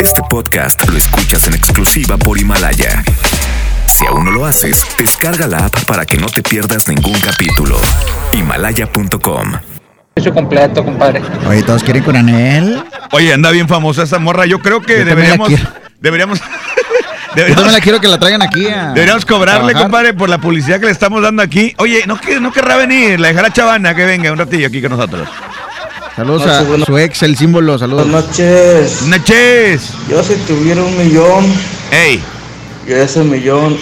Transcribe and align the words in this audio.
Este 0.00 0.22
podcast 0.28 0.88
lo 0.88 0.96
escuchas 0.96 1.46
en 1.46 1.54
exclusiva 1.54 2.16
por 2.16 2.38
Himalaya. 2.38 3.02
Si 3.86 4.06
aún 4.06 4.24
no 4.24 4.30
lo 4.30 4.46
haces, 4.46 4.84
descarga 4.98 5.46
la 5.46 5.66
app 5.66 5.84
para 5.84 6.04
que 6.06 6.16
no 6.16 6.26
te 6.26 6.42
pierdas 6.42 6.88
ningún 6.88 7.18
capítulo. 7.20 7.80
Himalaya.com. 8.32 9.52
Hecho 10.16 10.32
completo, 10.32 10.84
compadre. 10.84 11.22
Oye, 11.48 11.62
todos 11.62 11.82
quieren 11.82 12.02
con 12.04 12.16
Anel. 12.16 12.84
Oye, 13.12 13.32
anda 13.32 13.50
bien 13.50 13.68
famosa 13.68 14.04
esa 14.04 14.18
morra. 14.18 14.46
Yo 14.46 14.58
creo 14.60 14.80
que 14.80 14.98
Yo 14.98 15.04
deberíamos. 15.04 15.48
quiero. 15.48 15.64
Deberíamos. 16.00 16.40
Yo 16.40 16.46
deberíamos, 17.42 17.56
también 17.64 17.72
la 17.72 17.80
quiero 17.80 18.00
que 18.00 18.06
la 18.08 18.18
traigan 18.18 18.42
aquí 18.42 18.68
a. 18.68 18.92
deberíamos 18.92 19.24
cobrarle, 19.24 19.72
trabajar. 19.72 19.82
compadre, 19.82 20.14
por 20.14 20.28
la 20.28 20.38
publicidad 20.38 20.78
que 20.78 20.86
le 20.86 20.92
estamos 20.92 21.20
dando 21.20 21.42
aquí. 21.42 21.74
Oye, 21.78 22.04
no, 22.06 22.18
no 22.40 22.52
querrá 22.52 22.76
venir. 22.76 23.18
La 23.18 23.28
dejará 23.28 23.52
chavana 23.52 23.94
que 23.94 24.04
venga 24.04 24.30
un 24.30 24.38
ratillo 24.38 24.68
aquí 24.68 24.80
con 24.80 24.92
nosotros. 24.92 25.28
Saludos 26.16 26.46
a 26.46 26.84
su 26.84 26.96
ex, 26.98 27.22
el 27.24 27.36
símbolo, 27.36 27.76
saludos. 27.76 28.08
Buenas 28.08 28.26
noches. 28.28 29.02
Naches. 29.08 29.92
Yo 30.08 30.22
si 30.22 30.34
tuviera 30.46 30.82
un 30.82 30.96
millón, 30.96 31.44
Ey, 31.90 32.22
yo 32.88 32.96
ese 32.96 33.24
millón 33.24 33.76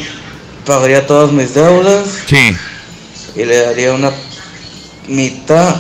pagaría 0.65 1.07
todas 1.07 1.31
mis 1.31 1.53
deudas 1.55 2.23
sí. 2.27 2.57
y 3.37 3.45
le 3.45 3.57
daría 3.67 3.93
una 3.93 4.11
mitad 5.09 5.77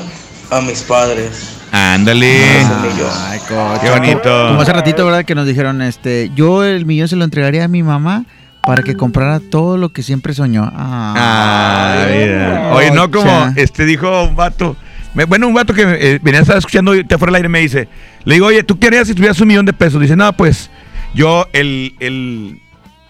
a 0.50 0.60
mis 0.60 0.82
padres. 0.82 1.48
Ándale. 1.72 2.44
Ay, 2.44 3.38
coche. 3.48 3.80
Qué 3.82 3.90
bonito. 3.90 4.48
Como 4.48 4.60
hace 4.60 4.72
ratito, 4.74 5.06
¿verdad? 5.06 5.24
Que 5.24 5.34
nos 5.34 5.46
dijeron, 5.46 5.80
este, 5.80 6.30
yo 6.34 6.64
el 6.64 6.84
millón 6.84 7.08
se 7.08 7.16
lo 7.16 7.24
entregaría 7.24 7.64
a 7.64 7.68
mi 7.68 7.82
mamá 7.82 8.26
para 8.60 8.82
que 8.82 8.94
comprara 8.94 9.40
todo 9.40 9.78
lo 9.78 9.90
que 9.90 10.02
siempre 10.02 10.34
soñó. 10.34 10.70
Ah, 10.76 12.04
Ay, 12.06 12.18
mira. 12.18 12.72
Oye, 12.74 12.90
no 12.90 13.10
como 13.10 13.52
este 13.56 13.86
dijo 13.86 14.24
un 14.24 14.36
vato. 14.36 14.76
Me- 15.14 15.24
Bueno, 15.24 15.48
un 15.48 15.54
vato 15.54 15.74
que 15.74 15.82
eh, 15.82 16.18
venía 16.22 16.40
a 16.40 16.42
estar 16.42 16.56
escuchando 16.56 16.94
y 16.94 17.04
te 17.04 17.18
fuera 17.18 17.30
al 17.30 17.34
aire 17.36 17.48
me 17.48 17.60
dice, 17.60 17.88
le 18.24 18.34
digo, 18.34 18.46
oye, 18.46 18.62
¿tú 18.62 18.78
qué 18.78 18.86
harías 18.88 19.08
si 19.08 19.14
tuvieras 19.14 19.40
un 19.40 19.48
millón 19.48 19.66
de 19.66 19.72
pesos? 19.72 20.00
Dice, 20.00 20.16
no, 20.16 20.32
pues 20.32 20.70
yo 21.14 21.46
el, 21.52 21.94
el, 22.00 22.60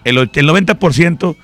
el, 0.03 0.17
el 0.17 0.49
90% 0.49 1.35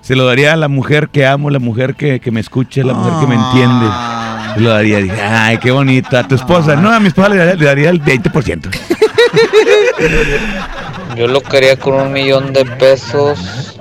se 0.00 0.16
lo 0.16 0.26
daría 0.26 0.52
a 0.52 0.56
la 0.56 0.68
mujer 0.68 1.08
que 1.10 1.26
amo, 1.26 1.50
la 1.50 1.58
mujer 1.60 1.94
que, 1.94 2.20
que 2.20 2.30
me 2.30 2.40
escuche, 2.40 2.82
la 2.84 2.94
mujer 2.94 3.12
que 3.20 3.26
me 3.26 3.34
entiende. 3.36 3.86
Ah. 3.88 4.52
Se 4.54 4.60
lo 4.60 4.70
daría. 4.70 4.98
Dije, 4.98 5.20
ay, 5.22 5.58
qué 5.58 5.70
bonita. 5.70 6.20
A 6.20 6.28
tu 6.28 6.34
esposa. 6.34 6.76
No, 6.76 6.92
a 6.92 7.00
mi 7.00 7.08
esposa 7.08 7.28
le 7.30 7.36
daría, 7.36 7.54
le 7.54 7.64
daría 7.64 7.90
el 7.90 8.02
20%. 8.02 8.68
Yo 11.16 11.26
lo 11.28 11.40
que 11.40 11.56
haría 11.56 11.78
con 11.78 11.94
un 11.94 12.12
millón 12.12 12.52
de 12.52 12.64
pesos, 12.64 13.78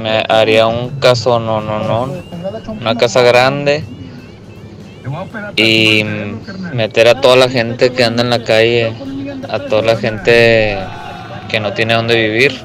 me 0.00 0.22
haría 0.28 0.66
un 0.66 0.90
caso, 1.00 1.38
no, 1.40 1.60
no, 1.60 1.80
no, 1.84 2.12
una 2.80 2.94
casa 2.96 3.22
grande 3.22 3.84
y 5.56 6.04
meter 6.72 7.08
a 7.08 7.20
toda 7.20 7.36
la 7.36 7.48
gente 7.48 7.90
que 7.92 8.04
anda 8.04 8.22
en 8.22 8.30
la 8.30 8.44
calle, 8.44 8.92
a 9.48 9.58
toda 9.60 9.82
la 9.82 9.96
gente 9.96 10.78
que 11.48 11.60
no 11.60 11.72
tiene 11.72 11.94
dónde 11.94 12.14
vivir, 12.28 12.60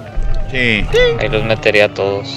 Sí. 0.52 0.86
ahí 1.20 1.30
los 1.30 1.44
metería 1.46 1.86
a 1.86 1.94
todos. 1.94 2.28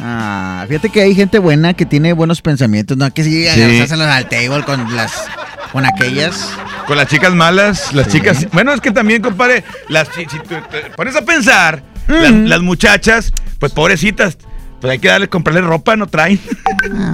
Ah, 0.00 0.64
fíjate 0.68 0.90
que 0.90 1.00
hay 1.00 1.14
gente 1.14 1.38
buena 1.38 1.72
que 1.74 1.86
tiene 1.86 2.12
buenos 2.12 2.42
pensamientos, 2.42 2.96
no 2.96 3.12
que 3.12 3.24
sí, 3.24 3.46
Sí. 3.48 3.60
al 3.90 4.28
table 4.28 4.62
con 4.64 4.94
las 4.94 5.26
con 5.72 5.84
aquellas. 5.86 6.50
Con 6.86 6.98
las 6.98 7.08
chicas 7.08 7.32
malas, 7.32 7.92
las 7.94 8.06
Sí. 8.08 8.18
chicas. 8.18 8.46
Bueno, 8.52 8.72
es 8.74 8.80
que 8.80 8.90
también, 8.92 9.22
compadre, 9.22 9.64
las, 9.88 10.06
si, 10.08 10.26
si 10.26 10.38
te, 10.40 10.56
te 10.70 10.90
pones 10.94 11.16
a 11.16 11.22
pensar, 11.22 11.82
las, 12.06 12.30
Mm. 12.30 12.44
las 12.44 12.60
muchachas, 12.60 13.32
pues 13.58 13.72
pobrecitas, 13.72 14.36
pues 14.84 14.92
hay 14.92 14.98
que 14.98 15.08
darle, 15.08 15.28
comprarle 15.30 15.62
ropa, 15.62 15.96
no 15.96 16.06
traen. 16.06 16.38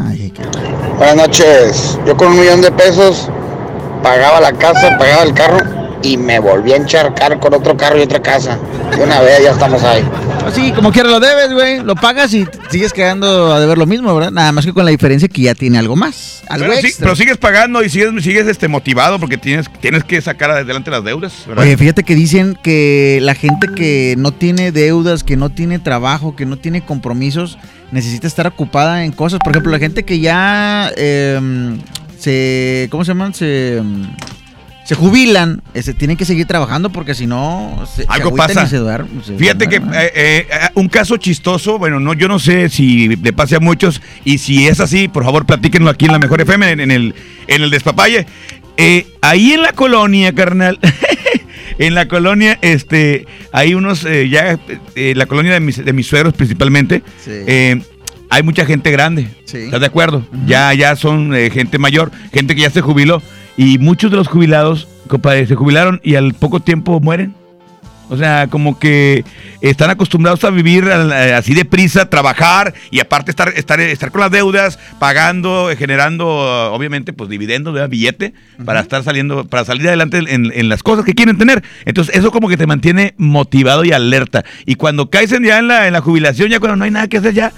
Ay, 0.08 0.32
qué 0.34 0.42
Buenas 0.98 1.14
noches. 1.14 2.00
Yo 2.04 2.16
con 2.16 2.32
un 2.32 2.40
millón 2.40 2.62
de 2.62 2.72
pesos 2.72 3.28
pagaba 4.02 4.40
la 4.40 4.52
casa, 4.54 4.98
pagaba 4.98 5.22
el 5.22 5.32
carro 5.34 5.79
y 6.02 6.16
me 6.16 6.38
volví 6.38 6.72
a 6.72 6.76
encharcar 6.76 7.38
con 7.38 7.54
otro 7.54 7.76
carro 7.76 7.98
y 7.98 8.02
otra 8.02 8.20
casa. 8.20 8.58
De 8.90 9.02
una 9.02 9.20
vez 9.20 9.42
ya 9.42 9.50
estamos 9.50 9.82
ahí. 9.82 10.02
Pues 10.40 10.54
sí, 10.54 10.72
como 10.72 10.90
quiera 10.90 11.08
lo 11.08 11.20
debes, 11.20 11.52
güey. 11.52 11.82
Lo 11.82 11.94
pagas 11.94 12.32
y 12.32 12.46
sigues 12.70 12.92
quedando 12.92 13.52
a 13.52 13.60
deber 13.60 13.76
lo 13.76 13.86
mismo, 13.86 14.14
¿verdad? 14.14 14.30
Nada 14.30 14.52
más 14.52 14.64
que 14.64 14.72
con 14.72 14.84
la 14.84 14.90
diferencia 14.90 15.28
que 15.28 15.42
ya 15.42 15.54
tiene 15.54 15.78
algo 15.78 15.96
más. 15.96 16.42
Algo 16.48 16.66
Pero, 16.68 16.88
sí, 16.88 16.94
pero 16.98 17.16
sigues 17.16 17.36
pagando 17.36 17.82
y 17.84 17.88
sigues, 17.88 18.10
sigues 18.22 18.46
este, 18.46 18.68
motivado 18.68 19.18
porque 19.18 19.36
tienes, 19.36 19.66
tienes 19.80 20.04
que 20.04 20.20
sacar 20.20 20.50
adelante 20.50 20.90
las 20.90 21.04
deudas, 21.04 21.32
¿verdad? 21.46 21.64
Oye, 21.64 21.76
fíjate 21.76 22.02
que 22.02 22.14
dicen 22.14 22.58
que 22.62 23.18
la 23.22 23.34
gente 23.34 23.68
que 23.76 24.14
no 24.18 24.32
tiene 24.32 24.72
deudas, 24.72 25.24
que 25.24 25.36
no 25.36 25.50
tiene 25.50 25.78
trabajo, 25.78 26.34
que 26.34 26.46
no 26.46 26.56
tiene 26.56 26.82
compromisos, 26.82 27.58
necesita 27.92 28.26
estar 28.26 28.46
ocupada 28.46 29.04
en 29.04 29.12
cosas. 29.12 29.40
Por 29.40 29.52
ejemplo, 29.52 29.72
la 29.72 29.78
gente 29.78 30.04
que 30.04 30.20
ya 30.20 30.90
em, 30.96 31.78
se. 32.18 32.88
¿Cómo 32.90 33.04
se 33.04 33.10
llaman? 33.10 33.34
Se. 33.34 33.82
Se 34.90 34.96
jubilan, 34.96 35.62
este, 35.72 35.94
tienen 35.94 36.16
que 36.16 36.24
seguir 36.24 36.46
trabajando 36.46 36.90
porque 36.90 37.14
si 37.14 37.24
no 37.24 37.84
se, 37.86 38.02
se 38.02 38.08
Algo 38.08 38.30
agüitan 38.30 38.48
pasa. 38.48 38.64
y 38.64 38.66
se 38.70 38.76
duermen, 38.78 39.22
se 39.24 39.36
Fíjate 39.36 39.68
que 39.68 39.76
eh, 39.76 39.82
eh, 39.94 40.46
un 40.74 40.88
caso 40.88 41.16
chistoso, 41.16 41.78
bueno, 41.78 42.00
no, 42.00 42.12
yo 42.12 42.26
no 42.26 42.40
sé 42.40 42.68
si 42.68 43.06
le 43.14 43.32
pase 43.32 43.54
a 43.54 43.60
muchos 43.60 44.02
y 44.24 44.38
si 44.38 44.66
es 44.66 44.80
así, 44.80 45.06
por 45.06 45.22
favor 45.22 45.46
platíquenlo 45.46 45.90
aquí 45.90 46.06
en 46.06 46.12
la 46.12 46.18
Mejor 46.18 46.40
FM, 46.40 46.72
en, 46.72 46.80
en 46.80 46.90
el, 46.90 47.14
en 47.46 47.62
el 47.62 47.70
Despapalle. 47.70 48.26
Eh, 48.76 49.06
ahí 49.22 49.52
en 49.52 49.62
la 49.62 49.74
colonia, 49.74 50.34
carnal, 50.34 50.80
en 51.78 51.94
la 51.94 52.08
colonia, 52.08 52.58
este, 52.60 53.26
hay 53.52 53.74
unos, 53.74 54.04
eh, 54.04 54.28
ya, 54.28 54.58
la 54.96 55.26
colonia 55.26 55.52
de 55.52 55.60
mis, 55.60 55.84
de 55.84 55.92
mis 55.92 56.08
suegros 56.08 56.34
principalmente, 56.34 57.04
Sí. 57.24 57.30
eh, 57.46 57.80
hay 58.28 58.42
mucha 58.42 58.66
gente 58.66 58.90
grande, 58.90 59.28
Sí. 59.44 59.58
¿estás 59.58 59.78
de 59.78 59.86
acuerdo? 59.86 60.26
Ya, 60.46 60.74
ya 60.74 60.96
son 60.96 61.32
eh, 61.32 61.48
gente 61.50 61.78
mayor, 61.78 62.10
gente 62.32 62.56
que 62.56 62.62
ya 62.62 62.70
se 62.70 62.80
jubiló 62.80 63.22
y 63.56 63.78
muchos 63.78 64.10
de 64.10 64.16
los 64.16 64.28
jubilados, 64.28 64.88
compadre, 65.08 65.46
se 65.46 65.54
jubilaron 65.54 66.00
y 66.02 66.14
al 66.14 66.34
poco 66.34 66.60
tiempo 66.60 67.00
mueren. 67.00 67.34
O 68.12 68.16
sea, 68.16 68.48
como 68.48 68.76
que 68.76 69.24
están 69.60 69.88
acostumbrados 69.88 70.42
a 70.42 70.50
vivir 70.50 70.84
eh, 70.90 71.32
así 71.32 71.54
de 71.54 71.64
prisa, 71.64 72.10
trabajar 72.10 72.74
y 72.90 72.98
aparte 72.98 73.30
estar, 73.30 73.50
estar, 73.54 73.78
estar 73.78 74.10
con 74.10 74.20
las 74.22 74.32
deudas, 74.32 74.80
pagando, 74.98 75.70
eh, 75.70 75.76
generando, 75.76 76.26
obviamente, 76.72 77.12
pues 77.12 77.30
dividendos, 77.30 77.72
¿verdad? 77.72 77.88
billete, 77.88 78.34
para 78.64 78.80
estar 78.80 79.04
saliendo, 79.04 79.44
para 79.46 79.64
salir 79.64 79.86
adelante 79.86 80.18
en, 80.26 80.50
en 80.52 80.68
las 80.68 80.82
cosas 80.82 81.04
que 81.04 81.14
quieren 81.14 81.38
tener. 81.38 81.62
Entonces, 81.84 82.16
eso 82.16 82.32
como 82.32 82.48
que 82.48 82.56
te 82.56 82.66
mantiene 82.66 83.14
motivado 83.16 83.84
y 83.84 83.92
alerta. 83.92 84.44
Y 84.66 84.74
cuando 84.74 85.08
caes 85.08 85.30
en- 85.30 85.44
ya 85.44 85.60
en 85.60 85.68
la, 85.68 85.86
en 85.86 85.92
la 85.92 86.00
jubilación, 86.00 86.48
ya 86.48 86.58
cuando 86.58 86.74
no 86.74 86.84
hay 86.86 86.90
nada 86.90 87.06
que 87.06 87.18
hacer, 87.18 87.32
ya, 87.32 87.52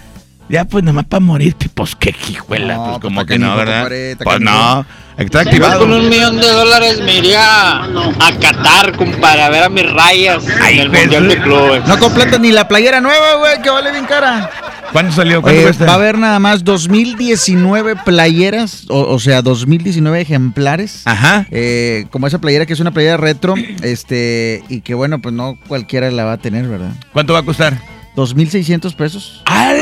ya 0.52 0.66
pues 0.66 0.84
nada 0.84 0.92
más 0.92 1.06
para 1.06 1.20
morirte, 1.20 1.70
pues 1.72 1.96
qué 1.96 2.14
hijuela, 2.28 2.74
No, 2.74 2.84
pues 2.84 2.90
pues, 2.92 3.02
como 3.04 3.20
está 3.22 3.32
que 3.32 3.38
no, 3.38 3.56
¿verdad? 3.56 3.74
compadre, 3.80 4.12
está 4.12 4.24
Pues 4.24 4.40
no, 4.40 4.86
Yo 5.18 5.40
activado. 5.40 5.80
con 5.80 5.92
un 5.94 6.08
millón 6.10 6.36
de 6.38 6.46
dólares 6.48 7.00
me 7.00 7.16
iría 7.16 7.84
a 7.84 8.32
Qatar, 8.38 8.92
para 9.20 9.48
ver 9.48 9.64
a 9.64 9.68
mis 9.70 9.91
rayas 9.91 10.44
Ay, 10.60 10.74
en 10.74 10.80
el 10.82 10.88
pues, 10.91 11.00
Mundial 11.02 11.28
de 11.28 11.41
Clubes. 11.42 11.86
No 11.88 11.98
completa 11.98 12.36
ni 12.38 12.52
la 12.52 12.68
playera 12.68 13.00
nueva, 13.00 13.36
güey, 13.36 13.62
que 13.62 13.70
vale 13.70 13.92
bien 13.92 14.04
cara. 14.04 14.50
¿Cuánto 14.92 15.12
salió? 15.14 15.41
¿Cuánto 15.41 15.56
Oye, 15.56 15.64
cuesta? 15.68 15.86
va 15.86 15.92
a 15.92 15.94
haber 15.94 16.18
nada 16.18 16.38
más 16.38 16.64
2019 16.64 17.96
playeras, 18.04 18.84
o, 18.91 19.00
o 19.14 19.18
sea, 19.18 19.41
2019 19.41 20.20
ejemplares. 20.20 21.00
Ajá. 21.06 21.46
Eh, 21.50 22.04
como 22.10 22.26
esa 22.26 22.41
playera 22.42 22.66
que 22.66 22.74
es 22.74 22.80
una 22.80 22.91
playera 22.91 23.16
retro, 23.16 23.54
este, 23.82 24.62
y 24.68 24.82
que 24.82 24.92
bueno, 24.92 25.22
pues 25.22 25.34
no 25.34 25.56
cualquiera 25.66 26.10
la 26.10 26.24
va 26.24 26.32
a 26.34 26.38
tener, 26.38 26.68
¿verdad? 26.68 26.92
¿Cuánto 27.14 27.32
va 27.32 27.38
a 27.38 27.42
costar? 27.42 27.78
2.600 28.16 28.94
pesos. 28.94 29.41
¡Al! 29.46 29.78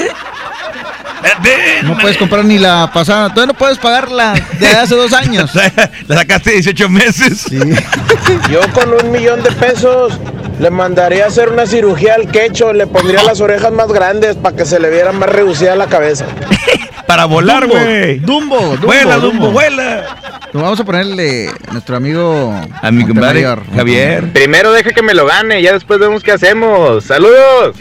No 1.82 1.97
puedes 1.98 2.16
comprar 2.16 2.44
ni 2.44 2.58
la 2.58 2.91
pasada, 2.92 3.28
todavía 3.31 3.53
no 3.53 3.58
puedes 3.58 3.78
pagar 3.78 4.10
la 4.10 4.34
de 4.34 4.66
hace 4.69 4.94
dos 4.94 5.12
años. 5.12 5.50
La 6.08 6.16
sacaste 6.16 6.53
18 6.53 6.88
meses. 6.88 7.47
Sí. 7.48 7.58
Yo 8.50 8.60
con 8.72 8.92
un 8.92 9.10
millón 9.10 9.42
de 9.42 9.50
pesos 9.53 10.19
le 10.59 10.70
mandaría 10.70 11.25
a 11.25 11.28
hacer 11.28 11.48
una 11.48 11.66
cirugía 11.66 12.14
al 12.14 12.30
quecho, 12.30 12.72
le 12.72 12.86
pondría 12.86 13.22
las 13.22 13.41
orejas 13.41 13.72
más 13.72 13.88
grandes 13.88 14.36
para 14.36 14.54
que 14.54 14.66
se 14.66 14.78
le 14.78 14.91
viera 14.91 15.12
más 15.12 15.28
reducida 15.30 15.75
la 15.75 15.86
cabeza. 15.86 16.26
Para 17.06 17.25
volar, 17.25 17.62
Dumbo, 17.62 17.75
güey. 17.75 18.19
Dumbo, 18.20 18.59
Dumbo, 18.60 18.86
Vuela, 18.86 19.16
Dumbo. 19.16 19.30
Dumbo, 19.30 19.50
vuela. 19.50 20.16
Nos 20.53 20.62
vamos 20.62 20.78
a 20.78 20.84
ponerle 20.84 21.48
a 21.48 21.72
nuestro 21.72 21.97
amigo 21.97 22.54
A 22.80 22.91
mi 22.92 23.04
compadre. 23.04 23.44
Javier. 23.75 24.32
Primero 24.32 24.70
deja 24.70 24.92
que 24.92 25.03
me 25.03 25.14
lo 25.14 25.26
gane, 25.26 25.60
ya 25.60 25.72
después 25.72 25.98
vemos 25.98 26.22
qué 26.22 26.30
hacemos. 26.33 27.04
¡Saludos! 27.04 27.74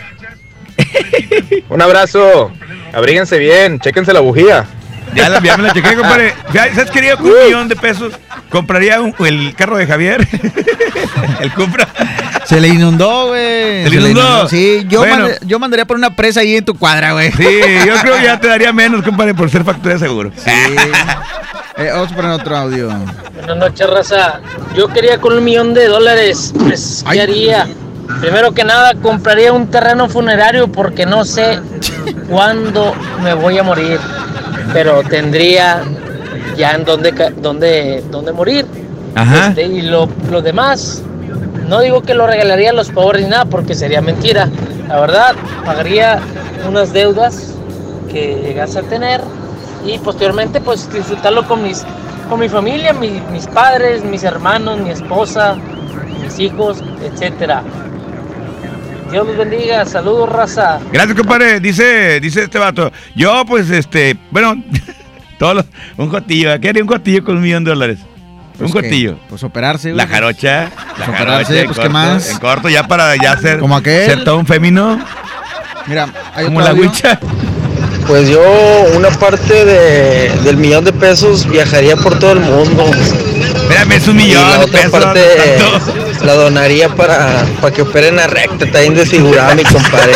Un 1.69 1.81
abrazo. 1.81 2.51
Abríguense 2.93 3.37
bien, 3.37 3.79
chéquense 3.79 4.13
la 4.13 4.19
bujía. 4.19 4.65
Ya 5.15 5.27
la, 5.27 5.41
ya 5.41 5.57
me 5.57 5.63
la 5.63 5.73
chequé, 5.73 5.95
compadre. 5.95 6.33
¿Sabes 6.53 6.91
haría 6.95 7.15
con 7.17 7.25
un 7.27 7.45
millón 7.45 7.67
de 7.67 7.75
pesos? 7.75 8.13
Compraría 8.49 9.01
un- 9.01 9.15
el 9.25 9.55
carro 9.55 9.77
de 9.77 9.87
Javier. 9.87 10.27
el 11.39 11.51
compra. 11.53 11.87
Se 12.45 12.59
le 12.59 12.67
inundó, 12.67 13.27
güey. 13.29 13.83
¿Se 13.83 13.89
le 13.89 13.95
inundó? 13.97 14.47
Sí, 14.47 14.85
yo, 14.87 14.99
Bueno. 14.99 15.27
mand- 15.29 15.37
yo 15.45 15.59
mandaría 15.59 15.85
por 15.85 15.97
una 15.97 16.15
presa 16.15 16.41
ahí 16.41 16.55
en 16.57 16.65
tu 16.65 16.75
cuadra, 16.77 17.13
güey. 17.13 17.31
Sí, 17.31 17.43
yo 17.85 17.95
creo 18.01 18.17
que 18.17 18.23
ya 18.23 18.39
te 18.39 18.47
daría 18.47 18.71
menos, 18.73 19.03
compadre, 19.03 19.33
por 19.33 19.49
ser 19.49 19.63
factura 19.63 19.95
de 19.95 19.99
seguro. 19.99 20.31
Sí. 20.35 20.51
Eh, 21.77 21.89
vamos 21.93 22.11
a 22.11 22.15
poner 22.15 22.31
otro 22.31 22.57
audio. 22.57 22.89
Buenas 23.35 23.57
noches, 23.57 23.89
raza. 23.89 24.41
Yo 24.75 24.87
quería 24.89 25.19
con 25.19 25.33
un 25.33 25.43
millón 25.43 25.73
de 25.73 25.87
dólares, 25.87 26.53
pues, 26.57 27.03
¿qué 27.05 27.11
Ay. 27.11 27.19
haría? 27.19 27.67
Primero 28.21 28.51
que 28.53 28.63
nada, 28.63 28.93
compraría 28.95 29.53
un 29.53 29.67
terreno 29.67 30.09
funerario 30.09 30.67
porque 30.67 31.05
no 31.05 31.23
sé 31.25 31.59
cuándo 32.29 32.93
me 33.23 33.33
voy 33.33 33.57
a 33.57 33.63
morir. 33.63 33.99
Pero 34.73 35.01
tendría 35.03 35.81
ya 36.57 36.71
en 36.71 36.85
dónde, 36.85 37.11
dónde, 37.41 38.03
dónde 38.11 38.31
morir. 38.33 38.65
Ajá. 39.15 39.47
Este, 39.49 39.63
y 39.63 39.81
lo, 39.83 40.07
lo 40.31 40.41
demás, 40.41 41.01
No 41.67 41.81
digo 41.81 42.01
que 42.01 42.13
lo 42.15 42.25
regalaría 42.25 42.71
a 42.71 42.73
los 42.73 42.89
pobres 42.89 43.23
ni 43.23 43.29
nada, 43.29 43.45
porque 43.45 43.75
sería 43.75 44.01
mentira. 44.01 44.49
La 44.87 44.99
verdad, 44.99 45.35
pagaría 45.65 46.19
unas 46.67 46.91
deudas 46.93 47.53
que 48.11 48.41
llegase 48.43 48.79
a 48.79 48.81
tener 48.81 49.21
y 49.85 49.97
posteriormente 49.99 50.59
pues 50.61 50.91
disfrutarlo 50.91 51.47
con 51.47 51.61
mis 51.63 51.85
con 52.27 52.39
mi 52.39 52.49
familia, 52.49 52.91
mi- 52.93 53.21
mis 53.31 53.45
padres, 53.47 54.03
mis 54.03 54.23
hermanos, 54.23 54.79
mi 54.79 54.89
esposa, 54.89 55.55
mis 56.23 56.39
hijos, 56.39 56.83
etcétera. 57.03 57.61
Dios 59.11 59.25
los 59.27 59.37
bendiga, 59.37 59.85
saludos 59.85 60.29
raza. 60.29 60.79
Gracias, 60.91 61.17
compadre. 61.17 61.59
Dice, 61.59 62.19
dice 62.19 62.43
este 62.43 62.59
vato. 62.59 62.91
Yo, 63.15 63.43
pues, 63.47 63.69
este, 63.69 64.17
bueno, 64.31 64.55
todos 65.39 65.55
los- 65.55 65.65
un 65.97 66.09
jotillo. 66.09 66.59
¿Qué 66.59 66.69
haría 66.69 66.83
un 66.83 66.89
jotillo 66.89 67.23
con 67.23 67.37
un 67.37 67.41
millón 67.41 67.63
de 67.63 67.71
dólares? 67.71 67.99
Pues 68.57 68.69
un 68.71 68.75
jotillo. 68.81 69.17
Pues 69.29 69.43
operarse, 69.43 69.89
güey. 69.91 69.97
La 69.97 70.07
jarocha. 70.07 70.63
La 70.63 70.69
Pues 71.05 71.09
operarse, 71.09 71.25
jarocha 71.25 71.59
en 71.59 71.65
pues, 71.65 71.77
¿qué 71.77 71.81
corto, 71.83 71.89
más? 71.91 72.29
En 72.29 72.37
corto, 72.39 72.69
ya 72.69 72.87
para 72.87 73.15
ya 73.15 73.37
ser, 73.37 73.59
Como 73.59 73.75
aquel. 73.75 74.05
ser 74.05 74.23
todo 74.23 74.37
un 74.37 74.45
fémino. 74.45 74.99
Mira, 75.87 76.07
hay 76.35 76.45
Como 76.45 76.61
la 76.61 76.73
huicha. 76.73 77.19
Pues 78.05 78.27
yo 78.27 78.41
una 78.95 79.09
parte 79.11 79.65
de, 79.65 80.29
del 80.43 80.57
millón 80.57 80.83
de 80.83 80.91
pesos 80.91 81.47
viajaría 81.49 81.95
por 81.95 82.17
todo 82.19 82.33
el 82.33 82.39
mundo. 82.41 82.85
Espérame, 83.55 83.93
es 83.93 84.07
un 84.07 84.19
Y 84.19 84.23
millón 84.23 84.41
la 84.49 84.57
de 84.57 84.63
otra 84.65 84.81
pesos. 84.81 84.91
parte 84.99 85.21
tanto. 85.57 86.08
La 86.23 86.33
donaría 86.33 86.89
para, 86.95 87.45
para 87.61 87.73
que 87.73 87.81
operen 87.81 88.19
a 88.19 88.27
recta, 88.27 88.65
está 88.65 88.79
bien 88.79 88.93
desfigurada 88.93 89.55
mi 89.55 89.63
compadre. 89.63 90.13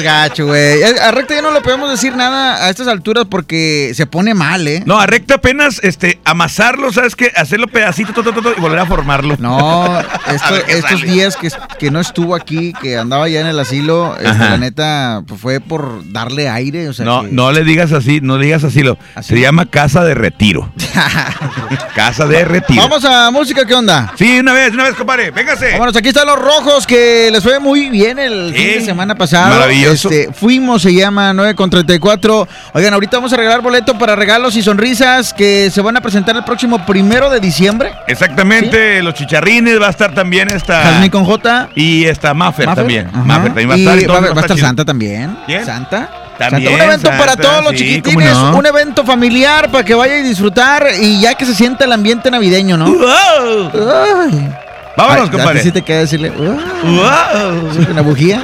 Seas 0.00 0.02
gacho, 0.02 0.46
güey. 0.46 0.82
Eh, 0.82 0.94
A 1.02 1.10
Recta 1.10 1.34
ya 1.34 1.42
no 1.42 1.50
le 1.52 1.60
podemos 1.60 1.90
decir 1.90 2.14
nada 2.16 2.64
a 2.64 2.70
estas 2.70 2.86
alturas 2.88 3.24
porque 3.28 3.92
se 3.94 4.06
pone 4.06 4.34
mal, 4.34 4.66
¿eh? 4.68 4.82
No, 4.86 4.98
a 5.00 5.06
recta 5.06 5.34
apenas 5.36 5.80
este, 5.82 6.20
amasarlo, 6.24 6.92
¿sabes 6.92 7.16
qué? 7.16 7.32
Hacerlo 7.36 7.66
pedacito 7.68 8.12
to, 8.12 8.22
to, 8.22 8.32
to, 8.32 8.42
to, 8.42 8.54
y 8.56 8.60
volver 8.60 8.78
a 8.78 8.86
formarlo. 8.86 9.36
No, 9.38 9.98
esto- 10.28 10.56
estos 10.68 11.00
sale. 11.00 11.12
días 11.12 11.36
que, 11.36 11.48
que 11.78 11.90
no 11.90 12.00
estuvo 12.00 12.34
aquí, 12.34 12.72
que 12.80 12.96
andaba 12.98 13.28
ya 13.28 13.40
en 13.40 13.46
el 13.46 13.58
asilo, 13.58 14.16
este, 14.16 14.38
la 14.38 14.56
neta, 14.58 15.22
pues 15.26 15.40
fue 15.40 15.60
por 15.60 16.10
darle 16.12 16.48
aire. 16.48 16.88
O 16.88 16.92
sea, 16.92 17.04
No, 17.04 17.22
que- 17.22 17.28
no 17.30 17.52
le 17.52 17.64
digas 17.64 17.92
así, 17.92 18.20
no 18.22 18.38
le 18.38 18.46
digas 18.46 18.64
así. 18.64 18.82
Lo, 18.82 18.98
Se 19.22 19.38
llama 19.40 19.66
casa 19.66 20.04
de 20.04 20.14
retiro. 20.14 20.72
casa 21.94 22.26
de 22.26 22.44
retiro. 22.44 22.82
Vamos 22.82 23.04
a 23.04 23.30
música, 23.30 23.64
¿qué 23.66 23.74
onda? 23.74 24.12
Sí, 24.16 24.38
una 24.38 24.52
vez, 24.52 24.72
una 24.72 24.84
vez, 24.84 24.94
compadre. 24.94 25.30
Véngase. 25.30 25.72
Vámonos, 25.72 25.96
aquí 25.96 26.08
están 26.08 26.26
los 26.26 26.38
rojos 26.38 26.86
que 26.86 27.28
les 27.32 27.42
fue 27.42 27.58
muy 27.60 27.88
bien 27.90 28.18
el 28.18 28.52
fin 28.54 28.66
de 28.78 28.84
semana 28.84 29.14
pasado. 29.14 29.50
Maravilloso. 29.84 30.10
Este, 30.10 30.32
fuimos, 30.32 30.82
se 30.82 30.94
llama 30.94 31.32
9 31.32 31.54
con 31.54 31.70
34. 31.70 32.48
Oigan, 32.72 32.94
ahorita 32.94 33.16
vamos 33.18 33.32
a 33.32 33.36
regalar 33.36 33.60
boleto 33.60 33.96
para 33.98 34.16
regalos 34.16 34.56
y 34.56 34.62
sonrisas 34.62 35.32
que 35.32 35.70
se 35.70 35.80
van 35.80 35.96
a 35.96 36.00
presentar 36.00 36.36
el 36.36 36.44
próximo 36.44 36.84
primero 36.86 37.30
de 37.30 37.40
diciembre. 37.40 37.92
Exactamente, 38.06 39.02
los 39.02 39.14
chicharrines, 39.14 39.80
va 39.80 39.88
a 39.88 39.90
estar 39.90 40.14
también 40.14 40.48
esta. 40.50 40.82
Jasmine 40.82 41.10
con 41.10 41.24
J. 41.24 41.68
Y 41.74 42.04
esta 42.04 42.34
Maffer, 42.34 42.66
Maffer, 42.66 42.82
también. 42.82 43.10
Maffer 43.12 43.54
también 43.54 43.70
va 43.70 43.74
a 43.74 43.78
Y 43.78 43.86
estar. 44.02 44.10
va, 44.10 44.18
a 44.26 44.30
estar 44.30 44.56
chido. 44.56 44.66
Santa 44.66 44.84
también. 44.84 45.36
¿Quién? 45.46 45.64
Santa. 45.64 46.10
También, 46.38 46.70
Santa. 46.72 46.84
Un 46.84 46.90
evento 46.90 47.10
para 47.10 47.36
todos 47.36 47.64
los 47.64 47.74
chiquitines, 47.74 48.34
un 48.36 48.66
evento 48.66 49.04
familiar 49.04 49.70
para 49.70 49.84
que 49.84 49.94
vaya 49.94 50.18
y 50.18 50.22
disfrutar 50.22 50.86
y 51.00 51.20
ya 51.20 51.34
que 51.34 51.46
se 51.46 51.54
sienta 51.54 51.84
el 51.84 51.92
ambiente 51.92 52.30
navideño, 52.30 52.76
¿no? 52.76 52.86
Ay. 52.86 54.50
Vámonos, 54.96 55.30
compadre. 55.30 55.62
sí 55.62 55.72
te 55.72 55.82
queda 55.82 56.00
decirle, 56.00 56.30
"Wow". 56.30 56.46
Wow. 56.84 57.72
Sí, 57.72 57.84
con 57.84 57.96
la 57.96 58.02
bujía. 58.02 58.42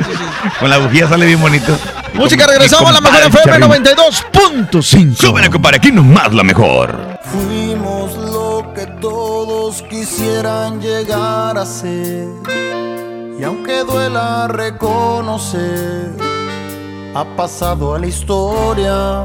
Con 0.59 0.69
la 0.71 0.79
bujía 0.79 1.09
sale 1.09 1.27
bien 1.27 1.41
bonito. 1.41 1.77
Música, 2.15 2.47
regresamos 2.47 2.91
a 2.91 2.93
la 2.95 3.01
mejor 3.01 3.21
FM 3.21 3.43
Chicharrín. 3.43 3.85
92.5. 3.85 5.15
Súbele, 5.17 5.49
compadre, 5.51 5.77
aquí 5.77 5.93
nomás 5.93 6.33
la 6.35 6.43
mejor. 6.43 7.19
Fuimos 7.25 8.15
lo 8.17 8.73
que 8.75 8.87
todos 9.01 9.83
quisieran 9.83 10.81
llegar 10.81 11.57
a 11.57 11.65
ser. 11.65 12.27
Y 13.39 13.45
aunque 13.45 13.85
duela 13.85 14.49
reconocer, 14.49 16.11
ha 17.15 17.25
pasado 17.37 17.95
a 17.95 17.99
la 17.99 18.07
historia. 18.07 19.25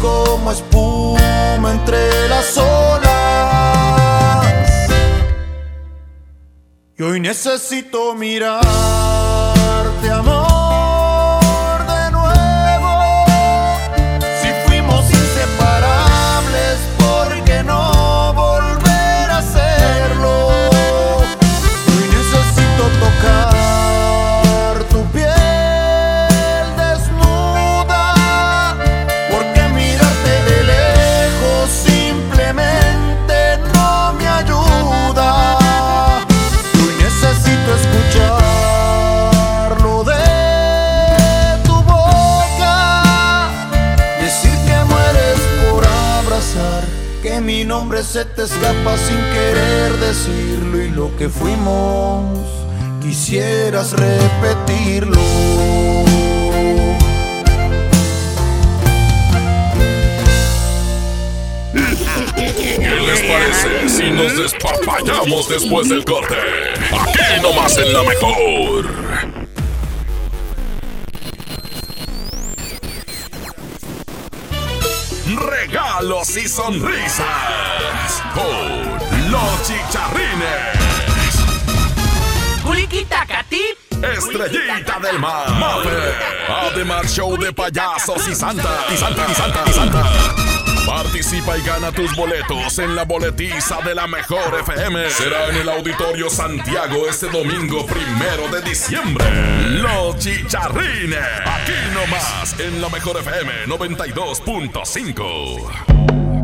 Como 0.00 0.52
espuma 0.52 1.72
entre 1.72 2.28
las 2.28 2.56
olas. 2.56 3.02
Y 6.96 7.02
hoy 7.02 7.20
necesito 7.20 8.14
mirarte, 8.14 8.66
se 48.12 48.26
te 48.26 48.42
escapa 48.42 48.98
sin 48.98 49.16
querer 49.16 49.96
decirlo 49.96 50.82
y 50.82 50.90
lo 50.90 51.16
que 51.16 51.30
fuimos 51.30 52.46
quisieras 53.00 53.92
repetirlo. 53.92 55.18
¿Qué 62.44 63.00
les 63.00 63.20
parece 63.22 63.88
si 63.88 64.10
nos 64.10 64.36
despapallamos 64.36 65.48
después 65.48 65.88
del 65.88 66.04
corte? 66.04 66.36
Aquí 66.92 67.40
nomás 67.40 67.78
en 67.78 67.94
la 67.94 68.02
mejor. 68.02 68.90
Regalos 75.50 76.36
y 76.36 76.46
sonrisas 76.46 77.61
con 78.34 79.30
los 79.30 79.66
chicharrines. 79.66 80.82
Culiquita 82.62 83.24
Catip. 83.26 83.76
Estrellita 84.02 84.98
del 85.00 85.18
mar. 85.18 85.50
Mave. 85.50 86.14
Además, 86.48 87.14
show 87.14 87.36
de 87.36 87.52
payasos 87.52 88.26
y 88.28 88.34
santa. 88.34 88.86
Y 88.92 88.96
santa, 88.96 89.26
y 89.30 89.34
santa, 89.34 89.62
y 89.66 89.72
santa. 89.72 90.02
Participa 90.86 91.56
y 91.56 91.62
gana 91.62 91.92
tus 91.92 92.14
boletos 92.16 92.78
en 92.78 92.96
la 92.96 93.04
boletiza 93.04 93.80
de 93.82 93.94
la 93.94 94.08
mejor 94.08 94.58
FM. 94.60 95.10
Será 95.10 95.48
en 95.48 95.56
el 95.56 95.68
Auditorio 95.68 96.28
Santiago 96.28 97.08
este 97.08 97.28
domingo 97.28 97.86
primero 97.86 98.48
de 98.48 98.62
diciembre. 98.62 99.24
Los 99.80 100.18
chicharrines. 100.18 101.20
Aquí 101.46 101.72
nomás 101.94 102.58
en 102.58 102.80
la 102.80 102.88
mejor 102.88 103.18
FM 103.18 103.66
92.5. 103.66 106.01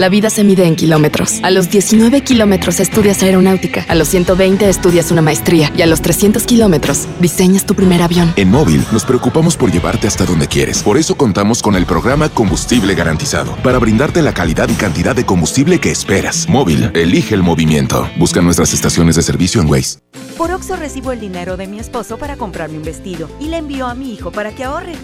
La 0.00 0.08
vida 0.08 0.30
se 0.30 0.44
mide 0.44 0.64
en 0.64 0.76
kilómetros. 0.76 1.40
A 1.42 1.50
los 1.50 1.68
19 1.68 2.22
kilómetros 2.22 2.80
estudias 2.80 3.22
aeronáutica, 3.22 3.84
a 3.86 3.94
los 3.94 4.08
120 4.08 4.66
estudias 4.66 5.10
una 5.10 5.20
maestría 5.20 5.70
y 5.76 5.82
a 5.82 5.86
los 5.86 6.00
300 6.00 6.44
kilómetros 6.44 7.06
diseñas 7.20 7.66
tu 7.66 7.74
primer 7.74 8.00
avión. 8.00 8.32
En 8.36 8.50
Móvil 8.50 8.82
nos 8.92 9.04
preocupamos 9.04 9.58
por 9.58 9.70
llevarte 9.70 10.06
hasta 10.06 10.24
donde 10.24 10.48
quieres. 10.48 10.82
Por 10.82 10.96
eso 10.96 11.16
contamos 11.16 11.60
con 11.60 11.76
el 11.76 11.84
programa 11.84 12.30
Combustible 12.30 12.94
Garantizado, 12.94 13.54
para 13.56 13.78
brindarte 13.78 14.22
la 14.22 14.32
calidad 14.32 14.70
y 14.70 14.74
cantidad 14.74 15.14
de 15.14 15.26
combustible 15.26 15.80
que 15.80 15.90
esperas. 15.90 16.48
Móvil, 16.48 16.90
elige 16.94 17.34
el 17.34 17.42
movimiento. 17.42 18.08
Busca 18.16 18.40
nuestras 18.40 18.72
estaciones 18.72 19.16
de 19.16 19.22
servicio 19.22 19.60
en 19.60 19.68
Waze. 19.68 19.98
Por 20.38 20.50
Oxo 20.50 20.76
recibo 20.76 21.12
el 21.12 21.20
dinero 21.20 21.58
de 21.58 21.66
mi 21.66 21.78
esposo 21.78 22.16
para 22.16 22.36
comprarme 22.36 22.78
un 22.78 22.84
vestido 22.84 23.28
y 23.38 23.48
le 23.48 23.58
envío 23.58 23.86
a 23.86 23.94
mi 23.94 24.14
hijo 24.14 24.32
para 24.32 24.52
que 24.52 24.64
ahorre. 24.64 24.94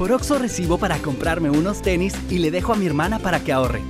Por 0.00 0.12
Oxo 0.12 0.38
recibo 0.38 0.78
para 0.78 0.96
comprarme 0.96 1.50
unos 1.50 1.82
tenis 1.82 2.14
y 2.30 2.38
le 2.38 2.50
dejo 2.50 2.72
a 2.72 2.74
mi 2.74 2.86
hermana 2.86 3.18
para 3.18 3.40
que 3.40 3.52
ahorre. 3.52 3.82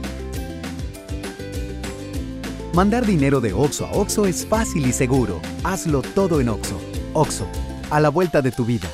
Mandar 2.75 3.07
dinero 3.07 3.41
de 3.41 3.53
Oxo 3.53 3.87
a 3.87 3.93
Oxo 3.93 4.27
es 4.27 4.45
fácil 4.45 4.89
y 4.89 4.93
seguro. 4.93 5.41
Hazlo 5.63 6.03
todo 6.03 6.41
en 6.41 6.49
Oxo. 6.49 6.81
Oxo, 7.13 7.47
a 7.91 8.01
la 8.01 8.09
vuelta 8.09 8.43
de 8.43 8.51
tu 8.51 8.65
vida. 8.65 8.89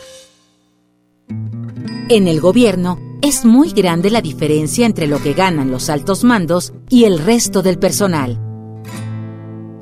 En 2.11 2.29
el 2.29 2.39
gobierno 2.39 2.99
es 3.23 3.47
muy 3.47 3.71
grande 3.71 4.11
la 4.11 4.21
diferencia 4.21 4.85
entre 4.85 5.07
lo 5.07 5.19
que 5.23 5.33
ganan 5.33 5.71
los 5.71 5.89
altos 5.89 6.23
mandos 6.23 6.75
y 6.91 7.05
el 7.05 7.19
resto 7.19 7.63
del 7.63 7.79
personal. 7.79 8.46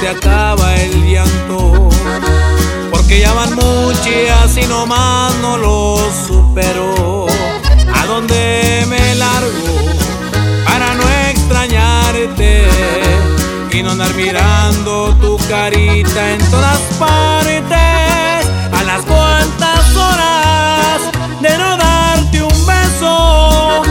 Se 0.00 0.08
acaba 0.08 0.74
el 0.76 1.06
llanto 1.06 1.88
porque 2.90 3.20
ya 3.20 3.34
van 3.34 3.54
muchas 3.54 4.56
y 4.56 4.66
nomás 4.66 5.34
no 5.36 5.58
lo 5.58 5.98
supero. 6.26 7.26
¿A 7.94 8.06
dónde 8.06 8.84
me 8.88 9.14
largo 9.16 9.76
para 10.64 10.94
no 10.94 11.02
extrañarte 11.28 12.66
y 13.72 13.82
no 13.82 13.90
andar 13.90 14.14
mirando 14.14 15.14
tu 15.20 15.36
carita 15.48 16.32
en 16.32 16.38
todas 16.50 16.80
partes? 16.98 18.46
A 18.72 18.82
las 18.84 19.02
cuantas 19.04 19.96
horas 19.96 21.00
de 21.42 21.58
no 21.58 21.76
darte 21.76 22.42
un 22.42 22.66
beso, 22.66 23.82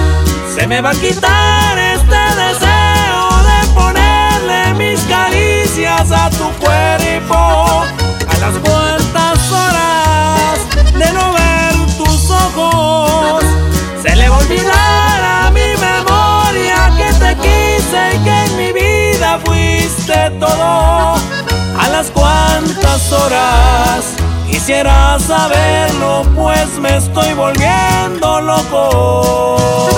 se 0.55 0.65
me 0.65 0.81
va 0.81 0.89
a 0.89 0.95
quitar 0.95 1.77
este 1.77 2.41
deseo 2.41 2.74
a 5.95 6.29
tu 6.29 6.49
cuerpo. 6.59 7.35
A 8.27 8.37
las 8.41 8.55
cuantas 8.59 9.51
horas 9.51 10.59
de 10.93 11.13
no 11.13 11.31
ver 11.33 11.73
tus 11.97 12.29
ojos, 12.29 13.43
se 14.03 14.13
le 14.15 14.27
va 14.27 14.35
a 14.35 14.39
olvidar 14.39 15.23
a 15.23 15.51
mi 15.51 15.75
memoria 15.79 16.91
que 16.97 17.13
te 17.13 17.35
quise 17.37 18.15
y 18.15 18.19
que 18.25 18.43
en 18.45 18.57
mi 18.57 18.73
vida 18.73 19.39
fuiste 19.45 20.31
todo. 20.39 21.15
A 21.79 21.87
las 21.89 22.11
cuantas 22.11 23.11
horas 23.13 24.15
quisiera 24.49 25.17
saberlo, 25.19 26.23
pues 26.35 26.77
me 26.77 26.97
estoy 26.97 27.33
volviendo 27.33 28.41
loco. 28.41 29.91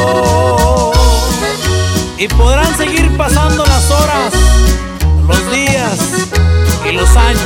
Y 2.19 2.27
podrán 2.27 2.75
seguir 2.77 3.15
pasando 3.17 3.65
las 3.65 3.89
horas, 3.91 4.33
los 5.27 5.51
días 5.51 5.99
y 6.87 6.91
los 6.93 7.09
años. 7.15 7.41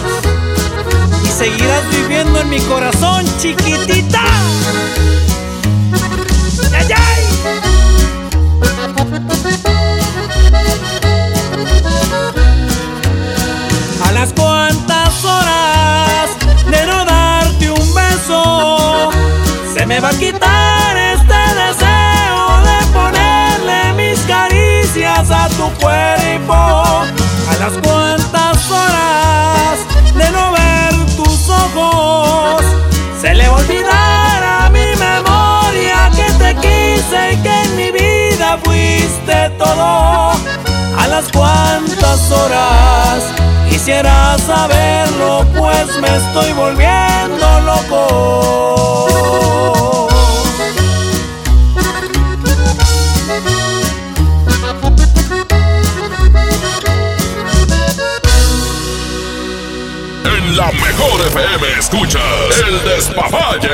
Y 1.23 1.27
seguirás 1.27 1.89
viviendo 1.89 2.39
en 2.39 2.49
mi 2.49 2.59
corazón, 2.61 3.25
chiquitita. 3.39 4.21
¡Ay, 6.77 6.87
ay! 6.95 7.23
A 14.05 14.11
las 14.13 14.33
cuantas 14.33 15.25
horas 15.25 16.29
de 16.69 16.85
no 16.85 17.05
darte 17.05 17.71
un 17.71 17.93
beso, 17.93 19.09
se 19.73 19.85
me 19.85 19.99
va 19.99 20.09
a 20.09 20.13
quitar 20.13 20.97
este 20.97 21.41
deseo 21.61 22.61
de 22.67 22.85
ponerle 22.93 23.93
mis 23.93 24.19
caricias 24.21 25.31
a 25.31 25.47
tu 25.49 25.69
cuerpo 25.79 27.05
a 27.61 27.65
las 27.65 27.77
cuantas 27.77 28.71
horas 28.71 30.15
de 30.15 30.31
no 30.31 30.51
ver 30.51 30.95
tus 31.15 31.47
ojos, 31.47 32.63
se 33.21 33.35
le 33.35 33.47
va 33.47 33.55
a 33.55 33.59
olvidar 33.59 34.43
a 34.43 34.69
mi 34.71 34.79
memoria 34.97 36.09
que 36.15 36.33
te 36.39 36.55
quise 36.55 37.33
y 37.33 37.37
que 37.43 37.61
en 37.61 37.75
mi 37.75 37.91
vida 37.91 38.57
fuiste 38.63 39.51
todo. 39.59 40.31
A 40.97 41.07
las 41.07 41.31
cuantas 41.31 42.31
horas 42.31 43.25
quisiera 43.69 44.39
saberlo, 44.39 45.45
pues 45.55 46.01
me 46.01 46.17
estoy 46.17 46.53
volviendo 46.53 47.59
loco. 47.61 49.10
Mejor 60.91 61.21
FM 61.27 61.79
escuchas 61.79 62.21
El 62.67 62.83
Despapalle. 62.83 63.69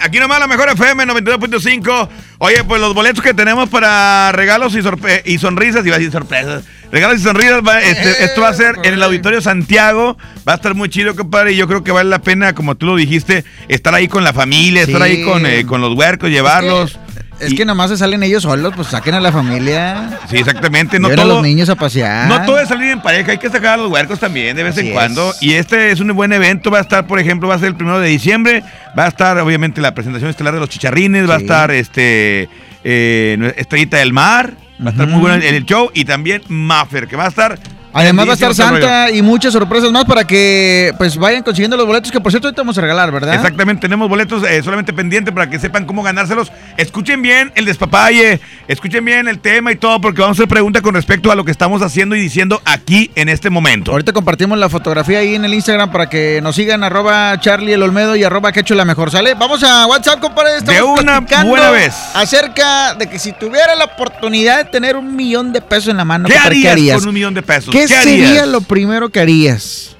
Aquí 0.00 0.18
nomás 0.18 0.38
la 0.38 0.46
mejor 0.46 0.68
FM 0.68 1.04
92.5. 1.06 2.08
Oye, 2.38 2.62
pues 2.64 2.80
los 2.80 2.94
boletos 2.94 3.22
que 3.22 3.32
tenemos 3.32 3.68
para 3.68 4.32
regalos 4.32 4.74
y, 4.74 4.78
sorpre- 4.80 5.22
y 5.24 5.38
sonrisas, 5.38 5.84
iba 5.86 5.96
a 5.96 5.98
decir 5.98 6.12
sorpresas. 6.12 6.64
Regalos 6.92 7.20
y 7.20 7.22
sonrisas, 7.22 7.60
va- 7.66 7.80
este- 7.80 8.24
esto 8.24 8.42
va 8.42 8.48
a 8.48 8.54
ser 8.54 8.76
en 8.84 8.94
el 8.94 9.02
Auditorio 9.02 9.40
Santiago. 9.40 10.16
Va 10.46 10.52
a 10.52 10.56
estar 10.56 10.74
muy 10.74 10.88
chido, 10.90 11.14
compadre. 11.16 11.52
Y 11.52 11.56
yo 11.56 11.66
creo 11.66 11.82
que 11.82 11.90
vale 11.92 12.10
la 12.10 12.20
pena, 12.20 12.54
como 12.54 12.74
tú 12.74 12.86
lo 12.86 12.96
dijiste, 12.96 13.44
estar 13.68 13.94
ahí 13.94 14.08
con 14.08 14.24
la 14.24 14.32
familia, 14.32 14.82
estar 14.82 15.02
Sí. 15.02 15.08
ahí 15.08 15.24
con, 15.24 15.46
eh, 15.46 15.64
con 15.66 15.80
los 15.80 15.94
huercos, 15.94 16.30
llevarlos. 16.30 16.98
Es 17.40 17.54
que 17.54 17.64
nomás 17.64 17.90
se 17.90 17.96
salen 17.96 18.22
ellos 18.22 18.42
solos, 18.42 18.72
pues 18.76 18.88
saquen 18.88 19.14
a 19.14 19.20
la 19.20 19.32
familia. 19.32 20.18
Sí, 20.28 20.36
exactamente. 20.36 20.98
No 20.98 21.08
Lleven 21.08 21.20
a 21.20 21.22
todo, 21.22 21.34
los 21.34 21.42
niños 21.42 21.68
a 21.68 21.74
pasear. 21.74 22.28
No 22.28 22.44
todo 22.44 22.58
es 22.58 22.68
salir 22.68 22.90
en 22.90 23.00
pareja, 23.00 23.32
hay 23.32 23.38
que 23.38 23.50
sacar 23.50 23.74
a 23.74 23.76
los 23.76 23.90
huercos 23.90 24.18
también 24.18 24.56
de 24.56 24.62
vez 24.62 24.76
Así 24.76 24.88
en 24.88 24.92
cuando. 24.92 25.30
es. 25.30 25.42
Y 25.42 25.54
este 25.54 25.90
es 25.90 26.00
un 26.00 26.14
buen 26.14 26.32
evento, 26.32 26.70
va 26.70 26.78
a 26.78 26.82
estar, 26.82 27.06
por 27.06 27.18
ejemplo, 27.18 27.48
va 27.48 27.56
a 27.56 27.58
ser 27.58 27.68
el 27.68 27.74
primero 27.74 28.00
de 28.00 28.08
diciembre, 28.08 28.62
va 28.98 29.04
a 29.04 29.08
estar 29.08 29.38
obviamente 29.38 29.80
la 29.80 29.94
presentación 29.94 30.30
estelar 30.30 30.54
de 30.54 30.60
los 30.60 30.68
chicharrines, 30.68 31.28
va 31.28 31.34
a 31.34 31.38
estar 31.38 31.70
este 31.70 32.48
eh, 32.84 33.54
Estrellita 33.56 33.98
del 33.98 34.12
Mar, 34.12 34.54
va 34.80 34.88
a 34.88 34.92
estar 34.92 35.06
muy 35.06 35.20
bueno 35.20 35.36
el, 35.36 35.42
el 35.42 35.64
show 35.64 35.90
y 35.94 36.04
también 36.04 36.42
Maffer, 36.48 37.08
que 37.08 37.16
va 37.16 37.26
a 37.26 37.28
estar... 37.28 37.58
Además 37.94 38.26
va 38.26 38.30
a 38.32 38.34
estar 38.34 38.54
Santa 38.54 39.10
y 39.12 39.22
muchas 39.22 39.52
sorpresas 39.52 39.92
más 39.92 40.04
para 40.04 40.26
que 40.26 40.92
pues 40.98 41.16
vayan 41.16 41.44
consiguiendo 41.44 41.76
los 41.76 41.86
boletos 41.86 42.10
que 42.10 42.20
por 42.20 42.32
cierto 42.32 42.48
ahorita 42.48 42.62
vamos 42.62 42.76
a 42.76 42.80
regalar, 42.80 43.12
¿verdad? 43.12 43.34
Exactamente, 43.34 43.82
tenemos 43.82 44.08
boletos 44.08 44.42
eh, 44.42 44.62
solamente 44.64 44.92
pendientes 44.92 45.32
para 45.32 45.48
que 45.48 45.60
sepan 45.60 45.84
cómo 45.84 46.02
ganárselos. 46.02 46.50
Escuchen 46.76 47.22
bien 47.22 47.52
el 47.54 47.64
despapalle, 47.64 48.40
escuchen 48.66 49.04
bien 49.04 49.28
el 49.28 49.38
tema 49.38 49.70
y 49.70 49.76
todo, 49.76 50.00
porque 50.00 50.20
vamos 50.20 50.38
a 50.38 50.42
hacer 50.42 50.48
preguntas 50.48 50.82
con 50.82 50.94
respecto 50.94 51.30
a 51.30 51.36
lo 51.36 51.44
que 51.44 51.52
estamos 51.52 51.82
haciendo 51.82 52.16
y 52.16 52.20
diciendo 52.20 52.60
aquí 52.64 53.12
en 53.14 53.28
este 53.28 53.48
momento. 53.48 53.92
Ahorita 53.92 54.12
compartimos 54.12 54.58
la 54.58 54.68
fotografía 54.68 55.20
ahí 55.20 55.36
en 55.36 55.44
el 55.44 55.54
Instagram 55.54 55.92
para 55.92 56.08
que 56.08 56.40
nos 56.42 56.56
sigan 56.56 56.82
arroba 56.82 57.38
Charlie 57.38 57.74
el 57.74 57.82
Olmedo 57.82 58.16
y 58.16 58.24
arroba 58.24 58.50
Quecho 58.50 58.74
la 58.74 58.84
mejor, 58.84 59.12
¿sale? 59.12 59.34
Vamos 59.34 59.62
a 59.62 59.86
WhatsApp, 59.86 60.18
compadre. 60.18 60.56
Estamos 60.58 60.96
De 60.96 61.02
una 61.02 61.20
buena 61.20 61.70
vez. 61.70 61.94
Acerca 62.14 62.94
de 62.94 63.08
que 63.08 63.20
si 63.20 63.32
tuviera 63.32 63.76
la 63.76 63.84
oportunidad 63.84 64.58
de 64.58 64.64
tener 64.64 64.96
un 64.96 65.14
millón 65.14 65.52
de 65.52 65.60
pesos 65.60 65.88
en 65.88 65.96
la 65.96 66.04
mano, 66.04 66.26
¿Qué 66.26 66.34
compadre, 66.34 66.68
harías, 66.68 66.98
con 66.98 67.08
un 67.08 67.14
millón 67.14 67.34
de 67.34 67.42
pesos? 67.42 67.72
¿Qué, 67.72 67.83
¿Qué 67.88 67.94
sería 67.94 68.28
harías? 68.28 68.48
lo 68.48 68.60
primero 68.60 69.08
que 69.08 69.20
harías? 69.20 69.96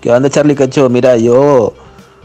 ¿Qué 0.00 0.10
onda, 0.10 0.30
Charlie 0.30 0.54
Cacho? 0.54 0.88
Mira, 0.88 1.16
yo 1.16 1.74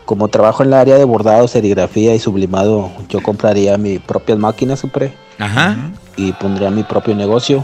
como 0.06 0.28
trabajo 0.28 0.64
en 0.64 0.70
la 0.72 0.82
área 0.82 0.98
de 0.98 1.04
bordado, 1.04 1.48
serigrafía 1.48 2.14
y 2.14 2.20
sublimado, 2.20 2.92
yo 3.10 3.22
compraría 3.22 3.78
mis 3.78 4.00
propias 4.00 4.38
máquinas, 4.38 4.82
compadre. 4.82 5.14
Ajá. 5.40 5.78
Y 6.18 6.34
pondría 6.34 6.70
mi 6.70 6.84
propio 6.84 7.16
negocio. 7.16 7.64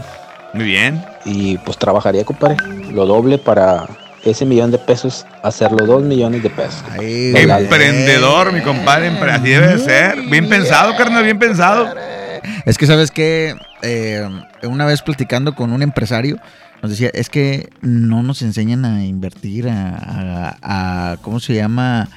Muy 0.54 0.64
bien. 0.64 1.04
Y 1.24 1.58
pues 1.58 1.76
trabajaría, 1.76 2.24
compadre, 2.24 2.56
lo 2.92 3.04
doble 3.06 3.38
para 3.38 3.86
ese 4.24 4.44
millón 4.44 4.70
de 4.70 4.78
pesos 4.78 5.26
hacerlo 5.42 5.86
dos 5.86 6.02
millones 6.02 6.42
de 6.42 6.50
pesos. 6.50 6.82
Legal. 6.98 7.62
Emprendedor, 7.62 8.52
mi 8.52 8.62
compadre, 8.62 9.08
así 9.08 9.50
debe 9.50 9.76
de 9.76 9.78
ser. 9.78 10.22
Bien 10.22 10.48
pensado, 10.48 10.96
carnal, 10.96 11.22
bien 11.24 11.38
pensado. 11.38 11.94
Es 12.64 12.78
que 12.78 12.86
sabes 12.86 13.10
que 13.10 13.54
una 14.62 14.86
vez 14.86 15.02
platicando 15.02 15.54
con 15.54 15.72
un 15.72 15.82
empresario 15.82 16.38
nos 16.82 16.90
decía, 16.90 17.10
es 17.14 17.28
que 17.28 17.70
no 17.80 18.22
nos 18.22 18.42
enseñan 18.42 18.84
a 18.84 19.04
invertir, 19.04 19.68
a, 19.68 19.96
a- 19.96 21.12
a- 21.12 21.16
¿cómo 21.18 21.40
se 21.40 21.54
llama? 21.54 22.08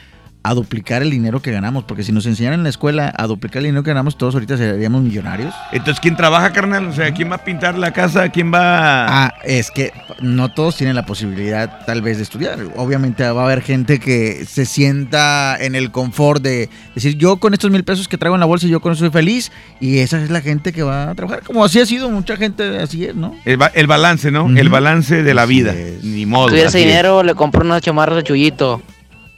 A 0.44 0.56
duplicar 0.56 1.04
el 1.04 1.12
dinero 1.12 1.40
que 1.40 1.52
ganamos, 1.52 1.84
porque 1.84 2.02
si 2.04 2.12
nos 2.12 2.26
enseñaran 2.26 2.62
en 2.62 2.64
la 2.64 2.70
escuela 2.70 3.14
a 3.16 3.28
duplicar 3.28 3.60
el 3.60 3.66
dinero 3.66 3.84
que 3.84 3.92
ganamos, 3.92 4.18
todos 4.18 4.34
ahorita 4.34 4.58
seríamos 4.58 5.04
millonarios. 5.04 5.54
Entonces, 5.72 6.00
¿quién 6.00 6.16
trabaja, 6.16 6.52
carnal? 6.52 6.88
O 6.88 6.94
sea, 6.94 7.14
¿quién 7.14 7.30
va 7.30 7.36
a 7.36 7.44
pintar 7.44 7.78
la 7.78 7.94
casa? 7.94 8.28
¿Quién 8.30 8.52
va 8.52 9.26
Ah, 9.26 9.34
es 9.44 9.70
que 9.70 9.94
no 10.20 10.52
todos 10.52 10.78
tienen 10.78 10.96
la 10.96 11.06
posibilidad 11.06 11.86
tal 11.86 12.02
vez 12.02 12.18
de 12.18 12.24
estudiar. 12.24 12.58
Obviamente 12.76 13.24
va 13.30 13.42
a 13.42 13.46
haber 13.46 13.62
gente 13.62 14.00
que 14.00 14.44
se 14.50 14.66
sienta 14.66 15.56
en 15.60 15.76
el 15.76 15.92
confort 15.92 16.42
de 16.42 16.70
decir, 16.96 17.18
yo 17.18 17.38
con 17.38 17.54
estos 17.54 17.70
mil 17.70 17.84
pesos 17.84 18.08
que 18.08 18.18
traigo 18.18 18.36
en 18.36 18.40
la 18.40 18.48
bolsa, 18.48 18.66
yo 18.66 18.80
con 18.82 18.94
eso 18.94 19.02
soy 19.02 19.12
feliz. 19.12 19.52
Y 19.80 20.00
esa 20.00 20.20
es 20.24 20.32
la 20.32 20.42
gente 20.42 20.74
que 20.74 20.82
va 20.82 21.12
a 21.12 21.14
trabajar. 21.16 21.44
Como 21.44 21.64
así 21.64 21.80
ha 21.80 21.86
sido, 21.86 22.10
mucha 22.10 22.36
gente 22.36 22.80
así 22.80 23.06
es, 23.06 23.14
¿no? 23.14 23.36
El, 23.46 23.58
ba- 23.58 23.72
el 23.76 23.86
balance, 23.86 24.32
¿no? 24.32 24.48
El 24.50 24.70
balance 24.70 25.22
de 25.22 25.34
la 25.36 25.46
vida. 25.46 25.76
Ni 26.02 26.26
modo. 26.26 26.48
tuviera 26.48 26.70
ese 26.70 26.80
así 26.80 26.84
es. 26.88 26.90
dinero, 26.90 27.22
le 27.22 27.36
compro 27.36 27.62
unas 27.64 27.84
chamarras 27.84 28.16
de 28.18 28.24
Chuyito. 28.24 28.82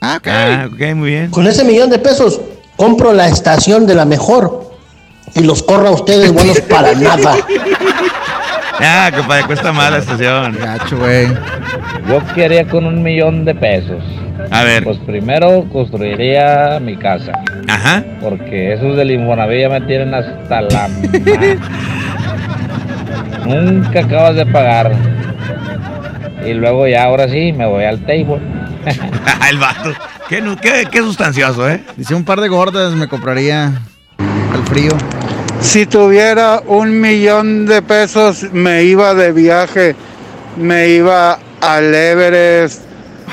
Ah, 0.05 0.17
ok. 0.17 0.27
Ah, 0.27 0.67
ok, 0.67 0.95
muy 0.95 1.11
bien. 1.11 1.31
Con 1.31 1.47
ese 1.47 1.63
millón 1.63 1.89
de 1.89 1.97
pesos 1.97 2.41
compro 2.75 3.13
la 3.13 3.29
estación 3.29 3.87
de 3.87 3.95
la 3.95 4.03
mejor 4.03 4.69
y 5.33 5.43
los 5.43 5.63
corro 5.63 5.87
a 5.87 5.91
ustedes 5.91 6.33
buenos 6.33 6.59
para 6.69 6.93
nada. 6.93 7.37
Ah, 8.81 9.09
compadre, 9.15 9.45
cuesta 9.45 9.71
más 9.71 9.91
la 9.91 9.99
estación. 9.99 10.57
Gacho, 10.59 10.97
güey. 10.97 11.27
Yo 12.09 12.21
qué 12.35 12.43
haría 12.43 12.67
con 12.67 12.85
un 12.85 13.01
millón 13.01 13.45
de 13.45 13.55
pesos. 13.55 14.03
A 14.51 14.63
ver. 14.63 14.83
Pues 14.83 14.97
primero 15.05 15.63
construiría 15.71 16.81
mi 16.81 16.97
casa. 16.97 17.31
Ajá. 17.69 18.03
Porque 18.19 18.73
esos 18.73 18.97
del 18.97 19.11
Infonavit 19.11 19.61
ya 19.61 19.69
me 19.69 19.79
tienen 19.81 20.13
hasta 20.13 20.63
la 20.63 20.89
Nunca 23.45 24.01
acabas 24.01 24.35
de 24.35 24.45
pagar. 24.47 24.91
Y 26.45 26.51
luego 26.55 26.87
ya 26.87 27.05
ahora 27.05 27.29
sí 27.29 27.53
me 27.53 27.65
voy 27.65 27.85
al 27.85 27.99
table. 28.01 28.41
el 29.49 29.57
vato. 29.57 29.93
Qué, 30.29 30.87
qué 30.91 30.97
sustancioso, 30.99 31.69
¿eh? 31.69 31.83
Dice 31.95 32.15
un 32.15 32.23
par 32.23 32.41
de 32.41 32.49
gordas 32.49 32.93
me 32.93 33.07
compraría 33.07 33.81
al 34.17 34.63
frío. 34.67 34.91
Si 35.61 35.85
tuviera 35.85 36.61
un 36.65 36.99
millón 36.99 37.65
de 37.65 37.81
pesos, 37.81 38.43
me 38.51 38.83
iba 38.83 39.13
de 39.13 39.31
viaje, 39.31 39.95
me 40.57 40.89
iba 40.89 41.39
al 41.61 41.95
Everest, 41.95 42.81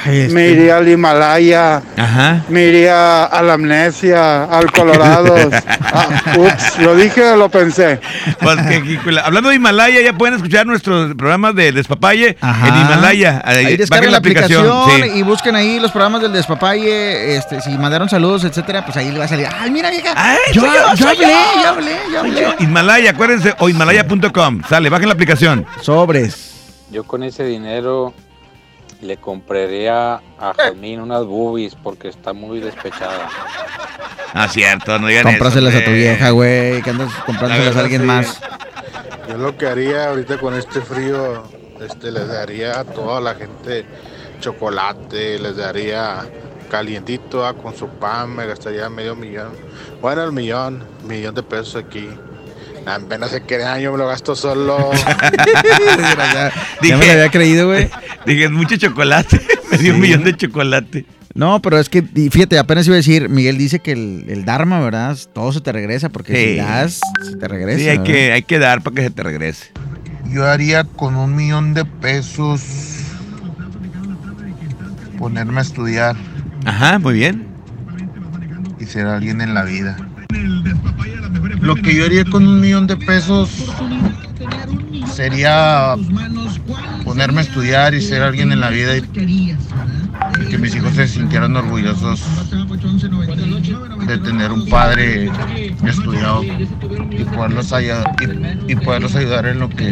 me 0.07 0.49
iría 0.49 0.77
al 0.79 0.89
Himalaya, 0.89 1.83
Ajá. 1.97 2.45
me 2.49 2.65
iría 2.65 3.25
a 3.25 3.43
la 3.43 3.55
amnesia, 3.55 4.45
al 4.45 4.71
Colorado. 4.73 5.35
Ah, 5.93 6.07
ups, 6.39 6.79
¿lo 6.79 6.95
dije 6.95 7.21
o 7.25 7.37
lo 7.37 7.49
pensé? 7.49 7.99
Pues, 8.41 8.57
que- 8.69 9.01
hablando 9.25 9.49
de 9.49 9.57
Himalaya, 9.57 10.01
ya 10.01 10.13
pueden 10.13 10.37
escuchar 10.37 10.65
nuestros 10.65 11.17
programas 11.17 11.57
de 11.57 11.73
Despapalle 11.73 12.37
en 12.41 12.67
Himalaya. 12.77 13.43
Ahí 13.45 13.67
Ahí 13.67 13.77
descarguen 13.77 14.13
bajen 14.13 14.13
la 14.13 14.19
aplicación, 14.19 14.67
sí. 14.89 15.19
y 15.19 15.23
busquen 15.23 15.57
ahí 15.57 15.81
los 15.81 15.91
programas 15.91 16.23
del 16.23 16.33
Despapalle. 16.33 17.35
Este, 17.37 17.61
si 17.61 17.71
mandaron 17.77 18.09
saludos, 18.09 18.45
etcétera, 18.45 18.85
pues 18.85 18.97
ahí 18.99 19.11
le 19.11 19.19
va 19.19 19.25
a 19.25 19.29
salir. 19.29 19.49
Ay, 19.53 19.71
mira, 19.73 19.91
vieja. 19.91 20.15
yo, 20.53 20.63
yo, 20.63 20.73
yo 20.95 21.09
hablé, 21.09 21.27
yo. 21.27 21.63
yo 21.63 21.69
hablé, 21.71 21.97
yo 22.13 22.21
hablé. 22.21 22.47
Himalaya, 22.61 23.11
acuérdense, 23.11 23.55
o 23.59 23.69
himalaya.com. 23.69 24.63
Sale, 24.69 24.91
bajen 24.91 25.09
la 25.09 25.15
aplicación. 25.15 25.67
Sobres. 25.83 26.53
Yo 26.93 27.03
con 27.03 27.25
ese 27.25 27.43
dinero 27.45 28.15
le 29.01 29.17
compraría 29.17 30.15
a 30.39 30.55
Jazmín 30.57 31.01
unas 31.01 31.25
boobies 31.25 31.75
porque 31.75 32.09
está 32.09 32.33
muy 32.33 32.61
despechada. 32.61 33.29
Ah, 34.33 34.49
cierto, 34.49 34.99
no 34.99 35.09
digan 35.09 35.25
Cómpraselas 35.25 35.75
eso. 35.75 35.83
a 35.83 35.85
tu 35.87 35.93
vieja, 35.93 36.31
güey, 36.31 36.83
que 36.83 36.91
andas 36.91 37.13
comprándoselas 37.27 37.77
a 37.77 37.81
alguien 37.81 38.03
sí. 38.03 38.07
más. 38.07 38.41
Yo 39.29 39.39
lo 39.39 39.57
que 39.57 39.67
haría 39.67 40.09
ahorita 40.09 40.39
con 40.39 40.55
este 40.55 40.81
frío, 40.81 41.45
este, 41.81 42.11
les 42.11 42.29
daría 42.29 42.81
a 42.81 42.85
toda 42.85 43.21
la 43.21 43.35
gente 43.35 43.85
chocolate, 44.41 45.39
les 45.39 45.57
daría 45.57 46.27
calientito 46.71 47.45
ah, 47.45 47.55
con 47.55 47.77
su 47.77 47.89
pan, 47.89 48.35
me 48.35 48.47
gastaría 48.47 48.89
medio 48.89 49.17
millón, 49.17 49.51
bueno, 50.01 50.23
el 50.23 50.33
millón, 50.33 50.85
millón 51.07 51.35
de 51.35 51.43
pesos 51.43 51.77
aquí. 51.77 52.09
Apenas 52.87 53.31
se 53.31 53.43
crean, 53.43 53.81
yo 53.81 53.93
me 53.93 53.99
lo 53.99 54.07
gasto 54.09 54.35
solo. 54.35 54.90
Ya 56.83 56.97
me 56.97 57.07
lo 57.07 57.12
había 57.12 57.31
creído, 57.31 57.69
güey. 57.69 57.88
Dije, 58.27 58.49
mucho 58.49 58.77
chocolate. 58.77 59.40
Me 59.71 59.79
dio 59.79 59.95
un 59.95 60.01
millón 60.01 60.25
de 60.25 60.37
chocolate. 60.37 61.05
No, 61.35 61.62
pero 61.62 61.79
es 61.79 61.88
que, 61.88 62.05
y 62.14 62.29
fíjate, 62.31 62.59
apenas 62.59 62.87
iba 62.87 62.95
a 62.95 62.97
decir, 62.97 63.29
Miguel 63.29 63.57
dice 63.57 63.79
que 63.79 63.93
el, 63.93 64.25
el 64.29 64.45
Dharma, 64.45 64.81
¿verdad? 64.81 65.16
Todo 65.33 65.53
se 65.53 65.61
te 65.61 65.71
regresa, 65.71 66.09
porque 66.09 66.33
Sí. 66.35 66.51
si 66.55 66.57
das, 66.57 67.01
se 67.23 67.37
te 67.37 67.47
regresa. 67.47 67.79
Sí, 67.79 67.88
hay 67.88 67.99
¿verdad? 67.99 68.12
que, 68.12 68.33
hay 68.33 68.43
que 68.43 68.59
dar 68.59 68.83
para 68.83 68.97
que 68.97 69.03
se 69.03 69.11
te 69.11 69.23
regrese. 69.23 69.66
Yo 70.29 70.47
haría 70.49 70.85
con 70.85 71.14
un 71.16 71.37
millón 71.37 71.73
de 71.75 71.85
pesos 71.85 72.62
ponerme 75.19 75.59
a 75.61 75.62
estudiar 75.62 76.16
Ajá, 76.64 76.99
muy 76.99 77.14
bien. 77.14 77.47
y 78.81 78.87
ser 78.87 79.07
alguien 79.07 79.40
en 79.40 79.55
la 79.55 79.62
vida. 79.64 79.97
Lo 81.61 81.75
que 81.77 81.94
yo 81.94 82.05
haría 82.05 82.25
con 82.25 82.46
un 82.46 82.61
millón 82.61 82.87
de 82.87 82.96
pesos 82.96 83.51
sería 85.12 85.96
ponerme 87.05 87.40
a 87.40 87.42
estudiar 87.42 87.94
y 87.94 88.01
ser 88.01 88.23
alguien 88.23 88.53
en 88.53 88.61
la 88.61 88.70
vida 88.70 88.96
y, 88.96 89.03
que 90.49 90.59
mis 90.59 90.75
hijos 90.75 90.94
se 90.94 91.07
sintieran 91.07 91.55
orgullosos 91.57 92.20
de 94.07 94.18
tener 94.18 94.53
un 94.53 94.66
padre 94.68 95.31
estudiado 95.87 96.42
y 96.42 97.25
poderlos, 97.25 97.73
ayudar, 97.73 98.05
y, 98.66 98.75
poderlos 98.77 99.14
ayudar 99.16 99.46
en 99.46 99.59
lo 99.59 99.68
que 99.68 99.88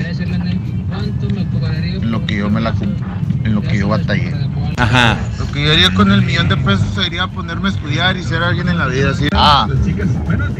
en 1.96 2.11
lo 2.11 2.24
que 2.26 2.37
yo 2.38 2.50
me 2.50 2.61
la 2.61 2.74
en 3.44 3.54
lo 3.54 3.62
que 3.62 3.78
yo 3.78 3.88
batallé. 3.88 4.33
Ajá. 4.79 5.17
Lo 5.38 5.51
que 5.53 5.64
yo 5.64 5.73
haría 5.73 5.93
con 5.95 6.11
el 6.12 6.23
millón 6.23 6.49
de 6.49 6.57
pesos 6.57 6.87
sería 6.95 7.27
ponerme 7.27 7.69
a 7.69 7.73
estudiar 7.73 8.17
y 8.17 8.23
ser 8.25 8.43
alguien 8.43 8.69
en 8.69 8.79
la 8.79 8.87
vida. 8.87 9.14
¿sí? 9.14 9.29
Ah, 9.33 9.67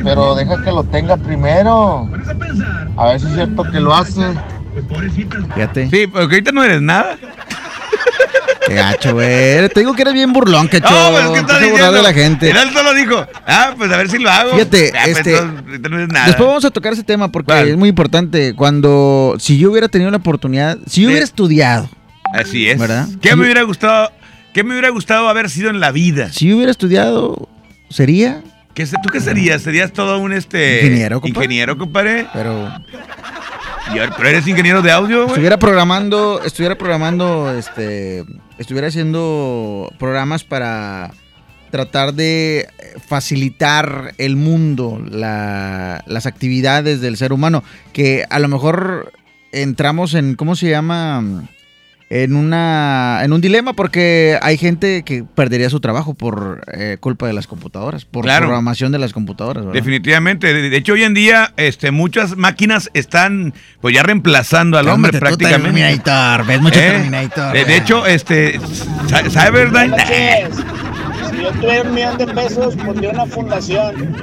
pero 0.03 0.35
deja 0.35 0.63
que 0.63 0.71
lo 0.71 0.85
tenga 0.85 1.17
primero. 1.17 2.09
A 2.97 3.07
ver 3.07 3.21
si 3.21 3.27
es 3.27 3.35
cierto 3.35 3.63
que 3.65 3.81
lo 3.81 3.95
hace. 3.95 4.23
Fíjate. 5.55 5.91
Sí, 5.91 6.07
porque 6.07 6.35
ahorita 6.37 6.53
no 6.53 6.63
eres 6.65 6.81
nada. 6.83 7.17
Qué 8.67 8.75
gacho, 8.75 9.15
güey. 9.15 9.67
Te 9.71 9.81
digo 9.81 9.95
que 9.95 10.03
eres 10.03 10.13
bien 10.13 10.31
burlón, 10.33 10.69
que 10.69 10.79
No, 10.81 10.89
pues 11.11 11.25
es 11.25 11.31
que 11.31 11.39
está 11.39 11.53
Empieza 11.55 11.55
a 11.55 11.71
burlar 11.71 11.71
diciendo. 11.71 11.93
de 11.97 12.03
la 12.03 12.13
gente. 12.13 12.51
El 12.51 12.57
alto 12.59 12.83
lo 12.83 12.93
dijo. 12.95 13.27
Ah, 13.47 13.75
pues 13.79 13.91
a 13.91 13.97
ver 13.97 14.11
si 14.11 14.19
lo 14.19 14.31
hago. 14.31 14.51
Fíjate, 14.53 14.93
Ah, 14.95 15.01
pues, 15.05 15.17
este, 15.17 15.37
entonces, 15.39 15.65
ahorita 15.69 15.89
no 15.89 15.97
eres 15.97 16.09
nada. 16.09 16.27
Después 16.27 16.47
vamos 16.49 16.65
a 16.67 16.71
tocar 16.71 16.93
ese 16.93 17.03
tema 17.03 17.29
porque 17.33 17.71
es 17.71 17.77
muy 17.79 17.89
importante. 17.89 18.55
Cuando, 18.55 19.37
si 19.39 19.57
yo 19.59 19.71
hubiera 19.71 19.89
tenido 19.89 20.11
la 20.11 20.19
oportunidad, 20.19 20.77
si 20.87 21.01
yo 21.03 21.09
hubiera 21.09 21.25
estudiado, 21.25 21.89
Así 22.35 22.69
es. 22.69 22.79
¿Verdad? 22.79 23.09
¿Qué 23.21 23.35
me 23.37 23.43
hubiera 23.45 23.63
gustado? 23.63 24.11
¿Qué 24.53 24.65
me 24.65 24.71
hubiera 24.73 24.89
gustado 24.91 25.29
haber 25.29 25.51
sido 25.51 25.71
en 25.71 25.81
la 25.81 25.93
vida? 25.93 26.33
si 26.33 26.49
yo 26.49 26.57
hubiera 26.57 26.71
estudiado, 26.73 27.49
sería 27.91 28.43
¿Qué, 28.75 28.87
¿Tú 28.87 29.09
qué 29.11 29.21
serías? 29.21 29.63
¿Serías 29.63 29.93
todo 29.93 30.19
un 30.19 30.33
este 30.33 30.83
Ingeniero, 30.87 31.21
compadre. 31.21 31.45
ingeniero, 31.47 31.79
compadre? 31.79 32.27
Pero 32.33 32.71
pero 34.17 34.29
eres 34.29 34.47
ingeniero 34.47 34.83
de 34.83 34.91
audio, 34.93 35.19
güey. 35.21 35.29
estuviera 35.31 35.59
programando, 35.59 36.43
estuviera 36.45 36.77
programando, 36.77 37.51
este, 37.57 38.23
estuviera 38.59 38.89
haciendo 38.89 39.91
programas 39.99 40.45
para 40.45 41.11
tratar 41.71 42.13
de 42.15 42.69
facilitar 43.07 44.15
el 44.19 44.37
mundo, 44.37 45.03
la- 45.11 46.03
las 46.07 46.27
actividades 46.27 47.01
del 47.01 47.17
ser 47.17 47.33
humano, 47.33 47.65
que 47.93 48.25
a 48.29 48.39
lo 48.39 48.49
mejor 48.49 49.13
entramos 49.53 50.15
en, 50.15 50.35
¿cómo 50.35 50.55
se 50.55 50.69
llama? 50.69 51.49
En 52.11 52.37
una 52.37 53.21
en 53.23 53.35
un 53.35 53.43
dilema 53.43 53.75
porque 53.75 54.39
hay 54.41 54.57
gente 54.57 55.03
que 55.03 55.25
perdería 55.25 55.69
su 55.69 55.79
trabajo 55.79 56.15
por 56.15 56.63
eh, 56.73 56.97
culpa 57.01 57.27
de 57.27 57.35
las 57.35 57.47
computadoras, 57.47 58.07
por 58.07 58.25
Claro. 58.25 58.47
programación 58.47 58.93
de 58.93 58.99
las 58.99 59.13
computadoras. 59.13 59.65
¿verdad? 59.67 59.75
Definitivamente. 59.75 60.55
De 60.55 60.75
hecho, 60.75 60.95
hoy 60.95 61.03
en 61.03 61.13
día, 61.13 61.53
este, 61.59 61.91
muchas 61.91 62.35
máquinas 62.39 62.89
están, 62.95 63.53
pues 63.83 63.95
ya 63.95 64.03
reemplazando 64.03 64.79
al 64.79 64.89
hombre 64.89 65.13
Cálmate 65.13 65.37
prácticamente. 65.37 65.81
Terminator, 65.83 66.47
ves 66.47 66.61
mucho 66.63 66.79
¿Eh? 66.81 66.91
Terminator, 66.93 67.53
De, 67.53 67.77
hecho, 67.77 68.07
este, 68.07 68.59
Cy- 68.59 69.29
Cyberdyne. 69.31 69.95
Si 71.31 71.43
yo 71.43 71.51
tuviera 71.53 71.83
un 71.83 71.95
millón 71.95 72.19
de 72.19 72.27
pesos, 72.27 72.75
pondría 72.77 73.11
una 73.11 73.27
fundación 73.27 74.15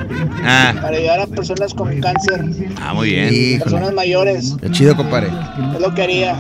Ah, 0.44 0.74
para 0.82 0.98
ayudar 0.98 1.20
a 1.22 1.28
personas 1.28 1.74
con 1.74 2.00
cáncer, 2.02 2.44
ah, 2.82 2.94
muy 2.94 3.10
bien. 3.10 3.34
Híjole. 3.34 3.60
personas 3.64 3.94
mayores. 3.94 4.56
Qué 4.62 4.70
chido, 4.72 4.96
compadre. 4.96 5.30
Es 5.76 5.82
lo 5.82 5.94
que 5.94 6.04
haría. 6.04 6.36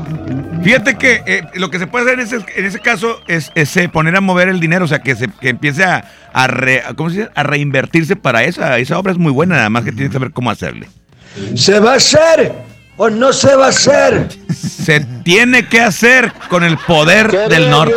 Fíjate 0.63 0.95
que 0.95 1.23
eh, 1.25 1.43
lo 1.55 1.69
que 1.69 1.79
se 1.79 1.87
puede 1.87 2.05
hacer 2.05 2.19
en 2.19 2.25
ese, 2.25 2.37
en 2.55 2.65
ese 2.65 2.79
caso 2.79 3.19
es, 3.27 3.51
es, 3.55 3.75
eh, 3.77 3.89
poner 3.89 4.15
a 4.15 4.21
mover 4.21 4.47
el 4.49 4.59
dinero, 4.59 4.85
o 4.85 4.87
sea, 4.87 4.99
que, 4.99 5.15
se, 5.15 5.27
que 5.27 5.49
empiece 5.49 5.83
a, 5.83 6.03
a, 6.33 6.47
re- 6.47 6.81
a- 6.87 6.93
¿cómo 6.93 7.09
se 7.09 7.17
dice? 7.19 7.31
a 7.35 7.43
reinvertirse 7.43 8.15
para 8.15 8.43
esa. 8.43 8.77
Esa 8.77 8.97
obra 8.99 9.11
es 9.11 9.17
muy 9.17 9.31
buena, 9.31 9.55
nada 9.55 9.69
más 9.69 9.83
que 9.83 9.91
tienes 9.91 10.09
que 10.09 10.13
saber 10.13 10.31
cómo 10.31 10.49
hacerle. 10.51 10.87
¿Se 11.55 11.79
va 11.79 11.93
a 11.93 11.95
hacer 11.95 12.53
o 12.97 13.09
no 13.09 13.33
se 13.33 13.55
va 13.55 13.67
a 13.67 13.69
hacer? 13.69 14.27
Se 14.53 14.99
tiene 15.23 15.67
que 15.67 15.79
hacer 15.79 16.31
con 16.49 16.63
el 16.63 16.77
poder 16.77 17.49
del 17.49 17.69
norte. 17.69 17.95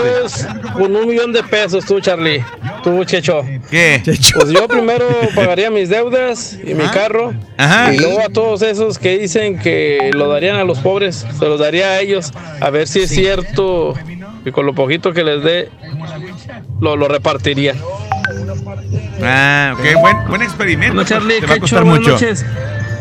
Con 0.73 0.97
un 0.97 1.07
millón 1.07 1.33
de 1.33 1.43
pesos 1.43 1.85
tú, 1.85 2.01
Charlie. 2.01 2.45
Tú, 2.83 3.05
Checho. 3.05 3.43
¿Qué? 3.71 4.03
Pues 4.05 4.51
yo 4.51 4.67
primero 4.67 5.07
pagaría 5.35 5.71
mis 5.71 5.89
deudas 5.89 6.59
y 6.65 6.75
mi 6.75 6.85
carro. 6.89 7.35
Ajá. 7.57 7.93
Y 7.93 7.99
luego 7.99 8.21
a 8.21 8.29
todos 8.29 8.63
esos 8.63 8.99
que 8.99 9.19
dicen 9.19 9.59
que 9.59 10.11
lo 10.15 10.29
darían 10.29 10.57
a 10.57 10.65
los 10.65 10.79
pobres, 10.79 11.27
se 11.39 11.45
los 11.45 11.61
daría 11.61 11.91
a 11.91 12.01
ellos. 12.01 12.33
A 12.61 12.71
ver 12.71 12.89
si 12.89 13.01
es 13.01 13.11
cierto 13.11 13.95
que 14.45 14.53
con 14.53 14.65
lo 14.67 14.75
poquito 14.75 15.13
que 15.13 15.25
les 15.25 15.43
dé, 15.43 15.71
lo, 16.81 16.97
lo 16.97 17.09
repartiría. 17.09 17.75
Ah, 19.23 19.75
ok, 19.77 20.01
buen, 20.01 20.29
buen 20.29 20.43
experimento. 20.43 20.95
Hola, 20.99 21.05
Charlie. 21.05 21.41
Te 21.41 21.47
va 21.47 21.55
a 21.55 21.85
mucho. 21.85 22.13
noches. 22.13 22.45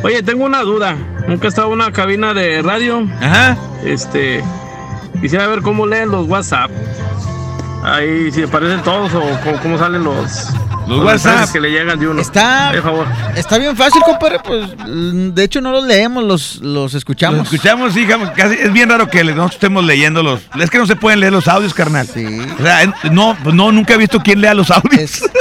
Oye, 0.04 0.22
tengo 0.24 0.46
una 0.46 0.62
duda. 0.62 0.96
Nunca 1.28 1.48
he 1.48 1.50
estado 1.50 1.68
en 1.68 1.74
una 1.74 1.92
cabina 1.92 2.34
de 2.34 2.62
radio. 2.62 3.08
Ajá. 3.22 3.58
Este. 3.84 4.44
Quisiera 5.22 5.48
ver 5.48 5.62
cómo 5.62 5.86
leen 5.88 6.12
los 6.12 6.28
WhatsApp. 6.28 6.70
Ahí, 7.84 8.32
si 8.32 8.44
aparecen 8.44 8.82
todos 8.84 9.14
o 9.14 9.22
cómo, 9.44 9.60
cómo 9.62 9.78
salen 9.78 10.04
los. 10.04 10.54
Los 10.88 11.04
WhatsApp. 11.04 11.52
que 11.52 11.60
le 11.60 11.70
llegan 11.72 12.00
de 12.00 12.08
uno. 12.08 12.22
Está, 12.22 12.72
favor. 12.82 13.06
está 13.36 13.58
bien 13.58 13.76
fácil, 13.76 14.02
compadre. 14.04 14.40
Pues 14.44 14.66
mm, 14.88 15.30
de 15.34 15.44
hecho 15.44 15.60
no 15.62 15.72
los 15.72 15.84
leemos, 15.86 16.24
los, 16.24 16.56
los 16.62 16.94
escuchamos. 16.94 17.40
Los 17.40 17.54
escuchamos, 17.54 17.94
sí, 17.94 18.08
casi- 18.36 18.56
es 18.60 18.72
bien 18.72 18.90
raro 18.90 19.10
que 19.10 19.24
le- 19.24 19.36
no 19.36 19.46
estemos 19.48 19.84
leyendo 19.84 20.24
los. 20.24 20.42
Es 20.60 20.70
que 20.70 20.78
no 20.78 20.86
se 20.88 20.96
pueden 20.96 21.20
leer 21.20 21.34
los 21.34 21.48
audios, 21.48 21.74
carnal. 21.74 22.08
Sí. 22.08 22.26
O 22.60 22.64
sea, 22.64 22.80
no, 23.12 23.38
pues 23.44 23.54
no, 23.56 23.72
nunca 23.72 23.94
he 23.96 23.98
visto 23.98 24.20
quién 24.20 24.42
lea 24.42 24.54
los 24.54 24.72
audios. 24.72 25.22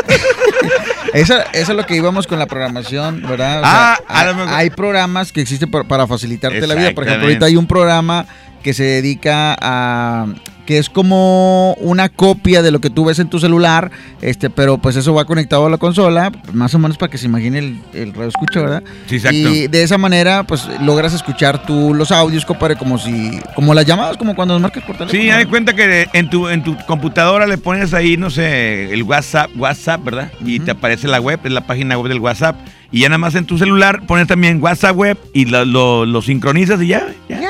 Eso, 1.15 1.35
eso 1.55 1.73
es 1.73 1.77
lo 1.77 1.87
que 1.87 1.97
íbamos 1.97 2.27
con 2.27 2.39
la 2.39 2.47
programación, 2.47 3.23
¿verdad? 3.23 3.61
O 3.61 3.63
Ah, 3.65 3.99
sea, 4.07 4.29
hay, 4.29 4.35
hay 4.65 4.71
programas 4.71 5.33
que 5.33 5.41
existen 5.41 5.71
para 5.71 6.07
facilitarte 6.07 6.67
la 6.67 6.75
vida. 6.75 6.93
Por 6.95 7.05
ejemplo, 7.05 7.27
ahorita 7.29 7.47
hay 7.47 7.57
un 7.57 7.67
programa 7.67 8.27
que 8.63 8.75
se 8.75 8.83
dedica 8.83 9.57
a 9.59 10.27
que 10.67 10.79
es 10.79 10.91
como 10.91 11.75
una 11.75 12.09
copia 12.09 12.61
de 12.61 12.71
lo 12.71 12.81
que 12.81 12.91
tú 12.91 13.05
ves 13.05 13.19
en 13.21 13.29
tu 13.31 13.39
celular, 13.39 13.91
este, 14.21 14.51
pero 14.51 14.79
pues 14.79 14.97
eso 14.97 15.15
va 15.15 15.25
conectado 15.25 15.67
a 15.67 15.71
la 15.71 15.79
consola, 15.79 16.33
más 16.53 16.75
o 16.75 16.79
menos 16.79 16.99
para 16.99 17.11
que 17.11 17.19
se 17.19 17.27
imagine 17.27 17.59
el, 17.61 17.81
el 17.95 18.13
radio 18.13 18.29
escucha, 18.29 18.61
¿verdad? 18.61 18.83
Sí, 19.07 19.17
exacto. 19.17 19.37
Y 19.39 19.69
de 19.69 19.83
esa 19.83 19.97
manera, 19.97 20.43
pues 20.45 20.69
logras 20.83 21.15
escuchar 21.15 21.65
tú 21.65 21.95
los 21.95 22.11
audios, 22.13 22.45
compadre, 22.45 22.77
como 22.77 22.99
si, 22.99 23.39
como 23.55 23.73
las 23.75 23.87
llamadas, 23.87 24.17
como 24.17 24.35
cuando 24.35 24.55
nos 24.55 24.63
marcas 24.63 24.83
por 24.85 24.97
teléfono. 24.99 25.23
Sí, 25.23 25.31
hay 25.31 25.47
cuenta 25.47 25.75
que 25.75 26.09
en 26.13 26.29
tu, 26.29 26.49
en 26.49 26.63
tu 26.65 26.77
computadora 26.87 27.47
le 27.47 27.59
pones 27.59 27.95
ahí, 27.95 28.17
no 28.17 28.29
sé, 28.31 28.93
el 28.93 29.05
WhatsApp, 29.05 29.51
WhatsApp, 29.57 30.03
¿verdad? 30.05 30.33
Y 30.45 30.59
te 30.61 30.73
aparece 30.73 31.07
la 31.07 31.21
web, 31.21 31.39
es 31.45 31.53
la 31.53 31.67
página 31.67 31.97
web 31.97 32.09
del 32.09 32.19
WhatsApp. 32.21 32.57
Y 32.91 33.01
ya 33.01 33.09
nada 33.09 33.19
más 33.19 33.35
en 33.35 33.47
tu 33.47 33.59
celular 33.59 34.07
pones 34.07 34.27
también 34.27 34.63
WhatsApp 34.63 34.97
web 34.97 35.19
y 35.33 35.45
lo, 35.47 35.65
lo- 35.65 36.07
lo 36.07 36.23
sincronizas 36.23 36.81
y 36.83 36.89
ya, 36.89 37.07
ya. 37.29 37.41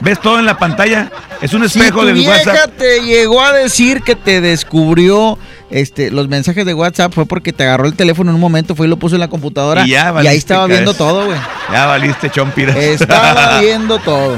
Ves 0.00 0.20
todo 0.20 0.38
en 0.38 0.46
la 0.46 0.58
pantalla. 0.58 1.10
Es 1.42 1.52
un 1.54 1.64
espejo 1.64 1.86
si 1.86 2.00
tu 2.00 2.06
del 2.06 2.14
vieja 2.14 2.32
WhatsApp. 2.32 2.70
te 2.76 3.02
llegó 3.02 3.42
a 3.42 3.52
decir 3.52 4.02
que 4.02 4.14
te 4.14 4.40
descubrió 4.40 5.38
este, 5.70 6.10
los 6.10 6.28
mensajes 6.28 6.64
de 6.66 6.74
WhatsApp, 6.74 7.12
fue 7.12 7.26
porque 7.26 7.52
te 7.52 7.64
agarró 7.64 7.86
el 7.86 7.94
teléfono 7.94 8.30
en 8.30 8.34
un 8.34 8.40
momento, 8.40 8.74
fue 8.74 8.86
y 8.86 8.90
lo 8.90 8.96
puso 8.96 9.16
en 9.16 9.20
la 9.20 9.28
computadora. 9.28 9.86
Y 9.86 9.90
ya 9.90 10.08
ahí 10.08 10.14
valiste, 10.14 10.36
estaba 10.38 10.62
cabeza. 10.62 10.80
viendo 10.80 10.94
todo, 10.94 11.26
güey. 11.26 11.38
Ya 11.72 11.86
valiste, 11.86 12.30
chompiras. 12.30 12.76
Estaba 12.76 13.60
viendo 13.60 13.98
todo. 13.98 14.36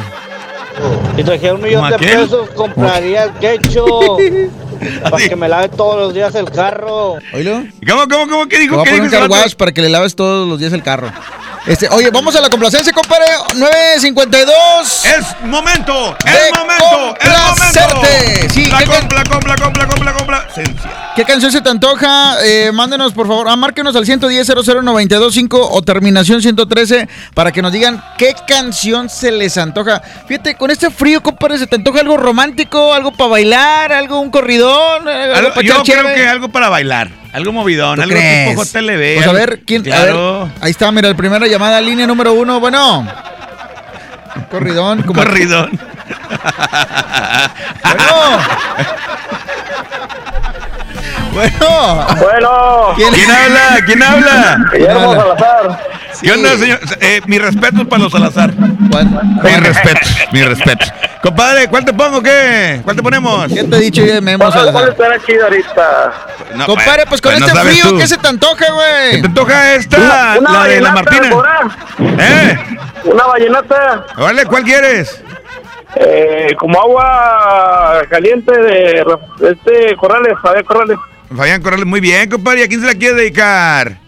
Si 1.17 1.23
trajera 1.23 1.55
un 1.55 1.63
millón 1.63 1.81
¿Como 1.83 1.89
de 1.89 1.95
aquel? 1.97 2.21
pesos, 2.21 2.51
compraría 2.51 3.25
el 3.25 3.33
quecho 3.35 3.85
para 5.11 5.29
que 5.29 5.37
me 5.37 5.49
lave 5.49 5.69
todos 5.69 5.99
los 5.99 6.15
días 6.15 6.35
el 6.35 6.51
carro. 6.51 7.17
¿Oílo? 7.33 7.65
¿Cómo, 7.87 8.09
cómo, 8.09 8.29
cómo? 8.29 8.49
¿Qué 8.49 8.59
dijo? 8.59 8.83
¿Qué 8.83 9.01
dijo 9.01 9.29
para 9.57 9.73
que 9.73 9.83
le 9.83 9.89
laves 9.89 10.17
todos 10.17 10.49
los 10.49 10.59
días 10.59 10.73
el 10.73 10.83
carro. 10.83 11.13
Este, 11.67 11.89
oye, 11.91 12.11
vamos 12.11 12.35
a 12.35 12.41
la 12.41 12.49
complacencia, 12.51 12.93
compadre. 12.93 13.25
9.52. 13.55 15.05
Es 15.05 15.41
momento, 15.47 16.17
es 16.25 16.59
momento, 16.59 17.15
complacerte. 17.21 17.95
momento. 17.95 18.55
Sí, 18.55 18.65
la 18.67 18.79
¿qué, 18.79 18.85
can- 18.87 19.01
compla, 19.01 19.25
compla, 19.25 19.57
compla, 19.57 19.87
compla, 19.87 20.13
compla. 20.13 20.49
Sencia. 20.53 21.13
qué 21.15 21.25
canción 21.25 21.53
se 21.53 21.61
te 21.61 21.69
antoja? 21.71 22.37
Eh, 22.45 22.73
mándenos, 22.73 23.13
por 23.13 23.29
favor. 23.29 23.49
Ah, 23.49 23.55
márquenos 23.55 23.95
al 23.95 24.05
110 24.05 24.49
00925 24.49 25.71
o 25.71 25.83
terminación 25.83 26.43
113 26.43 27.09
para 27.35 27.53
que 27.53 27.63
nos 27.63 27.71
digan 27.73 28.03
qué 28.19 28.35
canción 28.47 29.09
se 29.09 29.31
les 29.31 29.57
antoja. 29.57 30.03
Fíjate, 30.27 30.57
con 30.57 30.71
este 30.73 30.91
frío, 30.91 31.23
compadre, 31.23 31.59
¿se 31.59 31.69
te 31.69 31.77
antoja 31.77 32.01
algo 32.01 32.17
romántico? 32.17 32.93
¿Algo 32.93 33.13
para 33.13 33.31
bailar? 33.31 33.93
¿Algo, 33.93 34.19
un 34.19 34.31
corridón? 34.31 35.07
¿Algo 35.09 35.35
Algo- 35.37 35.55
pa' 35.55 35.63
yo 35.63 35.83
creo 35.85 36.13
que 36.15 36.27
algo 36.27 36.49
para 36.49 36.69
bailar. 36.69 37.22
Algo 37.33 37.53
movidón, 37.53 37.97
¿Tú 37.97 38.03
algo 38.03 38.15
crees? 38.15 38.51
tipo 38.51 38.63
JLB. 38.65 39.15
Pues 39.17 39.27
a 39.27 39.33
ver, 39.33 39.61
¿quién? 39.67 39.81
a 39.83 39.85
Claro. 39.85 40.45
ver, 40.45 40.53
ahí 40.61 40.71
está, 40.71 40.93
mira, 40.93 41.09
la 41.09 41.17
primera 41.17 41.47
llamada, 41.47 41.81
línea 41.81 42.07
número 42.07 42.33
uno. 42.35 42.61
Bueno. 42.61 43.07
Corridón. 44.51 45.03
Como... 45.03 45.23
Corridón. 45.23 45.71
Bueno. 51.33 52.07
Bueno. 52.21 52.93
¿Quién, 52.97 53.31
habla? 53.31 53.79
¿Quién 53.87 54.03
habla? 54.03 54.59
Guillermo 54.73 55.15
Salazar. 55.15 55.92
¿Qué 56.23 56.33
onda, 56.33 56.57
señor? 56.57 56.79
Eh, 57.01 57.21
mi 57.27 57.39
respeto 57.39 57.89
para 57.89 58.03
los 58.05 58.13
Salazar. 58.13 58.53
Mi 58.55 59.57
respeto, 59.57 60.01
mi 60.33 60.43
respeto. 60.43 60.87
Compadre, 61.23 61.69
¿cuál 61.69 61.85
te 61.85 61.93
pongo? 61.93 62.23
¿Qué? 62.23 62.81
¿Cuál 62.85 62.97
te 62.97 63.03
ponemos? 63.03 63.53
¿Qué 63.53 63.65
te 63.65 63.77
he 63.77 63.81
dicho 63.81 64.05
yo 64.05 64.15
de 64.15 64.21
Memo 64.21 64.45
¿Cuál 64.45 64.53
Salazar? 64.53 64.89
estará 64.91 65.19
chido 65.25 65.45
ahorita? 65.45 66.13
No, 66.57 66.67
Compadre, 66.67 67.05
pues 67.07 67.21
con 67.21 67.39
no 67.39 67.47
este 67.47 67.59
frío, 67.59 67.89
tú. 67.91 67.99
¿qué 67.99 68.07
se 68.07 68.19
te 68.19 68.29
antoja, 68.29 68.67
güey? 68.73 69.13
¿Qué 69.17 69.21
te 69.23 69.27
antoja 69.27 69.75
esta? 69.75 69.97
Una- 69.99 70.39
una 70.39 70.53
la 70.53 70.65
de 70.69 70.81
la 70.81 70.91
vallenata, 70.93 71.11
Martina. 71.99 72.25
¿Eh? 72.25 72.59
Una 73.05 73.25
vallenata. 73.27 74.07
Vale, 74.17 74.45
¿cuál 74.47 74.63
quieres? 74.65 75.23
Eh, 75.97 76.55
como 76.59 76.81
agua 76.81 78.03
caliente 78.11 78.57
de 78.59 79.05
este 79.51 79.97
Corrales, 79.97 80.35
Javier 80.43 80.65
Corrales. 80.65 80.99
Fabián 81.37 81.63
Corrales, 81.63 81.87
muy 81.87 82.01
bien, 82.01 82.31
compadre. 82.31 82.61
¿Y 82.61 82.63
a 82.65 82.69
quién 82.69 82.81
se 82.81 82.87
la 82.87 82.95
quiere 82.95 83.15
dedicar? 83.15 83.99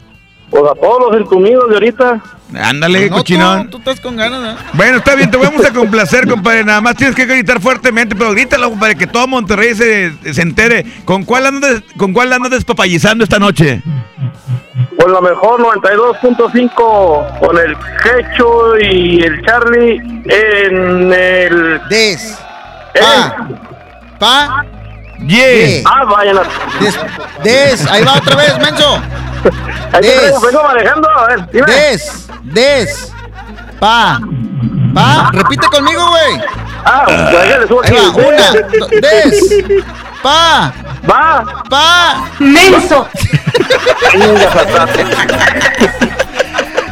Pues 0.55 0.71
a 0.71 0.75
todos 0.77 1.11
los 1.11 1.21
entumidos 1.21 1.69
de 1.69 1.75
ahorita. 1.75 2.23
Ándale, 2.63 3.11
No, 3.11 3.17
cochinón. 3.17 3.65
Tú, 3.65 3.71
tú 3.71 3.79
estás 3.79 3.99
con 3.99 4.15
ganas, 4.15 4.41
¿no? 4.41 4.57
Bueno, 4.75 4.99
está 4.99 5.17
bien, 5.17 5.29
te 5.29 5.37
vamos 5.37 5.65
a 5.67 5.73
complacer, 5.73 6.29
compadre. 6.29 6.63
Nada 6.63 6.81
más 6.81 6.95
tienes 6.95 7.17
que 7.17 7.27
gritar 7.27 7.61
fuertemente, 7.61 8.15
pero 8.15 8.31
grítalo, 8.31 8.71
compadre, 8.71 8.95
que 8.95 9.09
todo 9.09 9.27
Monterrey 9.27 9.75
se, 9.75 10.13
se 10.33 10.43
entere. 10.43 10.87
¿Con 11.05 11.25
cuál 11.25 11.47
andas, 11.47 11.83
con 11.97 12.13
cuál 12.13 12.33
andas 12.33 12.53
despapallizando 12.53 13.25
esta 13.25 13.41
noche? 13.41 13.83
Pues 14.97 15.09
lo 15.09 15.21
mejor 15.21 15.61
92.5 15.61 17.39
con 17.41 17.59
el 17.59 17.77
Quecho 18.05 18.79
y 18.79 19.25
el 19.25 19.45
Charlie 19.45 19.97
en 20.27 21.13
el... 21.13 21.81
Des. 21.89 22.39
Pa. 23.01 23.49
Pa. 24.21 24.67
Yes. 25.27 25.83
Ah, 25.87 26.05
vayan 26.05 26.39
a... 26.39 26.43
Des. 26.81 26.95
Des. 27.43 27.87
Ahí 27.91 28.05
va 28.05 28.13
otra 28.15 28.37
vez, 28.37 28.59
menso. 28.59 29.01
Ahí 29.93 30.03
Des. 30.03 30.33
vengo 30.41 30.63
manejando, 30.65 31.09
a 31.09 31.27
ver, 31.29 31.47
dime. 31.51 31.67
Des. 31.67 32.27
Des. 32.43 33.13
Pa. 33.81 34.19
Pa. 34.95 35.31
Repite 35.33 35.67
conmigo, 35.69 36.07
güey. 36.09 36.41
Ah, 36.85 37.07
déjale, 37.31 37.67
subo 37.67 37.81
Ahí 37.83 37.91
aquí. 37.91 37.97
va. 37.97 38.03
Una. 38.29 38.51
do- 38.53 38.89
Des. 39.01 39.35
Pa. 40.23 40.73
Va. 41.09 41.45
Pa. 41.71 42.17
Menso. 42.39 43.09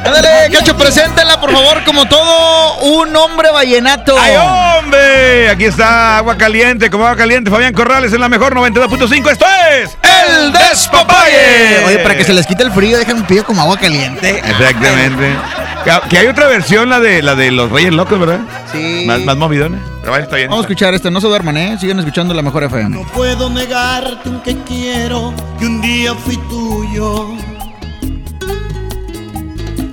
Ándale, 0.05 0.51
Cacho, 0.51 0.77
preséntala, 0.77 1.41
por 1.41 1.53
favor, 1.53 1.85
como 1.85 2.07
todo 2.07 2.79
un 2.81 3.15
hombre 3.17 3.51
vallenato. 3.51 4.17
¡Ay, 4.19 4.35
hombre! 4.37 5.49
Aquí 5.51 5.65
está 5.65 6.19
Agua 6.19 6.37
Caliente, 6.37 6.91
como 6.91 7.05
Agua 7.05 7.17
Caliente. 7.17 7.51
Fabián 7.51 7.73
Corrales 7.73 8.13
en 8.13 8.21
la 8.21 8.29
mejor 8.29 8.55
92.5. 8.55 9.31
Esto 9.31 9.47
es 9.71 9.97
El 10.03 10.53
Despapalle. 10.53 11.85
Oye, 11.87 11.99
para 12.01 12.17
que 12.17 12.25
se 12.25 12.33
les 12.33 12.47
quite 12.47 12.63
el 12.65 12.73
frío, 12.73 12.99
déjame 12.99 13.21
un 13.21 13.27
pillo 13.27 13.45
como 13.45 13.63
agua 13.63 13.77
caliente. 13.77 14.39
Exactamente. 14.45 15.37
Que, 15.85 16.09
que 16.09 16.19
hay 16.19 16.27
otra 16.27 16.47
versión, 16.49 16.89
la 16.89 17.01
de 17.01 17.23
la 17.23 17.35
de 17.35 17.51
los 17.51 17.71
Reyes 17.71 17.93
Locos, 17.93 18.19
¿verdad? 18.19 18.41
Sí. 18.73 19.05
Más, 19.07 19.21
más 19.21 19.37
movidones. 19.37 19.81
Pero 20.01 20.13
vaya, 20.13 20.25
está 20.25 20.37
bien. 20.37 20.49
Vamos 20.49 20.65
a 20.65 20.67
escuchar 20.67 20.95
este, 20.95 21.11
no 21.11 21.21
se 21.21 21.29
duerman, 21.29 21.57
¿eh? 21.57 21.77
Siguen 21.79 21.99
escuchando 22.01 22.35
la 22.35 22.43
mejor 22.43 22.65
FM. 22.65 22.91
No 22.91 23.07
puedo 23.13 23.49
negarte 23.51 24.29
aunque 24.29 24.57
quiero 24.67 25.33
que 25.59 25.67
un 25.67 25.81
día 25.81 26.15
fui 26.15 26.37
tuyo. 26.49 27.29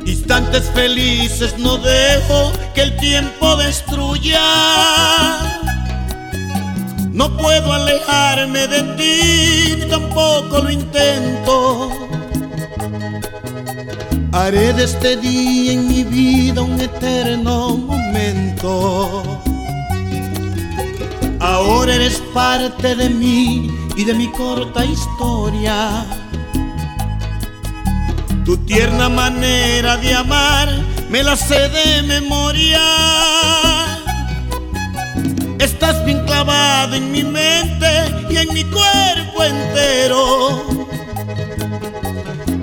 Instantes 0.09 0.63
felices 0.73 1.55
no 1.59 1.77
dejo 1.77 2.51
que 2.73 2.81
el 2.81 2.97
tiempo 2.97 3.55
destruya. 3.57 4.41
No 7.11 7.37
puedo 7.37 7.71
alejarme 7.71 8.65
de 8.67 8.81
ti, 8.97 9.87
tampoco 9.87 10.63
lo 10.63 10.71
intento. 10.71 11.91
Haré 14.31 14.73
de 14.73 14.85
este 14.85 15.15
día 15.17 15.73
en 15.73 15.87
mi 15.87 16.03
vida 16.03 16.63
un 16.63 16.79
eterno 16.81 17.77
momento. 17.77 19.43
Ahora 21.39 21.93
eres 21.93 22.17
parte 22.33 22.95
de 22.95 23.09
mí 23.09 23.69
y 23.95 24.03
de 24.05 24.13
mi 24.15 24.27
corta 24.31 24.83
historia. 24.85 26.03
Tu 28.49 28.57
tierna 28.65 29.09
manera 29.09 29.95
de 29.97 30.12
amar 30.12 30.67
me 31.07 31.21
la 31.21 31.35
sé 31.35 31.69
de 31.69 32.01
memoria. 32.01 32.81
Estás 35.59 36.03
bien 36.03 36.25
clavada 36.25 36.97
en 36.97 37.12
mi 37.12 37.23
mente 37.23 37.91
y 38.27 38.38
en 38.38 38.51
mi 38.51 38.63
cuerpo 38.63 39.43
entero. 39.43 40.63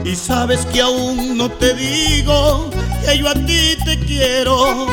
Y 0.04 0.16
sabes 0.16 0.66
que 0.66 0.80
aún 0.80 1.38
no 1.38 1.48
te 1.52 1.72
digo 1.74 2.68
que 3.04 3.18
yo 3.18 3.28
a 3.28 3.34
ti 3.34 3.76
te. 3.84 3.96
Quiero 4.06 4.86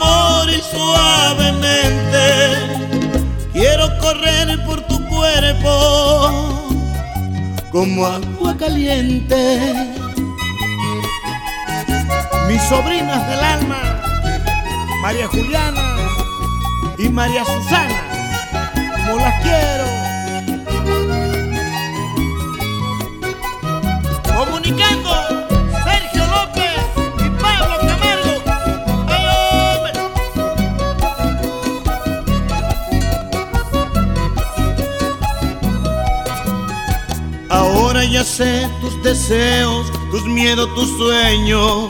amor 0.00 0.50
y 0.50 0.60
suavemente. 0.62 2.24
Quiero 3.52 3.88
correr 3.98 4.64
por 4.64 4.80
tu 4.82 5.04
cuerpo 5.08 6.70
como 7.70 8.06
agua 8.06 8.56
caliente. 8.56 9.74
Mis 12.48 12.62
sobrinas 12.62 13.28
del 13.28 13.40
alma, 13.40 14.02
María 15.02 15.28
Juliana 15.28 15.96
y 16.98 17.08
María 17.08 17.44
Susana, 17.44 18.02
como 19.06 19.16
las 19.18 19.42
quiero. 19.42 19.79
Tus 38.20 39.02
deseos, 39.02 39.90
tus 40.10 40.26
miedos, 40.26 40.68
tus 40.74 40.88
sueños. 40.98 41.88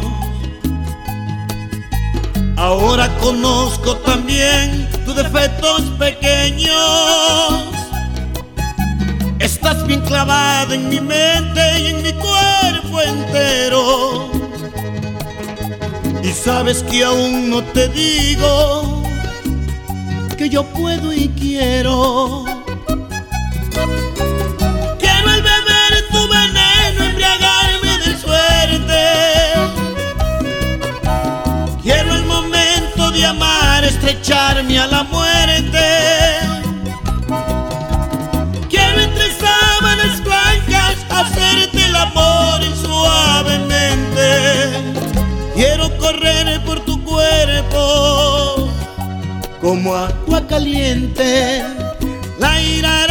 Ahora 2.57 3.09
conozco 3.19 3.97
también 3.97 4.89
tus 5.05 5.17
defectos 5.17 5.83
pequeños. 5.99 6.71
Estás 9.41 9.85
bien 9.89 10.03
clavada 10.03 10.73
en 10.73 10.89
mi 10.89 11.01
mente 11.01 11.81
y 11.81 11.87
en 11.87 12.03
mi 12.03 12.13
cuerpo 12.13 13.01
entero. 13.01 14.31
Y 16.23 16.31
sabes 16.31 16.85
que 16.85 17.03
aún 17.03 17.51
no 17.51 17.61
te 17.65 17.89
digo 17.89 19.03
que 20.39 20.49
yo 20.49 20.63
puedo 20.63 21.13
y 21.13 21.29
quiero. 21.31 21.90
Estrecharme 34.81 34.83
a 34.83 34.87
la 34.87 35.03
muerte. 35.05 35.79
Quiero 38.69 39.01
entre 39.01 39.33
sábanas 39.35 40.23
blancas 40.23 40.97
hacerte 41.11 41.85
el 41.87 41.97
amor 41.97 42.63
suavemente. 42.83 44.29
Quiero 45.55 45.97
correr 45.99 46.63
por 46.65 46.81
tu 46.81 47.03
cuerpo 47.05 48.69
como 49.61 49.95
agua 49.95 50.47
caliente. 50.47 51.65
La 52.39 52.61
ira. 52.61 53.10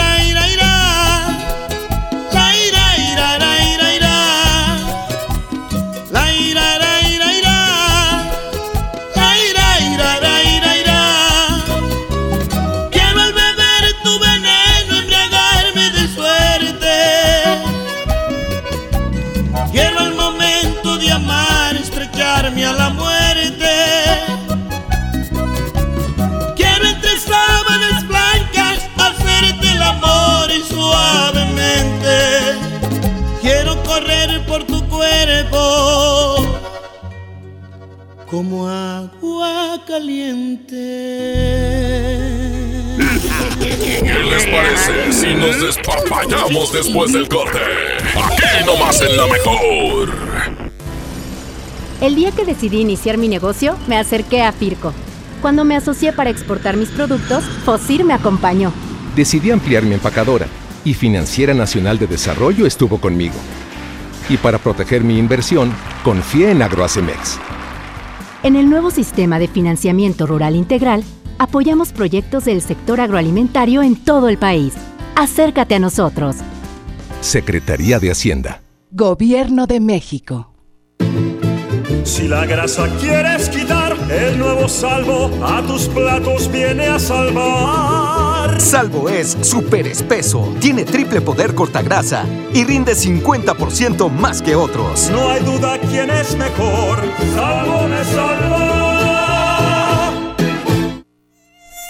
Como 38.39 38.69
agua 38.69 39.82
caliente. 39.86 40.73
¿Qué 43.60 44.23
les 44.32 44.45
parece 44.45 45.12
si 45.12 45.34
nos 45.36 45.60
despapallamos 45.60 46.71
después 46.71 47.12
del 47.12 47.28
corte? 47.28 47.60
Aquí 48.15 48.65
nomás 48.65 49.02
en 49.02 49.17
la 49.17 49.28
mejor. 49.28 50.13
El 51.99 52.15
día 52.15 52.32
que 52.32 52.45
decidí 52.45 52.80
iniciar 52.80 53.17
mi 53.17 53.28
negocio, 53.28 53.75
me 53.88 53.97
acerqué 53.97 54.41
a 54.41 54.54
Firco. 54.54 54.93
Cuando 55.41 55.65
me 55.65 55.75
asocié 55.75 56.13
para 56.13 56.30
exportar 56.30 56.78
mis 56.78 56.91
productos, 56.91 57.43
Fosir 57.65 58.06
me 58.06 58.13
acompañó. 58.13 58.71
Decidí 59.17 59.52
ampliar 59.52 59.84
mi 59.84 59.95
empacadora 59.95 60.47
y 60.86 60.93
Financiera 60.93 61.54
Nacional 61.54 61.99
de 61.99 62.08
Desarrollo 62.08 62.65
estuvo 62.65 63.02
conmigo. 63.02 63.36
Y 64.30 64.38
para 64.38 64.60
proteger 64.60 65.04
mi 65.04 65.17
inversión, 65.17 65.73
confié 66.06 66.52
en 66.52 66.62
Agroacemex. 66.62 67.38
En 68.41 68.56
el 68.56 68.69
nuevo 68.69 68.89
sistema 68.89 69.38
de 69.38 69.49
financiamiento 69.49 70.25
rural 70.25 70.56
integral, 70.56 71.04
apoyamos 71.39 71.91
proyectos 71.91 72.45
del 72.45 72.62
sector 72.62 73.02
agroalimentario 73.02 73.84
en 73.84 73.97
todo 73.97 74.30
el 74.30 74.38
país. 74.38 74.73
Acércate 75.15 75.75
a 75.75 75.80
nosotros. 75.80 76.38
Secretaría 77.19 77.99
de 77.99 78.12
Hacienda. 78.12 78.62
Gobierno 78.91 79.67
de 79.67 79.82
México. 79.82 80.54
Si 82.06 82.30
la 82.30 82.45
grasa 82.45 82.88
quieres 83.02 83.49
quitar, 83.49 83.97
el 84.10 84.39
nuevo 84.39 84.69
salvo 84.69 85.30
a 85.45 85.62
tus 85.63 85.89
platos 85.89 86.49
viene 86.49 86.88
a 86.88 86.97
salvar. 86.97 88.29
Salvo 88.58 89.10
es 89.10 89.38
súper 89.41 89.88
espeso, 89.88 90.54
tiene 90.60 90.86
triple 90.86 91.21
poder 91.21 91.56
cortagrasa 91.56 92.25
y 92.54 92.63
rinde 92.63 92.93
50% 92.93 94.12
más 94.12 94.41
que 94.41 94.56
otros. 94.56 95.10
No 95.12 95.30
hay 95.30 95.43
duda 95.43 95.80
quién 95.89 96.10
es 96.10 96.36
mejor, 96.38 96.99
salvo 97.36 97.88
me 97.88 98.04
salva. 98.04 98.80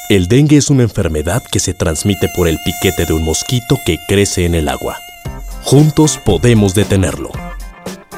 El 0.09 0.27
dengue 0.27 0.57
es 0.57 0.69
una 0.69 0.83
enfermedad 0.83 1.43
que 1.51 1.59
se 1.59 1.73
transmite 1.73 2.29
por 2.35 2.47
el 2.47 2.57
piquete 2.65 3.05
de 3.05 3.13
un 3.13 3.23
mosquito 3.23 3.77
que 3.85 3.99
crece 4.07 4.45
en 4.45 4.55
el 4.55 4.67
agua. 4.67 4.97
Juntos 5.63 6.19
podemos 6.25 6.73
detenerlo. 6.73 7.29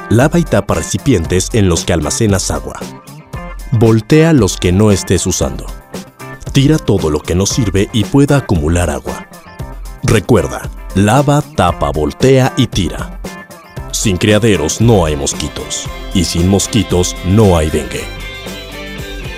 Lava 0.09 0.39
y 0.39 0.43
tapa 0.43 0.75
recipientes 0.75 1.49
en 1.53 1.67
los 1.67 1.83
que 1.83 1.93
almacenas 1.93 2.51
agua. 2.51 2.79
Voltea 3.71 4.33
los 4.33 4.57
que 4.57 4.71
no 4.71 4.91
estés 4.91 5.25
usando. 5.25 5.65
Tira 6.53 6.77
todo 6.77 7.09
lo 7.09 7.21
que 7.21 7.33
no 7.33 7.45
sirve 7.45 7.87
y 7.93 8.03
pueda 8.03 8.35
acumular 8.35 8.89
agua. 8.89 9.25
Recuerda, 10.03 10.69
lava, 10.95 11.41
tapa, 11.41 11.91
voltea 11.91 12.53
y 12.57 12.67
tira. 12.67 13.21
Sin 13.91 14.17
criaderos 14.17 14.81
no 14.81 15.05
hay 15.05 15.15
mosquitos. 15.15 15.87
Y 16.13 16.25
sin 16.25 16.49
mosquitos 16.49 17.15
no 17.25 17.55
hay 17.55 17.69
dengue. 17.69 18.03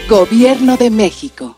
Gobierno 0.10 0.76
de 0.76 0.90
México. 0.90 1.58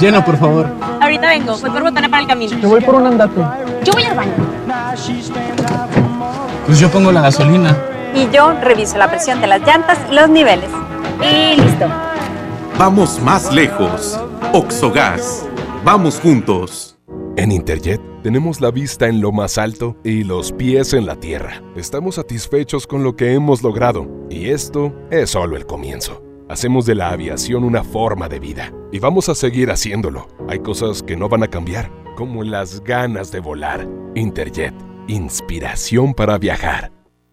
Lleno, 0.00 0.24
por 0.24 0.38
favor. 0.38 0.66
Ahorita 1.02 1.28
vengo, 1.28 1.58
voy 1.58 1.70
por 1.70 1.82
botana 1.82 2.08
para 2.08 2.22
el 2.22 2.28
camino. 2.28 2.58
Yo 2.58 2.70
voy 2.70 2.80
por 2.80 2.94
un 2.94 3.06
andate. 3.06 3.40
Yo 3.84 3.92
voy 3.92 4.04
al 4.04 4.16
baño. 4.16 4.32
Pues 6.66 6.80
yo 6.80 6.90
pongo 6.90 7.12
la 7.12 7.20
gasolina. 7.20 7.76
Y 8.14 8.28
yo 8.30 8.52
reviso 8.62 8.96
la 8.96 9.10
presión 9.10 9.42
de 9.42 9.46
las 9.46 9.60
llantas 9.60 9.98
y 10.10 10.14
los 10.14 10.30
niveles. 10.30 10.70
Y 11.20 11.60
listo. 11.60 11.86
Vamos 12.78 13.20
más 13.20 13.52
lejos. 13.52 14.18
Oxogas. 14.54 15.46
Vamos 15.84 16.18
juntos. 16.18 16.96
En 17.36 17.52
Interjet 17.52 18.00
tenemos 18.22 18.62
la 18.62 18.70
vista 18.70 19.06
en 19.06 19.20
lo 19.20 19.32
más 19.32 19.58
alto 19.58 19.96
y 20.02 20.24
los 20.24 20.52
pies 20.52 20.94
en 20.94 21.04
la 21.04 21.16
tierra. 21.16 21.62
Estamos 21.76 22.14
satisfechos 22.14 22.86
con 22.86 23.02
lo 23.02 23.16
que 23.16 23.34
hemos 23.34 23.62
logrado 23.62 24.08
y 24.30 24.48
esto 24.48 24.94
es 25.10 25.30
solo 25.30 25.56
el 25.56 25.66
comienzo. 25.66 26.29
Hacemos 26.50 26.84
de 26.84 26.96
la 26.96 27.10
aviación 27.10 27.62
una 27.62 27.84
forma 27.84 28.28
de 28.28 28.40
vida 28.40 28.72
y 28.90 28.98
vamos 28.98 29.28
a 29.28 29.36
seguir 29.36 29.70
haciéndolo. 29.70 30.26
Hay 30.48 30.58
cosas 30.58 31.00
que 31.00 31.16
no 31.16 31.28
van 31.28 31.44
a 31.44 31.46
cambiar, 31.46 31.92
como 32.16 32.42
las 32.42 32.82
ganas 32.82 33.30
de 33.30 33.38
volar. 33.38 33.88
Interjet, 34.16 34.74
inspiración 35.06 36.12
para 36.12 36.38
viajar. 36.38 36.90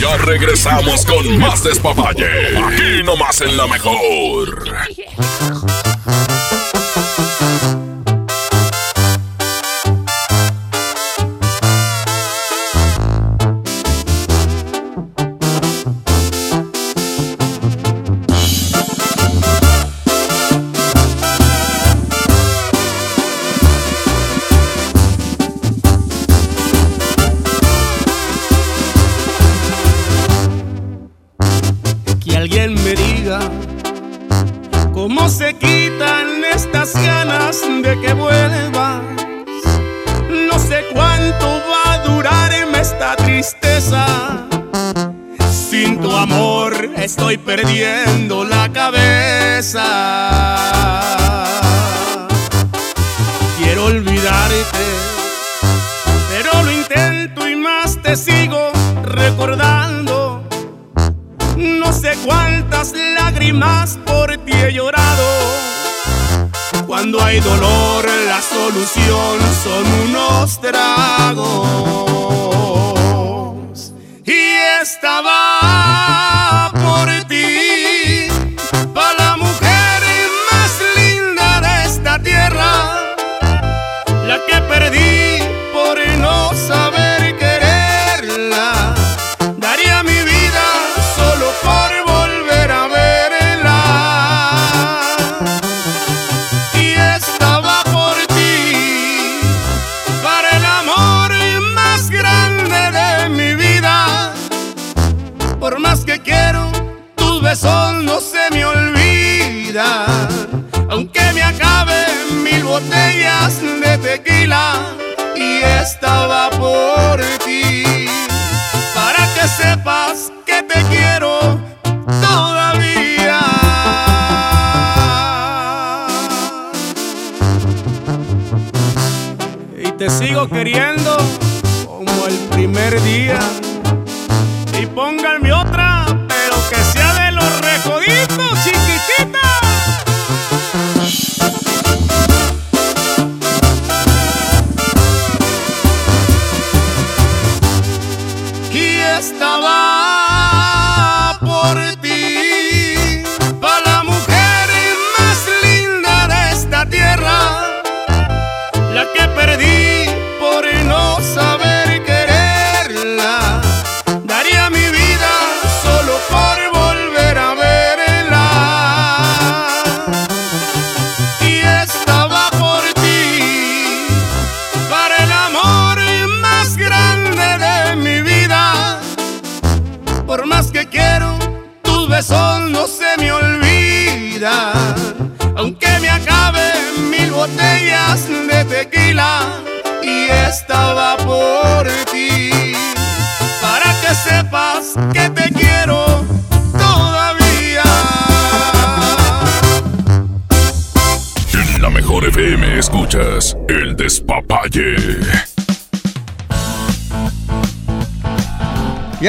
Ya 0.00 0.16
regresamos 0.16 1.04
con 1.04 1.38
más 1.38 1.62
despapalle. 1.62 2.56
Aquí 2.56 3.02
nomás 3.04 3.40
en 3.40 3.56
la 3.56 3.66
mejor. 3.66 4.64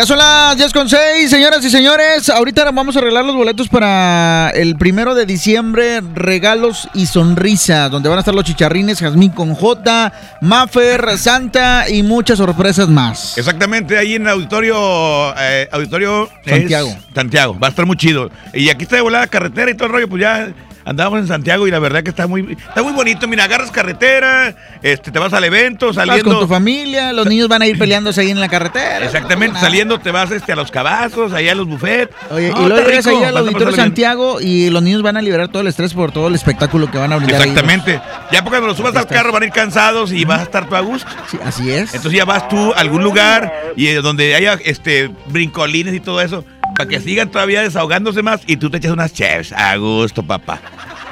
Ya 0.01 0.07
son 0.07 0.17
las 0.17 0.57
10 0.57 0.73
con 0.73 0.89
6, 0.89 1.29
señoras 1.29 1.63
y 1.63 1.69
señores. 1.69 2.27
Ahorita 2.27 2.71
vamos 2.71 2.95
a 2.95 2.99
arreglar 2.99 3.23
los 3.23 3.35
boletos 3.35 3.69
para 3.69 4.49
el 4.49 4.75
primero 4.75 5.13
de 5.13 5.27
diciembre. 5.27 6.01
Regalos 6.15 6.89
y 6.95 7.05
sonrisa, 7.05 7.87
donde 7.87 8.09
van 8.09 8.17
a 8.17 8.21
estar 8.21 8.33
los 8.33 8.43
chicharrines, 8.43 8.99
Jazmín 8.99 9.29
con 9.29 9.53
J, 9.53 10.11
Maffer, 10.41 11.19
Santa 11.19 11.87
y 11.87 12.01
muchas 12.01 12.39
sorpresas 12.39 12.89
más. 12.89 13.37
Exactamente, 13.37 13.95
ahí 13.95 14.15
en 14.15 14.23
el 14.23 14.29
auditorio, 14.29 15.35
eh, 15.37 15.69
auditorio 15.71 16.27
Santiago. 16.43 16.97
Santiago, 17.13 17.59
va 17.59 17.67
a 17.67 17.69
estar 17.69 17.85
muy 17.85 17.95
chido. 17.95 18.31
Y 18.55 18.69
aquí 18.69 18.85
está 18.85 18.95
de 18.95 19.03
volada 19.03 19.27
carretera 19.27 19.69
y 19.69 19.75
todo 19.75 19.85
el 19.85 19.93
rollo, 19.93 20.09
pues 20.09 20.21
ya 20.21 20.51
andábamos 20.85 21.19
en 21.19 21.27
Santiago 21.27 21.67
y 21.67 21.71
la 21.71 21.79
verdad 21.79 22.03
que 22.03 22.09
está 22.09 22.27
muy, 22.27 22.57
está 22.67 22.81
muy 22.83 22.93
bonito. 22.93 23.27
Mira, 23.27 23.45
agarras 23.45 23.71
carretera, 23.71 24.55
este, 24.81 25.11
te 25.11 25.19
vas 25.19 25.33
al 25.33 25.43
evento, 25.43 25.87
Vas 25.87 25.95
saliendo. 25.95 26.31
con 26.31 26.39
tu 26.41 26.47
familia, 26.47 27.13
los 27.13 27.27
niños 27.27 27.47
van 27.47 27.61
a 27.61 27.67
ir 27.67 27.77
peleándose 27.77 28.21
ahí 28.21 28.31
en 28.31 28.39
la 28.39 28.49
carretera. 28.49 29.05
Exactamente, 29.05 29.59
saliendo 29.59 29.99
te 29.99 30.11
vas 30.11 30.31
este, 30.31 30.51
a 30.53 30.55
los 30.55 30.71
cabazos, 30.71 31.33
allá 31.33 31.51
a 31.51 31.55
los 31.55 31.67
buffets. 31.67 32.13
Oye, 32.29 32.49
No, 32.51 32.65
y 32.65 32.69
luego 32.69 32.87
llegas 32.87 33.07
ahí 33.07 33.23
al 33.23 33.37
Auditorio 33.37 33.67
bien. 33.67 33.75
Santiago 33.79 34.41
y 34.41 34.69
los 34.69 34.81
niños 34.83 35.01
van 35.01 35.17
a 35.17 35.21
liberar 35.21 35.47
todo 35.49 35.61
el 35.61 35.67
estrés 35.67 35.93
por 35.93 36.11
todo 36.11 36.27
el 36.27 36.35
espectáculo 36.35 36.89
que 36.89 36.97
van 36.97 37.11
a 37.13 37.17
brindar. 37.17 37.41
ahí. 37.41 37.49
Exactamente. 37.49 38.01
Ya 38.31 38.43
porque 38.43 38.59
cuando 38.59 38.67
los 38.67 38.77
subas 38.77 38.95
al 38.95 39.07
carro 39.07 39.31
van 39.31 39.43
a 39.43 39.45
ir 39.45 39.51
cansados 39.51 40.11
y 40.11 40.25
vas 40.25 40.39
a 40.39 40.43
estar 40.43 40.67
tú 40.67 40.75
a 40.75 40.79
gusto. 40.81 41.09
así 41.45 41.69
es. 41.71 41.93
Entonces 41.93 42.17
ya 42.17 42.25
vas 42.25 42.47
tú 42.49 42.73
a 42.73 42.77
algún 42.79 43.03
lugar 43.03 43.53
y 43.75 43.87
eh, 43.87 44.01
donde 44.01 44.35
haya 44.35 44.57
este 44.63 45.11
brincolines 45.27 45.93
y 45.93 45.99
todo 45.99 46.21
eso, 46.21 46.43
para 46.75 46.89
que 46.89 46.99
sigan 46.99 47.29
todavía 47.29 47.61
desahogándose 47.61 48.21
más 48.21 48.41
y 48.47 48.57
tú 48.57 48.69
te 48.69 48.77
echas 48.77 48.91
unas 48.91 49.13
chefs 49.13 49.51
a 49.53 49.75
gusto, 49.77 50.23
papá. 50.23 50.59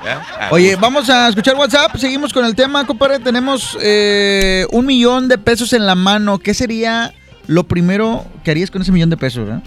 ¿Ya? 0.04 0.22
A 0.48 0.52
Oye, 0.52 0.76
vamos 0.76 1.10
a 1.10 1.28
escuchar 1.28 1.56
WhatsApp. 1.56 1.96
Seguimos 1.98 2.32
con 2.32 2.46
el 2.46 2.56
tema, 2.56 2.86
compadre. 2.86 3.20
Tenemos 3.20 3.78
eh, 3.82 4.66
un 4.72 4.86
millón 4.86 5.28
de 5.28 5.38
pesos 5.38 5.74
en 5.74 5.86
la 5.86 5.96
mano. 5.96 6.40
¿Qué 6.40 6.54
sería 6.54 7.14
lo 7.48 7.66
primero 7.66 8.26
que 8.44 8.52
harías 8.52 8.72
con 8.72 8.82
ese 8.82 8.92
millón 8.92 9.10
de 9.10 9.18
pesos? 9.18 9.50
eh? 9.50 9.60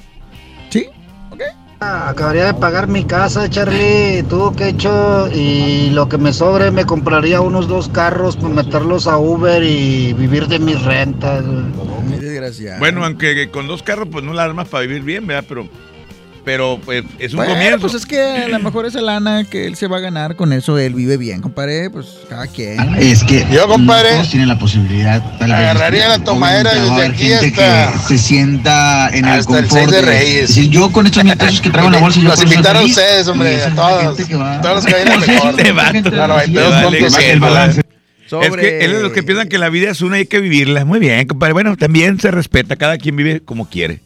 ¿Sí? 1.82 2.10
Acabaría 2.10 2.46
de 2.46 2.54
pagar 2.54 2.88
mi 2.88 3.04
casa, 3.04 3.48
Charlie, 3.48 4.22
he 4.64 4.68
hecho 4.68 5.28
y 5.32 5.90
lo 5.90 6.08
que 6.08 6.18
me 6.18 6.32
sobre 6.32 6.70
me 6.70 6.84
compraría 6.84 7.40
unos 7.40 7.68
dos 7.68 7.88
carros 7.88 8.36
para 8.36 8.54
meterlos 8.54 9.06
a 9.06 9.18
Uber 9.18 9.62
y 9.62 10.12
vivir 10.12 10.46
de 10.46 10.58
mis 10.58 10.80
rentas. 10.82 11.44
güey. 11.44 12.18
desgraciado. 12.20 12.78
Bueno, 12.78 13.04
aunque 13.04 13.50
con 13.50 13.66
dos 13.66 13.82
carros 13.82 14.08
pues 14.10 14.24
no 14.24 14.32
la 14.32 14.44
armas 14.44 14.68
para 14.68 14.82
vivir 14.82 15.02
bien, 15.02 15.26
¿verdad? 15.26 15.44
Pero, 15.48 15.68
pero 16.44 16.80
pues 16.84 17.04
es 17.18 17.32
un 17.32 17.36
Bueno, 17.38 17.52
comienzo. 17.54 17.78
pues 17.80 17.94
es 17.94 18.04
que 18.06 18.20
a 18.20 18.48
lo 18.48 18.58
mejor 18.58 18.86
esa 18.86 19.00
lana 19.00 19.44
que 19.44 19.66
él 19.66 19.76
se 19.76 19.86
va 19.86 19.98
a 19.98 20.00
ganar 20.00 20.34
con 20.36 20.52
eso, 20.52 20.78
él 20.78 20.94
vive 20.94 21.16
bien, 21.16 21.40
compadre. 21.40 21.88
Pues 21.90 22.06
cada 22.28 22.46
quien. 22.46 22.78
Es 22.98 23.22
que 23.24 23.46
Yo, 23.52 23.66
compadre, 23.68 24.10
no 24.10 24.16
todos 24.16 24.30
tienen 24.30 24.48
la 24.48 24.58
posibilidad. 24.58 25.22
tal 25.38 25.50
vez, 25.50 25.58
agarraría 25.58 26.08
la 26.08 26.18
tomadera 26.18 26.70
a 26.70 26.74
desde 26.74 26.90
haber 26.90 27.10
aquí 27.12 27.24
gente 27.28 27.46
hasta- 27.64 27.92
que 27.92 27.98
se 28.08 28.18
sienta 28.18 29.08
en 29.12 29.24
el 29.24 29.30
hasta 29.40 29.58
el 29.58 29.66
confort. 29.66 29.90
6 29.90 30.02
de 30.02 30.02
Reyes. 30.02 30.48
decir, 30.48 30.70
yo 30.70 30.90
con 30.92 31.06
estos 31.06 31.22
mil 31.24 31.36
pesos 31.36 31.60
que 31.60 31.70
traigo 31.70 31.88
en 31.88 31.94
la 31.94 32.00
bolsa, 32.00 32.20
yo 32.20 32.28
Los 32.28 32.42
invitaron 32.42 32.82
feliz. 32.82 32.96
ustedes, 32.96 33.28
hombre, 33.28 33.62
a 33.62 33.70
todos. 33.74 34.02
gente 34.16 34.24
que 34.32 34.36
va- 34.36 34.60
Todos 34.60 34.74
los 34.76 34.86
que 34.86 34.92
vayan 34.92 35.14
Pues, 35.18 35.28
mejor. 35.28 35.74
Vato. 35.74 36.10
La 36.10 36.26
Te 36.26 36.28
92 36.28 36.70
vale 36.70 36.98
puntos, 36.98 37.16
que 37.16 37.30
el 37.32 37.40
balance. 37.40 37.80
Es 38.42 38.56
que 38.56 38.78
él 38.78 38.90
es 38.92 38.96
de 38.96 39.02
los 39.02 39.12
que 39.12 39.22
piensan 39.22 39.48
que 39.48 39.58
la 39.58 39.68
vida 39.68 39.90
es 39.90 40.00
una 40.00 40.16
y 40.16 40.20
hay 40.20 40.26
que 40.26 40.40
vivirla. 40.40 40.84
Muy 40.86 40.98
bien, 40.98 41.26
compadre. 41.26 41.52
Bueno, 41.52 41.76
también 41.76 42.18
se 42.18 42.30
respeta. 42.30 42.76
Cada 42.76 42.96
quien 42.96 43.14
vive 43.14 43.40
como 43.44 43.68
quiere. 43.68 44.00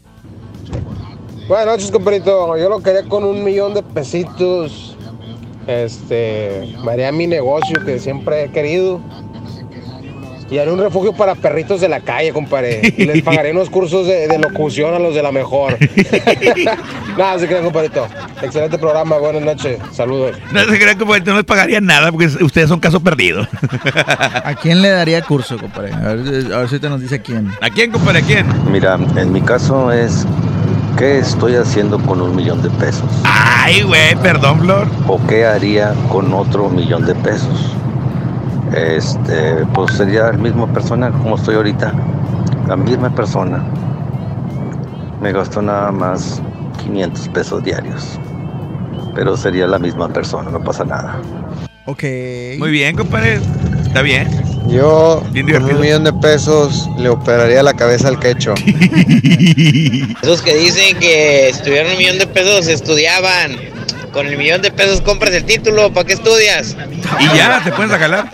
Buenas 1.49 1.66
noches, 1.66 1.90
compadrito. 1.92 2.57
Yo 2.57 2.68
lo 2.68 2.80
quería 2.80 3.05
con 3.05 3.22
un 3.22 3.44
millón 3.44 3.72
de 3.72 3.82
pesitos. 3.82 4.97
Este, 5.68 6.74
haría 6.88 7.12
mi 7.12 7.28
negocio 7.28 7.84
que 7.84 8.01
siempre 8.01 8.44
he 8.44 8.49
querido. 8.51 9.01
Y 10.51 10.59
haré 10.59 10.72
un 10.72 10.78
refugio 10.78 11.12
para 11.12 11.34
perritos 11.36 11.80
de 11.80 11.88
la 11.88 12.01
calle, 12.01 12.32
compadre. 12.32 12.80
Y 12.97 13.05
les 13.05 13.22
pagaré 13.22 13.53
unos 13.53 13.70
cursos 13.70 14.07
de, 14.07 14.26
de 14.26 14.38
locución 14.38 14.94
a 14.94 14.99
los 14.99 15.14
de 15.14 15.22
la 15.22 15.30
mejor. 15.30 15.76
Nada, 17.16 17.38
se 17.38 17.47
crean, 17.47 17.64
compadrito. 17.64 18.07
Excelente 18.42 18.78
programa, 18.78 19.16
buenas 19.18 19.42
noches. 19.42 19.78
Saludos. 19.92 20.36
No 20.53 20.64
se 20.64 20.78
crean 20.78 20.99
que 20.99 21.05
no 21.05 21.36
les 21.36 21.44
pagaría 21.44 21.80
nada 21.80 22.11
porque 22.11 22.26
ustedes 22.26 22.68
son 22.68 22.78
caso 22.80 23.01
perdido. 23.01 23.47
¿A 24.44 24.55
quién 24.61 24.82
le 24.82 24.90
daría 24.90 25.22
curso, 25.22 25.57
compadre? 25.59 25.92
A 25.92 26.14
ver, 26.14 26.53
a 26.53 26.59
ver 26.59 26.68
si 26.68 26.78
te 26.78 26.88
nos 26.88 27.01
dice 27.01 27.20
quién. 27.22 27.51
¿A 27.61 27.70
quién, 27.70 27.90
compadre? 27.90 28.20
¿A 28.20 28.22
quién? 28.22 28.47
Mira, 28.70 28.99
en 29.16 29.32
mi 29.32 29.40
caso 29.40 29.90
es 29.90 30.26
¿Qué 30.97 31.18
estoy 31.18 31.57
haciendo 31.57 31.99
con 31.99 32.22
un 32.22 32.34
millón 32.34 32.62
de 32.62 32.70
pesos? 32.70 33.05
Ay, 33.24 33.82
güey, 33.82 34.16
perdón, 34.22 34.61
Flor. 34.61 34.88
¿O 35.07 35.20
qué 35.26 35.44
haría 35.44 35.92
con 36.09 36.32
otro 36.32 36.70
millón 36.70 37.05
de 37.05 37.14
pesos? 37.16 37.74
Este, 38.74 39.66
pues 39.74 39.92
sería 39.92 40.28
la 40.28 40.32
misma 40.32 40.66
persona 40.72 41.11
como 41.11 41.36
estoy 41.36 41.57
ahorita. 41.57 41.92
La 42.66 42.76
misma 42.76 43.14
persona. 43.14 43.62
Me 45.20 45.32
gastó 45.32 45.61
nada 45.61 45.92
más 45.92 46.40
500 46.82 47.28
pesos 47.28 47.62
diarios. 47.62 48.18
Pero 49.14 49.36
sería 49.36 49.66
la 49.66 49.78
misma 49.78 50.09
persona, 50.09 50.51
no 50.51 50.64
pasa 50.64 50.84
nada. 50.84 51.16
Ok. 51.84 52.05
Muy 52.59 52.70
bien, 52.70 52.97
compadre. 52.97 53.40
Está 53.86 54.01
bien. 54.01 54.45
Yo, 54.69 55.23
con 55.23 55.64
un 55.64 55.81
millón 55.81 56.05
de 56.05 56.12
pesos, 56.12 56.89
le 56.99 57.09
operaría 57.09 57.62
la 57.62 57.75
cabeza 57.75 58.09
al 58.09 58.19
quecho. 58.19 58.55
Esos 60.23 60.43
que 60.43 60.55
dicen 60.57 60.99
que 60.99 61.53
si 61.55 61.62
tuvieran 61.62 61.93
un 61.93 61.99
millón 61.99 62.19
de 62.19 62.27
pesos 62.27 62.67
estudiaban. 62.67 63.57
Con 64.12 64.27
el 64.27 64.39
millón 64.39 64.62
de 64.62 64.71
pesos 64.71 65.03
compras 65.03 65.35
el 65.35 65.45
título, 65.45 65.93
¿para 65.93 66.07
qué 66.07 66.14
estudias? 66.14 66.75
Y 67.21 67.37
ya, 67.37 67.61
te 67.62 67.71
puedes 67.71 67.93
jalar. 67.93 68.31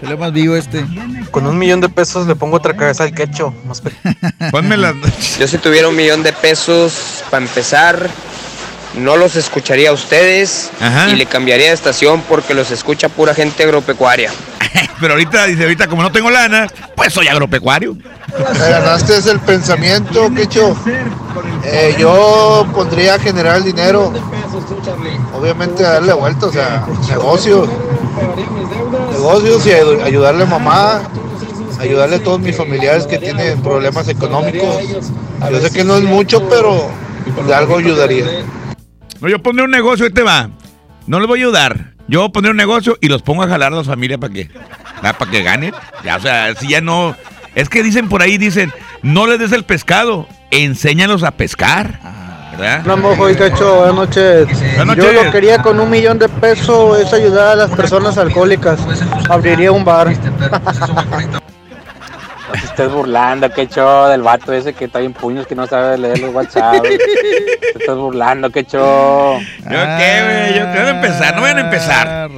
Se 0.00 0.06
lo 0.06 0.16
más 0.16 0.32
vivo 0.32 0.56
este. 0.56 0.84
Con 1.30 1.46
un 1.46 1.58
millón 1.58 1.80
de 1.80 1.88
pesos 1.88 2.26
le 2.26 2.34
pongo 2.34 2.56
otra 2.56 2.74
cabeza 2.74 3.04
al 3.04 3.14
quecho. 3.14 3.54
Más 3.66 3.82
Ponme 4.50 4.76
las. 4.76 4.94
Yo 5.38 5.46
si 5.46 5.58
tuviera 5.58 5.88
un 5.88 5.96
millón 5.96 6.22
de 6.22 6.32
pesos, 6.32 7.22
para 7.30 7.44
empezar, 7.44 8.08
no 8.94 9.16
los 9.16 9.36
escucharía 9.36 9.90
a 9.90 9.92
ustedes 9.92 10.70
Ajá. 10.80 11.10
y 11.10 11.16
le 11.16 11.26
cambiaría 11.26 11.68
de 11.68 11.74
estación 11.74 12.22
porque 12.22 12.54
los 12.54 12.70
escucha 12.70 13.08
pura 13.08 13.34
gente 13.34 13.62
agropecuaria. 13.62 14.32
Pero 15.00 15.14
ahorita, 15.14 15.46
dice, 15.46 15.62
ahorita 15.64 15.86
como 15.88 16.02
no 16.02 16.10
tengo 16.12 16.30
lana, 16.30 16.66
pues 16.94 17.12
soy 17.12 17.28
agropecuario. 17.28 17.94
Me 17.94 18.58
ganaste 18.70 19.30
el 19.30 19.40
pensamiento, 19.40 20.32
quecho. 20.34 20.76
Eh, 21.64 21.94
yo 21.98 22.66
pondría 22.74 23.14
a 23.14 23.18
generar 23.18 23.56
el 23.56 23.64
dinero. 23.64 24.12
Obviamente 25.34 25.84
a 25.84 25.94
darle 25.94 26.12
vuelta, 26.12 26.46
o 26.46 26.52
sea, 26.52 26.86
negocios. 27.08 27.68
Negocios 29.12 29.66
y 29.66 29.70
ayud- 29.70 30.02
ayudarle 30.02 30.44
a 30.44 30.46
mamá, 30.46 31.00
ayudarle 31.80 32.16
a 32.16 32.22
todos 32.22 32.40
mis 32.40 32.56
familiares 32.56 33.06
que 33.06 33.18
tienen 33.18 33.60
problemas 33.62 34.08
económicos. 34.08 34.82
Yo 35.50 35.60
sé 35.60 35.70
que 35.70 35.84
no 35.84 35.96
es 35.96 36.04
mucho, 36.04 36.48
pero 36.48 36.88
de 37.46 37.54
algo 37.54 37.78
ayudaría. 37.78 38.24
No, 39.20 39.28
yo 39.28 39.42
pondré 39.42 39.64
un 39.64 39.70
negocio, 39.70 40.06
este 40.06 40.22
va. 40.22 40.50
No 41.06 41.18
les 41.20 41.28
voy 41.28 41.40
a 41.40 41.42
ayudar. 41.44 41.95
Yo 42.08 42.28
pondré 42.30 42.50
un 42.50 42.56
negocio 42.56 42.96
y 43.00 43.08
los 43.08 43.22
pongo 43.22 43.42
a 43.42 43.48
jalar 43.48 43.72
a 43.72 43.76
las 43.76 43.86
familias 43.86 44.20
para 44.20 44.32
que, 44.32 44.48
para 45.00 45.30
que 45.30 45.42
ganen. 45.42 45.74
Ya, 46.04 46.16
o 46.16 46.20
sea, 46.20 46.54
si 46.54 46.68
ya 46.68 46.80
no. 46.80 47.16
Es 47.54 47.68
que 47.68 47.82
dicen 47.82 48.08
por 48.08 48.22
ahí, 48.22 48.38
dicen, 48.38 48.72
no 49.02 49.26
les 49.26 49.38
des 49.38 49.52
el 49.52 49.64
pescado, 49.64 50.28
enséñalos 50.50 51.22
a 51.22 51.32
pescar. 51.32 51.98
¿Verdad? 52.52 52.82
Hola, 52.84 52.96
mojo 52.96 53.28
y 53.28 53.34
cacho, 53.34 53.76
buenas 53.76 53.96
noches. 53.96 54.48
Buenas 54.76 54.96
Yo 54.96 55.12
lo 55.12 55.30
quería 55.30 55.60
con 55.62 55.80
un 55.80 55.90
millón 55.90 56.18
de 56.18 56.28
pesos 56.28 56.98
es 57.00 57.12
ayudar 57.12 57.48
a 57.48 57.54
las 57.54 57.70
personas 57.70 58.16
alcohólicas. 58.18 58.78
Abriría 59.28 59.72
un 59.72 59.84
bar. 59.84 60.14
No 62.48 62.52
te 62.52 62.66
estés 62.66 62.90
burlando, 62.90 63.50
que 63.50 63.66
show 63.66 64.08
del 64.08 64.22
vato 64.22 64.52
ese 64.52 64.72
que 64.72 64.84
está 64.84 65.00
en 65.00 65.12
puños 65.12 65.46
que 65.46 65.54
no 65.54 65.66
sabe 65.66 65.98
leer 65.98 66.20
los 66.20 66.34
WhatsApp. 66.34 66.82
te 66.82 67.78
estás 67.78 67.96
burlando, 67.96 68.50
que 68.50 68.64
show. 68.64 69.38
¿Yo 69.40 69.70
qué, 69.70 70.22
güey? 70.24 70.58
Yo 70.58 70.72
quiero 70.72 70.88
empezar, 70.88 71.34
no 71.34 71.42
vayan 71.42 71.58
a 71.58 71.60
empezar. 71.62 72.28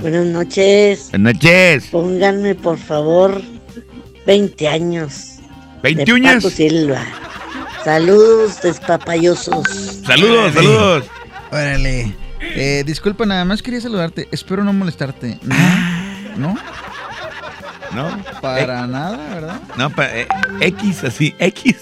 Buenas 0.00 0.26
noches. 0.26 1.10
Buenas 1.10 1.34
noches. 1.34 1.88
Pónganme, 1.90 2.54
por 2.54 2.78
favor, 2.78 3.42
20 4.26 4.68
años. 4.68 5.36
¿20 5.82 6.04
de 6.04 6.12
uñas? 6.12 6.44
Silva. 6.44 7.02
Saludos, 7.84 8.60
despapayosos. 8.62 9.66
Saludos, 10.04 10.54
saludos. 10.54 11.04
Órale. 11.50 12.14
Eh, 12.40 12.82
disculpa, 12.86 13.26
nada 13.26 13.44
más 13.44 13.62
quería 13.62 13.80
saludarte. 13.80 14.28
Espero 14.30 14.64
no 14.64 14.72
molestarte. 14.72 15.38
¿No? 15.42 15.56
¿No? 16.36 16.58
¿No? 17.94 18.08
Para 18.40 18.84
Eh, 18.84 18.88
nada, 18.88 19.34
¿verdad? 19.34 19.60
No, 19.76 19.90
pa- 19.90 20.08
eh, 20.16 20.28
X, 20.60 21.04
así, 21.04 21.34
X. 21.38 21.76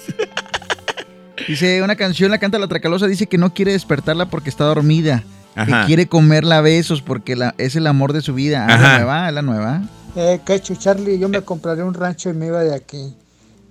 Dice 1.47 1.83
una 1.83 1.97
canción, 1.97 2.31
la 2.31 2.39
canta 2.39 2.59
la 2.59 2.67
Tracalosa, 2.69 3.07
dice 3.07 3.27
que 3.27 3.39
no 3.39 3.55
quiere 3.55 3.73
despertarla 3.73 4.27
porque 4.27 4.51
está 4.51 4.65
dormida. 4.65 5.23
Ajá. 5.55 5.81
Que 5.83 5.87
quiere 5.87 6.07
comerla 6.07 6.59
a 6.59 6.61
besos 6.61 7.03
porque 7.03 7.37
la, 7.37 7.55
es 7.59 7.75
el 7.77 7.87
amor 7.87 8.13
de 8.13 8.21
su 8.23 8.35
vida. 8.35 8.67
Ah, 8.69 8.75
Ajá. 8.75 8.83
la 8.83 8.99
nueva, 8.99 9.29
es 9.29 9.35
la 9.35 9.43
nueva. 9.43 9.83
Eh, 10.17 10.41
Cacho, 10.45 10.75
Charlie, 10.75 11.19
yo 11.19 11.29
me 11.29 11.43
compraré 11.43 11.83
un 11.83 11.95
rancho 11.95 12.31
y 12.31 12.33
me 12.33 12.47
iba 12.47 12.61
de 12.61 12.75
aquí. 12.75 13.15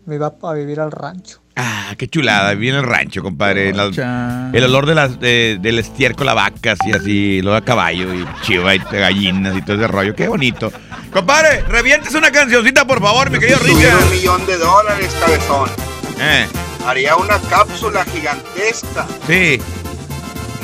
Me 0.06 0.16
iba 0.16 0.34
a 0.42 0.54
vivir 0.54 0.80
al 0.80 0.92
rancho. 0.92 1.40
Ah, 1.60 1.96
qué 1.98 2.08
chulada. 2.08 2.54
Viene 2.54 2.78
el 2.78 2.84
rancho, 2.86 3.24
compadre. 3.24 3.74
La- 3.74 4.50
el 4.54 4.64
olor 4.64 4.86
de 4.86 4.94
las, 4.96 5.20
de- 5.20 5.58
del 5.60 5.80
estiércol 5.80 6.30
a 6.30 6.34
vacas 6.36 6.78
y 6.86 6.92
así, 6.94 7.42
lo 7.42 7.56
a 7.56 7.62
caballo 7.62 8.14
y 8.14 8.26
chiva 8.44 8.76
y 8.76 8.80
gallinas 8.80 9.58
y 9.58 9.62
todo 9.64 9.76
ese 9.78 9.88
rollo. 9.88 10.16
Qué 10.16 10.28
bonito. 10.28 10.72
Compadre, 11.12 11.64
revientes 11.64 12.14
una 12.14 12.32
cancioncita, 12.32 12.86
por 12.86 13.02
favor, 13.02 13.32
mi 13.32 13.40
querido 13.40 13.58
tuviera 13.60 13.96
un 13.96 14.02
Richard. 14.02 14.12
millón 14.12 14.46
de 14.46 14.58
dólares, 14.58 15.16
cabezón, 15.20 15.70
Eh, 16.20 16.46
haría 16.86 17.16
una 17.16 17.40
cápsula 17.50 18.06
gigantesca 18.06 19.08
sí. 19.26 19.60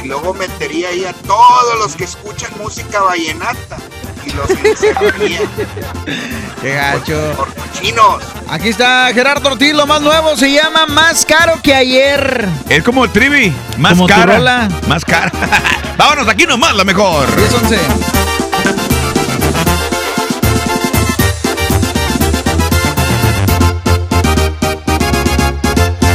y 0.04 0.08
luego 0.08 0.34
metería 0.34 0.90
ahí 0.90 1.06
a 1.06 1.14
todos 1.14 1.80
los 1.80 1.96
que 1.96 2.04
escuchan 2.04 2.52
música 2.60 3.02
vallenata 3.02 3.78
y 4.26 4.32
los 4.32 4.48
Qué 6.62 6.74
gacho. 6.74 7.34
por 7.38 7.54
cochinos. 7.54 8.24
Aquí 8.50 8.70
está 8.70 9.10
Gerardo 9.14 9.50
Ortiz, 9.52 9.74
lo 9.74 9.86
más 9.86 10.02
nuevo 10.02 10.36
se 10.38 10.52
llama 10.52 10.86
Más 10.88 11.26
Caro 11.26 11.60
que 11.62 11.74
Ayer. 11.74 12.48
Es 12.70 12.84
como 12.84 13.06
el 13.06 13.12
trivi. 13.12 13.54
Más 13.78 13.94
Como 13.94 14.08
cara. 14.08 14.68
Más 14.88 15.04
cara. 15.06 15.32
Vámonos, 15.98 16.28
aquí 16.28 16.46
nomás, 16.46 16.76
la 16.76 16.84
mejor. 16.84 17.34
10 17.36 17.54
11. 17.54 17.80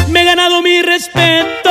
Me 0.09 0.23
he 0.23 0.25
ganado 0.25 0.63
mi 0.63 0.83
respeto, 0.83 1.71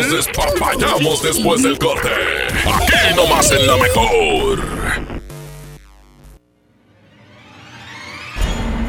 Nos 0.00 0.10
despapallamos 0.10 1.22
después 1.22 1.62
del 1.62 1.78
corte? 1.78 2.08
Aquí 2.64 3.14
nomás 3.14 3.50
en 3.52 3.66
la 3.66 3.76
mejor. 3.76 4.60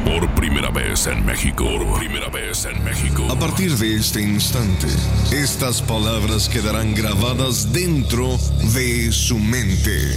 Por 0.04 0.34
primera 0.34 0.70
vez 0.70 1.06
en 1.06 1.24
México. 1.24 1.64
Por 1.64 1.98
primera 1.98 2.28
vez 2.28 2.64
en 2.64 2.82
México. 2.84 3.26
A 3.30 3.38
partir 3.38 3.72
de 3.76 3.96
este 3.96 4.22
instante, 4.22 4.86
estas 5.32 5.82
palabras 5.82 6.48
quedarán 6.48 6.94
grabadas 6.94 7.72
dentro 7.72 8.38
de 8.74 9.12
su 9.12 9.38
mente. 9.38 10.16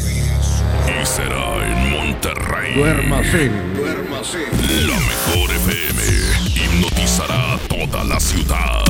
Y 1.02 1.06
será 1.06 1.68
en 1.68 1.92
Monterrey. 1.92 2.76
Duérmase. 2.76 3.52
La 4.88 5.00
mejor 5.00 5.52
FM 5.52 6.02
hipnotizará 6.56 7.54
a 7.54 7.58
toda 7.68 8.04
la 8.04 8.20
ciudad. 8.20 8.85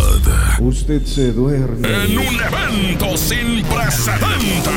Usted 0.60 1.06
se 1.06 1.32
duerme. 1.32 1.88
En 1.88 2.18
un 2.18 2.40
evento 2.40 3.18
sin 3.18 3.64
precedentes. 3.66 4.74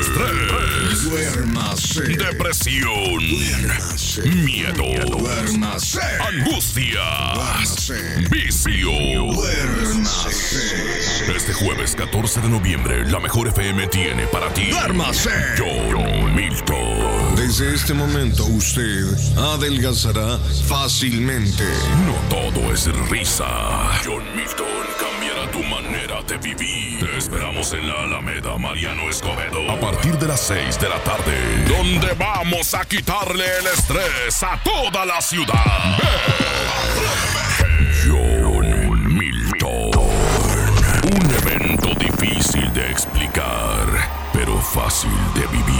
Estrés. 0.00 1.04
Duérmase. 1.04 2.02
Depresión. 2.02 3.18
Miedo. 4.44 5.16
Duérmase. 5.18 6.00
Angustia. 6.20 7.00
Duérmase. 7.34 8.28
Vicio. 8.30 8.90
Duérmase. 9.32 11.34
Este 11.34 11.52
jueves 11.52 11.94
14 11.96 12.40
de 12.40 12.48
noviembre, 12.48 13.04
la 13.06 13.20
mejor 13.20 13.48
FM 13.48 13.86
tiene 13.88 14.26
para 14.26 14.52
ti. 14.52 14.70
Duérmase. 14.70 15.30
John 15.56 16.19
Milton. 16.34 17.36
Desde 17.36 17.74
este 17.74 17.94
momento 17.94 18.44
usted 18.44 19.04
adelgazará 19.36 20.38
fácilmente. 20.66 21.64
No 22.06 22.14
todo 22.28 22.72
es 22.72 22.86
risa. 23.08 23.46
John 24.04 24.24
Milton 24.36 24.66
cambiará 24.98 25.50
tu 25.50 25.62
manera 25.64 26.22
de 26.22 26.38
vivir. 26.38 27.00
Te 27.00 27.18
esperamos 27.18 27.72
en 27.72 27.88
la 27.88 27.94
Alameda 28.02 28.56
Mariano 28.58 29.08
Escobedo. 29.08 29.70
A 29.70 29.80
partir 29.80 30.18
de 30.18 30.28
las 30.28 30.40
6 30.40 30.80
de 30.80 30.88
la 30.88 30.98
tarde. 31.02 31.64
Donde 31.68 32.12
vamos 32.14 32.74
a 32.74 32.84
quitarle 32.84 33.44
el 33.60 33.66
estrés 33.66 34.42
a 34.42 34.60
toda 34.62 35.04
la 35.06 35.20
ciudad. 35.20 35.98
John 38.06 39.18
Milton. 39.18 39.90
Un 41.12 41.30
evento 41.34 41.94
difícil 41.98 42.72
de 42.72 42.90
explicar, 42.90 43.86
pero 44.32 44.60
fácil 44.60 45.10
de 45.34 45.46
vivir. 45.48 45.79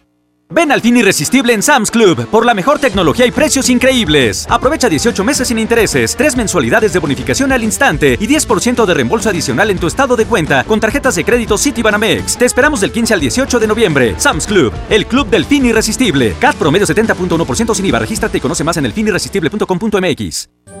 Ven 0.53 0.71
al 0.71 0.81
fin 0.81 0.97
irresistible 0.97 1.53
en 1.53 1.63
Sam's 1.63 1.89
Club 1.89 2.27
por 2.27 2.45
la 2.45 2.53
mejor 2.53 2.77
tecnología 2.77 3.25
y 3.25 3.31
precios 3.31 3.69
increíbles. 3.69 4.45
Aprovecha 4.49 4.89
18 4.89 5.23
meses 5.23 5.47
sin 5.47 5.57
intereses, 5.57 6.13
3 6.17 6.35
mensualidades 6.35 6.91
de 6.91 6.99
bonificación 6.99 7.53
al 7.53 7.63
instante 7.63 8.17
y 8.19 8.27
10% 8.27 8.85
de 8.85 8.93
reembolso 8.93 9.29
adicional 9.29 9.69
en 9.71 9.79
tu 9.79 9.87
estado 9.87 10.17
de 10.17 10.25
cuenta 10.25 10.65
con 10.65 10.81
tarjetas 10.81 11.15
de 11.15 11.23
crédito 11.23 11.57
Citibanamex. 11.57 12.37
Te 12.37 12.45
esperamos 12.45 12.81
del 12.81 12.91
15 12.91 13.13
al 13.13 13.21
18 13.21 13.59
de 13.59 13.67
noviembre. 13.67 14.15
Sam's 14.17 14.45
Club, 14.45 14.73
el 14.89 15.05
club 15.05 15.29
del 15.29 15.45
fin 15.45 15.65
irresistible. 15.65 16.35
CAT 16.37 16.57
promedio 16.57 16.85
70.1% 16.85 17.73
sin 17.73 17.85
IVA. 17.85 17.99
Regístrate 17.99 18.37
y 18.37 18.41
conoce 18.41 18.65
más 18.65 18.75
en 18.75 18.85
elfinirresistible.com.mx. 18.87 20.80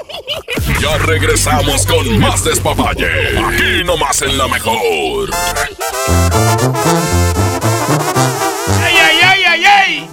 Ya 0.81 0.97
regresamos 0.97 1.85
con 1.85 2.19
más 2.19 2.43
despapalle. 2.43 3.37
Aquí 3.37 3.83
nomás 3.85 4.21
en 4.21 4.37
la 4.37 4.47
mejor. 4.47 5.29
¡Ay, 8.81 8.95
ay, 8.97 9.19
ay, 9.23 9.43
ay, 9.43 9.65
ay! 9.65 10.09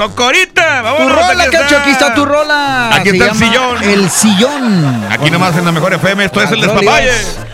¡Cocorita! 0.00 0.80
¡Vamos! 0.80 1.02
Tu 1.02 1.08
rola, 1.10 1.50
Cacho, 1.50 1.76
aquí 1.76 1.90
está 1.90 2.14
tu 2.14 2.24
rola. 2.24 2.88
Aquí 2.94 3.10
Se 3.10 3.16
está 3.18 3.32
el 3.32 3.36
sillón. 3.36 3.82
El 3.82 4.08
sillón. 4.10 5.04
Aquí 5.10 5.30
nomás 5.30 5.54
en 5.58 5.66
la 5.66 5.72
mejor 5.72 5.92
FM, 5.92 6.24
esto 6.24 6.40
es 6.40 6.50
el 6.52 6.62
despapalle. 6.62 7.10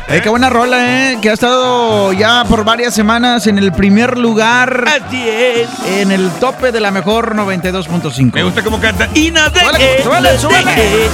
Eh, 0.07 0.21
qué 0.23 0.29
buena 0.29 0.49
rola, 0.49 1.11
¿eh? 1.11 1.19
Que 1.21 1.31
ha 1.31 1.33
estado 1.33 2.13
ya 2.13 2.45
por 2.45 2.63
varias 2.65 2.95
semanas 2.95 3.49
en 3.49 3.59
el 3.59 3.73
primer 3.73 4.17
lugar. 4.17 4.85
Así 4.87 5.29
es. 5.29 5.69
En 5.89 6.13
el 6.13 6.31
tope 6.39 6.71
de 6.71 6.79
la 6.79 6.93
mejor 6.93 7.35
92.5. 7.35 8.35
Me 8.35 8.45
gusta 8.45 8.63
cómo 8.63 8.79
canta. 8.79 9.09
Ina 9.15 9.49
de 9.49 9.59
Súbele, 9.59 10.03
súbele, 10.05 10.39
súbele. 10.39 11.11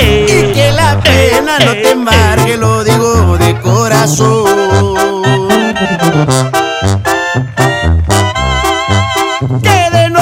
Y 0.00 0.52
que 0.52 0.72
la 0.72 1.00
pena 1.00 1.60
no 1.60 1.72
te 1.74 1.90
embargue, 1.92 2.56
lo 2.56 2.82
digo 2.82 3.38
de 3.38 3.54
corazón. 3.60 5.06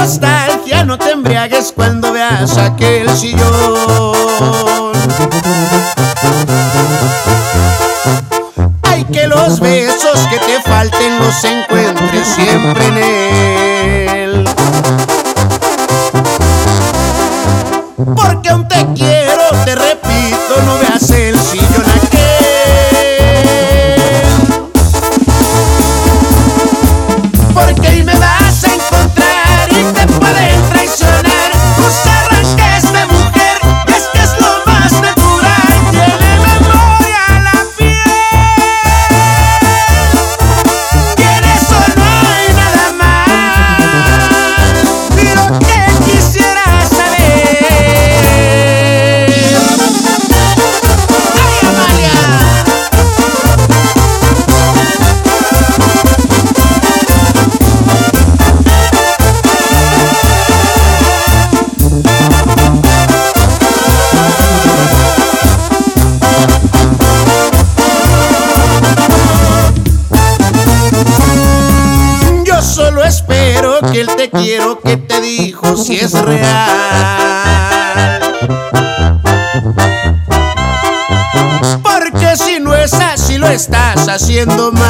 Nostalgia 0.05 0.85
no 0.85 0.99
te 0.99 1.13
embriagues 1.13 1.73
cuando 1.75 2.13
veas 2.13 2.59
aquel 2.59 3.09
sillón. 3.17 4.93
Ay, 8.83 9.05
que 9.05 9.27
los 9.27 9.61
besos 9.61 10.19
que 10.29 10.37
te 10.41 10.61
falten 10.61 11.19
los 11.21 11.43
encuentres 11.45 12.29
siempre 12.29 12.87
en 12.89 12.99
él. 12.99 14.45
Porque 18.15 18.51
aún 18.51 18.69
te 18.69 18.87
quiero, 18.95 19.43
te 19.65 19.75
si 75.77 75.97
es 75.97 76.13
real. 76.13 76.71
Porque 81.83 82.37
si 82.37 82.61
no 82.61 82.75
es 82.75 82.93
así, 82.95 83.39
lo 83.39 83.49
estás 83.49 84.09
haciendo 84.09 84.73
mal. 84.73 84.85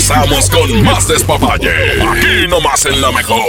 Regresamos 0.00 0.48
con 0.48 0.82
más 0.82 1.06
despapalle. 1.08 2.00
Aquí 2.02 2.48
nomás 2.48 2.86
en 2.86 3.00
la 3.02 3.12
mejor. 3.12 3.42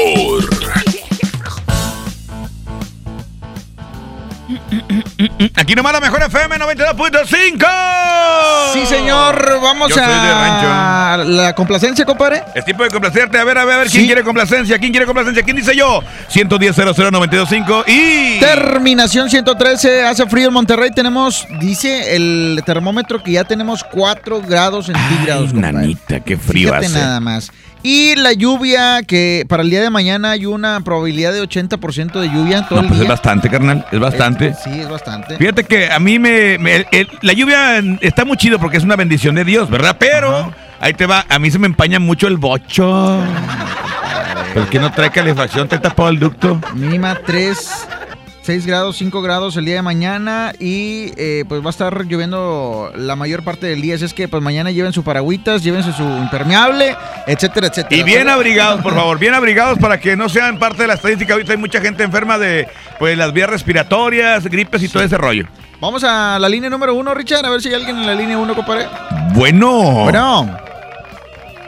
Aquí 5.55 5.75
nomás 5.75 5.93
la 5.93 6.01
mejor 6.01 6.21
FM 6.23 6.57
92.5. 6.57 8.73
Sí, 8.73 8.85
señor. 8.85 9.59
Vamos 9.61 9.89
Yo 9.89 9.95
soy 9.95 10.05
de 10.05 10.11
a 10.11 11.23
la 11.25 11.55
complacencia, 11.55 12.05
compadre. 12.05 12.43
Es 12.53 12.65
tiempo 12.65 12.83
de 12.83 12.89
complacerte. 12.89 13.37
A 13.37 13.43
ver, 13.43 13.57
a 13.57 13.65
ver, 13.65 13.75
a 13.75 13.77
ver. 13.79 13.87
¿Quién 13.89 14.03
Sí. 14.03 14.07
quiere 14.07 14.23
complacencia? 14.23 14.77
¿Quién 14.77 14.91
quiere 14.91 15.05
complacencia? 15.05 15.43
¿Quién 15.43 15.55
dice 15.55 15.75
yo? 15.75 16.03
110 16.31 16.75
00925 16.75 17.83
y... 17.87 18.39
Terminación 18.39 19.29
113, 19.29 20.03
hace 20.03 20.25
frío 20.27 20.47
en 20.47 20.53
Monterrey. 20.53 20.89
Tenemos, 20.95 21.45
dice 21.59 22.15
el 22.15 22.61
termómetro 22.65 23.21
que 23.21 23.33
ya 23.33 23.43
tenemos 23.43 23.83
4 23.83 24.41
grados 24.41 24.85
centígrados. 24.87 25.53
Nanita, 25.53 26.21
qué 26.21 26.37
frío 26.37 26.69
Fíjate 26.69 26.85
hace. 26.87 26.95
nada 26.99 27.19
más. 27.19 27.51
Y 27.83 28.15
la 28.15 28.31
lluvia, 28.33 29.01
que 29.05 29.43
para 29.49 29.63
el 29.63 29.69
día 29.71 29.81
de 29.81 29.89
mañana 29.89 30.31
hay 30.31 30.45
una 30.45 30.79
probabilidad 30.81 31.33
de 31.33 31.41
80% 31.41 32.19
de 32.19 32.27
lluvia 32.29 32.65
todo 32.67 32.77
No, 32.79 32.83
el 32.83 32.87
pues 32.89 33.01
es 33.01 33.07
bastante, 33.07 33.49
carnal. 33.49 33.85
Es 33.91 33.99
bastante. 33.99 34.47
Este, 34.49 34.69
sí, 34.71 34.79
es 34.81 34.87
bastante. 34.89 35.35
Fíjate 35.37 35.63
que 35.63 35.91
a 35.91 35.99
mí 35.99 36.19
me, 36.19 36.57
me- 36.59 36.85
el- 36.91 37.07
la 37.21 37.33
lluvia 37.33 37.79
está 38.01 38.23
muy 38.23 38.37
chido 38.37 38.59
porque 38.59 38.77
es 38.77 38.83
una 38.83 38.95
bendición 38.95 39.33
de 39.35 39.43
Dios, 39.45 39.67
¿verdad? 39.69 39.97
Pero 39.99 40.53
ahí 40.79 40.93
te 40.93 41.07
va, 41.07 41.25
a 41.27 41.39
mí 41.39 41.49
se 41.49 41.57
me 41.57 41.65
empaña 41.65 41.99
mucho 41.99 42.27
el 42.27 42.37
bocho. 42.37 43.19
¿Por 44.53 44.67
qué 44.67 44.79
no 44.79 44.91
trae 44.91 45.11
calefacción? 45.11 45.67
¿Te 45.67 45.77
he 45.77 45.79
tapado 45.79 46.09
el 46.09 46.19
ducto? 46.19 46.59
Mínima 46.73 47.19
3, 47.25 47.87
6 48.41 48.65
grados, 48.65 48.97
5 48.97 49.21
grados 49.21 49.55
el 49.55 49.65
día 49.65 49.75
de 49.75 49.81
mañana 49.81 50.51
y 50.59 51.13
eh, 51.15 51.45
pues 51.47 51.61
va 51.61 51.67
a 51.67 51.69
estar 51.69 52.05
lloviendo 52.05 52.91
la 52.95 53.15
mayor 53.15 53.43
parte 53.43 53.67
del 53.67 53.81
día. 53.81 53.95
Así 53.95 54.05
es 54.05 54.13
que 54.13 54.27
pues 54.27 54.43
mañana 54.43 54.71
lleven 54.71 54.91
su 54.93 55.03
paragüitas, 55.03 55.63
llévense 55.63 55.93
su 55.93 56.03
impermeable, 56.03 56.95
etcétera, 57.27 57.67
etcétera. 57.67 58.01
Y 58.01 58.03
bien 58.03 58.27
abrigados, 58.29 58.81
por 58.81 58.93
favor, 58.93 59.19
bien 59.19 59.33
abrigados 59.33 59.77
para 59.79 59.99
que 59.99 60.15
no 60.17 60.27
sean 60.27 60.59
parte 60.59 60.81
de 60.81 60.87
la 60.87 60.95
estadística. 60.95 61.33
Ahorita 61.33 61.53
hay 61.53 61.57
mucha 61.57 61.79
gente 61.79 62.03
enferma 62.03 62.37
de 62.37 62.67
pues 62.99 63.17
las 63.17 63.31
vías 63.31 63.49
respiratorias, 63.49 64.43
gripes 64.45 64.83
y 64.83 64.89
todo 64.89 65.03
ese 65.03 65.17
rollo. 65.17 65.47
Vamos 65.79 66.03
a 66.03 66.37
la 66.37 66.49
línea 66.49 66.69
número 66.69 66.93
uno, 66.93 67.13
Richard, 67.13 67.45
a 67.45 67.49
ver 67.49 67.61
si 67.61 67.69
hay 67.69 67.75
alguien 67.75 67.97
en 67.97 68.05
la 68.05 68.13
línea 68.13 68.37
uno, 68.37 68.53
compadre. 68.53 68.87
Bueno. 69.33 70.03
Bueno. 70.03 70.57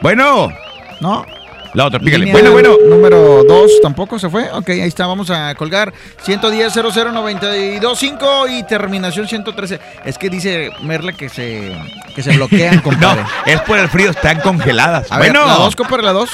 Bueno. 0.02 0.52
No. 1.00 1.33
La 1.74 1.86
otra, 1.86 1.98
pícale. 1.98 2.24
Línea 2.26 2.32
Bueno, 2.32 2.52
bueno. 2.52 2.76
Número 2.88 3.42
2 3.44 3.80
tampoco 3.82 4.18
se 4.18 4.28
fue. 4.30 4.48
Ok, 4.52 4.68
ahí 4.70 4.80
está. 4.82 5.06
Vamos 5.06 5.28
a 5.30 5.54
colgar 5.56 5.92
110 6.22 6.72
00925 6.72 8.48
y 8.48 8.62
terminación 8.62 9.26
113. 9.26 9.80
Es 10.04 10.16
que 10.16 10.30
dice 10.30 10.70
Merle 10.82 11.14
que 11.14 11.28
se, 11.28 11.76
que 12.14 12.22
se 12.22 12.36
bloquean, 12.36 12.76
No, 12.76 12.82
compadre. 12.82 13.22
es 13.46 13.60
por 13.62 13.78
el 13.78 13.88
frío, 13.88 14.10
están 14.10 14.40
congeladas. 14.40 15.10
A 15.10 15.18
ver, 15.18 15.32
bueno. 15.32 15.46
la 15.46 15.54
2, 15.54 15.76
compadre, 15.76 16.02
la 16.04 16.12
2. 16.12 16.30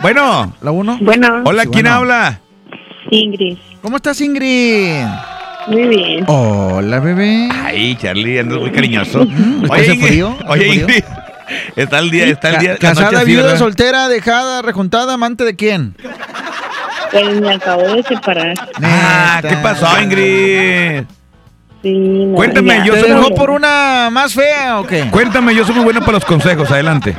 Bueno. 0.00 0.54
La 0.62 0.70
1. 0.70 0.98
Bueno. 1.02 1.42
Hola, 1.44 1.62
Sí, 1.64 1.68
¿quién 1.70 1.84
bueno. 1.84 1.96
habla? 1.98 2.40
Ingrid. 3.10 3.58
¿Cómo 3.82 3.96
estás, 3.96 4.18
Ingrid? 4.22 5.04
Muy 5.68 5.88
bien. 5.88 6.24
Hola, 6.26 7.00
bebé. 7.00 7.48
Ay, 7.52 7.96
Charlie, 7.96 8.38
andas 8.38 8.58
muy 8.58 8.70
cariñoso. 8.70 9.26
¿hace 9.70 9.92
Ingrid, 9.94 10.06
frío? 10.06 10.36
¿Hace 10.40 10.48
Oye? 10.48 10.66
Ingrid. 10.74 11.04
Está 11.76 11.98
el 11.98 12.10
día, 12.10 12.26
está 12.26 12.50
el 12.50 12.58
día. 12.58 12.72
la 12.72 12.78
Casada, 12.78 13.18
así, 13.18 13.26
viuda, 13.26 13.42
¿verdad? 13.44 13.58
soltera, 13.58 14.08
dejada, 14.08 14.62
rejuntada, 14.62 15.14
amante 15.14 15.44
de 15.44 15.56
quién? 15.56 15.94
Pues 17.10 17.40
me 17.40 17.54
acabo 17.54 17.82
de 17.82 18.02
separar. 18.02 18.54
Ah, 18.82 19.40
¿qué 19.46 19.56
pasó, 19.58 19.86
Ingrid? 20.00 21.04
Sí, 21.82 21.92
no, 21.92 22.34
Cuéntame, 22.34 22.78
ya. 22.78 22.84
yo 22.86 22.94
¿Te 22.94 23.00
soy 23.00 23.08
dejó 23.10 23.20
muy- 23.28 23.34
por 23.36 23.50
una 23.50 24.08
más 24.10 24.32
fea 24.34 24.80
o 24.80 24.86
qué? 24.86 25.04
Cuéntame, 25.10 25.54
yo 25.54 25.64
soy 25.66 25.74
muy 25.74 25.84
bueno 25.84 26.00
para 26.00 26.12
los 26.12 26.24
consejos. 26.24 26.70
Adelante. 26.70 27.14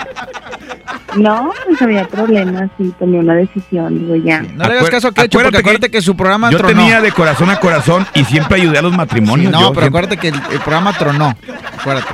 No, 1.16 1.52
pues 1.66 1.82
había 1.82 2.08
problemas 2.08 2.70
y 2.78 2.90
tomé 2.92 3.20
una 3.20 3.36
decisión. 3.36 4.00
Digo, 4.00 4.16
ya. 4.18 4.42
No 4.42 4.66
le 4.68 4.74
hagas 4.74 4.90
caso 4.90 5.08
a 5.08 5.12
porque 5.12 5.26
acuérdate 5.28 5.52
que 5.54 5.60
acuérdate 5.60 5.92
que 5.92 6.02
su 6.02 6.16
programa 6.16 6.52
Yo 6.52 6.58
tronó. 6.58 6.74
tenía 6.78 7.00
de 7.02 7.12
corazón 7.12 7.50
a 7.50 7.60
corazón 7.60 8.06
y 8.14 8.24
siempre 8.26 8.60
ayudé 8.62 8.80
a 8.80 8.82
los 8.82 8.92
Sí, 8.92 8.98
matrimonios. 8.98 9.52
no, 9.52 9.60
yo 9.62 9.74
pero 9.74 9.82
siempre- 9.82 9.88
acuérdate 9.88 10.18
que 10.18 10.28
el, 10.30 10.36
el 10.54 10.60
programa 10.60 10.94
tronó. 10.94 11.34
Acuérdate. 11.80 12.08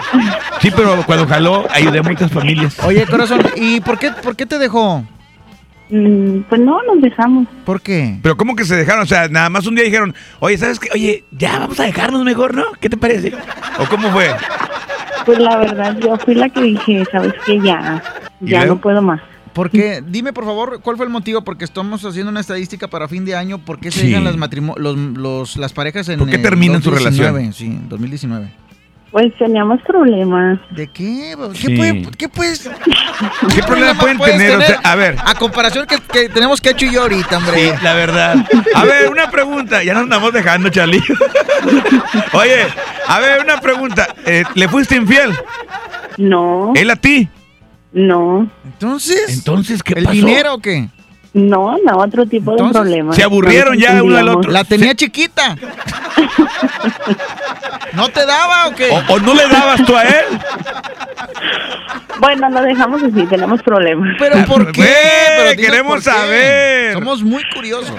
Sí, 0.62 0.72
pero 0.76 1.04
cuando 1.06 1.28
jaló, 1.28 1.66
ayudé 1.72 2.00
a 2.00 2.04
muchas 2.04 2.32
familias. 2.32 2.78
Oye, 2.84 3.06
corazón, 3.08 3.42
¿y 3.56 3.82
por 3.82 3.98
qué, 3.98 4.12
por 4.12 4.36
qué 4.36 4.46
te 4.46 4.60
dejó? 4.60 5.04
Mm, 5.90 6.42
pues 6.48 6.62
no, 6.62 6.82
nos 6.84 7.02
dejamos. 7.02 7.48
¿Por 7.66 7.82
qué? 7.82 8.18
Pero 8.22 8.38
¿cómo 8.38 8.56
que 8.56 8.64
se 8.66 8.76
dejaron? 8.76 9.04
O 9.04 9.08
sea, 9.08 9.28
nada 9.28 9.50
más 9.50 9.66
un 9.68 9.76
día 9.76 9.84
dijeron, 9.84 10.14
oye, 10.40 10.58
¿sabes 10.58 10.80
qué? 10.80 10.90
Oye, 10.94 11.26
ya 11.32 11.60
vamos 11.60 11.80
a 11.80 11.84
dejarnos 11.84 12.24
mejor, 12.24 12.54
¿no? 12.56 12.64
¿Qué 12.80 12.88
te 12.90 12.96
parece? 12.98 13.34
¿O 13.80 13.86
cómo 13.90 14.10
fue? 14.12 14.30
Pues 15.26 15.38
la 15.40 15.58
verdad, 15.58 15.98
yo 16.00 16.18
fui 16.18 16.36
la 16.36 16.48
que 16.50 16.62
dije, 16.62 17.04
¿sabes 17.12 17.34
qué? 17.46 17.60
Ya, 17.60 18.02
¿Y 18.30 18.31
ya 18.42 18.60
luego? 18.60 18.76
no 18.76 18.82
puedo 18.82 19.02
más. 19.02 19.22
¿Por 19.54 19.70
qué? 19.70 20.02
Dime, 20.06 20.32
por 20.32 20.46
favor, 20.46 20.80
¿cuál 20.82 20.96
fue 20.96 21.06
el 21.06 21.12
motivo? 21.12 21.42
Porque 21.44 21.66
estamos 21.66 22.06
haciendo 22.06 22.32
una 22.32 22.40
estadística 22.40 22.88
para 22.88 23.08
fin 23.10 23.26
de 23.26 23.36
año. 23.36 23.58
¿Por 23.58 23.80
qué 23.80 23.92
se 23.92 24.00
Sí. 24.02 24.08
dejan 24.08 24.24
las, 24.24 24.38
matrimo- 24.38 24.76
los, 24.78 24.96
los- 24.98 25.58
las 25.58 25.74
parejas 25.74 26.08
en 26.10 26.20
¿Por 26.20 26.30
qué 26.30 26.38
terminan 26.38 26.82
su 26.82 26.90
2019? 26.90 27.32
relación? 27.38 27.54
Sí, 27.54 27.66
en 27.66 27.90
2019. 27.90 28.50
Pues 29.12 29.38
teníamos 29.38 29.82
problemas. 29.82 30.58
¿De 30.70 30.88
qué? 30.88 31.36
¿Qué, 31.52 31.58
Sí. 31.58 31.76
puede, 31.76 32.02
¿Qué 32.18 32.30
puedes? 32.30 32.70
¿Qué 33.54 33.62
problema 33.64 33.94
pueden 34.00 34.18
tener? 34.20 34.56
O 34.56 34.62
sea, 34.62 34.80
a 34.86 34.96
ver. 34.96 35.18
A 35.26 35.36
comparación 35.36 35.86
que, 35.86 35.98
que 36.00 36.30
tenemos 36.30 36.62
Kecho 36.62 36.86
y 36.86 36.94
yo 36.94 37.02
ahorita, 37.02 37.38
hombre. 37.40 37.54
Sí, 37.72 37.74
la 37.84 37.94
verdad. 37.94 38.36
A 38.74 38.86
ver, 38.86 39.10
una 39.10 39.30
pregunta. 39.30 39.84
Ya 39.84 39.94
nos 39.96 40.04
andamos 40.04 40.32
dejando, 40.32 40.70
Charlie. 40.70 41.04
Oye, 42.34 42.68
a 43.06 43.20
ver, 43.20 43.42
una 43.44 43.60
pregunta. 43.60 44.08
Eh, 44.26 44.44
¿Le 44.56 44.68
fuiste 44.70 44.96
infiel? 44.96 45.32
No, 46.18 46.72
¿Él 46.76 46.90
a 46.90 46.96
ti? 46.96 47.28
No, 47.94 48.48
Entonces, 48.66 49.26
Entonces, 49.30 49.84
¿qué 49.84 49.94
¿el 49.96 50.04
pasó? 50.06 50.14
dinero 50.16 50.54
o 50.56 50.60
qué? 50.60 50.88
no, 51.34 51.78
no, 51.86 51.98
otro 51.98 52.26
tipo 52.26 52.56
de 52.56 52.72
problemas. 52.72 53.16
se 53.16 53.24
aburrieron 53.24 53.76
No 53.76 53.80
ya 53.80 54.04
uno 54.04 54.18
al 54.18 54.30
otro. 54.30 54.52
La 54.52 54.64
tenía 54.66 54.94
chiquita. 54.96 55.56
¿No 57.94 58.10
te 58.10 58.26
daba 58.26 58.68
o 58.68 58.76
qué? 58.76 58.90
¿O, 58.90 59.14
o 59.14 59.20
no 59.20 59.34
le 59.34 59.48
dabas 59.48 59.84
tú 59.86 59.96
a 59.96 60.04
él? 60.04 60.26
Bueno, 62.20 62.50
lo 62.50 62.62
dejamos 62.62 63.02
así, 63.04 63.26
tenemos 63.26 63.62
problemas. 63.64 64.16
¿Pero 64.20 64.46
por 64.46 64.72
qué? 64.72 64.94
Pero 65.38 65.56
queremos 65.62 65.94
por 65.94 66.04
qué. 66.04 66.10
saber. 66.10 66.94
Somos 66.94 67.24
muy 67.24 67.44
curiosos. 67.54 67.96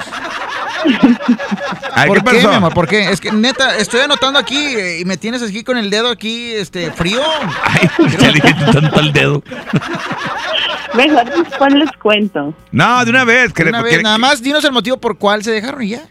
Ay, 1.95 2.09
¿Por 2.09 2.25
¿Qué 2.25 2.39
qué, 2.39 2.49
mi 2.49 2.55
amor? 2.55 2.75
¿Por 2.75 2.89
qué? 2.89 3.11
Es 3.11 3.21
que 3.21 3.31
neta, 3.33 3.77
estoy 3.77 4.01
anotando 4.01 4.39
aquí 4.39 4.57
eh, 4.57 5.01
y 5.01 5.05
me 5.05 5.17
tienes 5.17 5.43
aquí 5.43 5.63
con 5.63 5.77
el 5.77 5.91
dedo 5.91 6.09
aquí, 6.11 6.53
este, 6.53 6.91
frío. 6.91 7.21
Ay, 7.65 7.89
Charlie, 8.19 8.41
tanto 8.41 9.01
el 9.01 9.13
dedo. 9.13 9.43
Mejor 10.95 11.25
después 11.25 11.75
les 11.75 11.91
cuento. 11.93 12.55
No, 12.71 13.05
de 13.05 13.11
una 13.11 13.25
vez. 13.25 13.53
De 13.55 13.63
que- 13.65 13.69
una 13.69 13.83
que- 13.83 13.91
vez, 13.97 14.03
nada 14.03 14.19
más 14.19 14.43
dinos 14.43 14.65
el 14.65 14.73
motivo 14.73 14.97
por 14.99 15.19
cuál 15.19 15.43
se 15.43 15.51
dejaron 15.53 15.83
y 15.83 15.91
ya. 15.91 16.03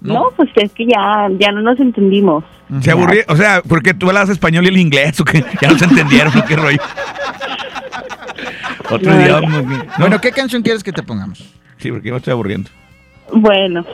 No, 0.00 0.30
pues 0.36 0.48
es 0.56 0.72
que 0.72 0.84
ya, 0.86 1.28
ya 1.38 1.52
no 1.52 1.62
nos 1.62 1.78
entendimos. 1.78 2.42
Se 2.80 2.90
aburría, 2.90 3.24
o 3.28 3.36
sea, 3.36 3.62
porque 3.68 3.94
tú 3.94 4.08
hablas 4.08 4.28
español 4.30 4.64
y 4.64 4.68
el 4.68 4.78
inglés, 4.78 5.20
o 5.20 5.24
que 5.24 5.44
ya 5.60 5.70
no 5.70 5.78
se 5.78 5.84
entendieron, 5.84 6.32
qué 6.48 6.56
rollo. 6.56 6.78
Otro 8.90 9.12
No, 9.12 9.20
idioma. 9.20 9.84
Bueno, 9.98 10.20
¿qué 10.20 10.32
canción 10.32 10.62
quieres 10.62 10.82
que 10.82 10.92
te 10.92 11.02
pongamos? 11.02 11.38
Sí, 11.78 11.90
porque 11.90 12.08
yo 12.08 12.14
me 12.14 12.18
estoy 12.18 12.32
aburriendo. 12.32 12.70
Bueno, 13.32 13.84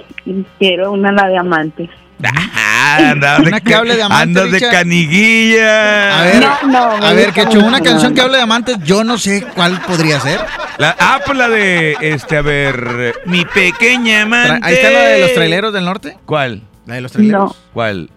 quiero 0.59 0.93
una 0.93 1.13
la 1.13 1.29
de 1.29 1.39
amantes. 1.39 1.89
Ah, 2.25 2.97
andas 3.13 3.39
Una 3.41 3.61
que 3.61 3.75
hable 3.75 3.95
de 3.97 4.03
amantes, 4.03 4.43
Andas 4.43 4.51
de 4.61 4.69
caniguilla. 4.69 6.19
A 6.19 6.23
ver, 6.25 6.41
No, 6.41 6.69
no, 6.69 7.07
a 7.07 7.13
ver, 7.13 7.33
que 7.33 7.43
hecho 7.43 7.61
una 7.61 7.81
canción 7.81 8.15
que 8.15 8.21
hable 8.21 8.37
de 8.39 8.43
amantes, 8.43 8.77
yo 8.85 9.05
no 9.05 9.19
sé 9.19 9.47
cuál 9.55 9.81
podría 9.83 10.19
ser. 10.21 10.41
La- 10.79 10.97
ah, 10.99 11.21
pues 11.25 11.39
la 11.39 11.49
de, 11.49 11.97
este, 12.01 12.37
a 12.39 12.43
ver, 12.43 13.15
mi 13.27 13.45
pequeña 13.45 14.23
amante. 14.23 14.59
Ahí 14.63 14.75
está 14.75 14.91
la 14.91 15.01
de 15.01 15.21
los 15.21 15.35
traileros 15.35 15.73
del 15.73 15.85
norte. 15.85 16.17
¿Cuál? 16.27 16.63
La 16.87 16.95
de 16.97 17.01
los 17.03 17.13
traileros. 17.13 17.57
¿Cuál? 17.73 18.11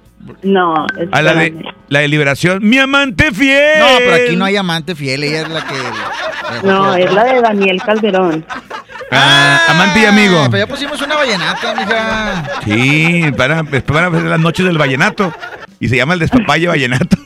No, 0.44 0.86
Ah, 1.12 1.22
la 1.24 1.34
de, 1.34 1.64
la 1.88 2.00
de 2.00 2.08
liberación. 2.08 2.60
Mi 2.68 2.78
amante 2.78 3.32
fiel. 3.32 3.80
No, 3.80 3.86
pero 4.00 4.14
aquí 4.16 4.36
no 4.36 4.46
hay 4.46 4.56
amante 4.56 4.94
fiel, 4.96 5.24
ella 5.24 5.42
es 5.42 5.50
la 5.50 5.62
que... 5.66 6.68
No, 6.68 6.96
es 6.96 7.12
la 7.12 7.24
de 7.24 7.42
Daniel 7.42 7.82
Calderón. 7.84 8.46
Ah, 9.12 9.60
amante 9.70 10.00
y 10.02 10.06
amigo. 10.06 10.48
Pero 10.50 10.66
ya 10.66 10.68
pusimos 10.68 11.02
una 11.02 11.16
vallenata, 11.16 11.76
mija. 11.76 12.44
Sí, 12.64 13.24
para, 13.38 13.62
van 13.64 14.04
a 14.06 14.10
ver 14.10 14.24
las 14.24 14.40
noches 14.40 14.66
del 14.66 14.78
vallenato. 14.78 15.34
Y 15.80 15.90
se 15.90 15.98
llama 15.98 16.14
el 16.14 16.20
despapalle 16.20 16.68
vallenato. 16.68 17.18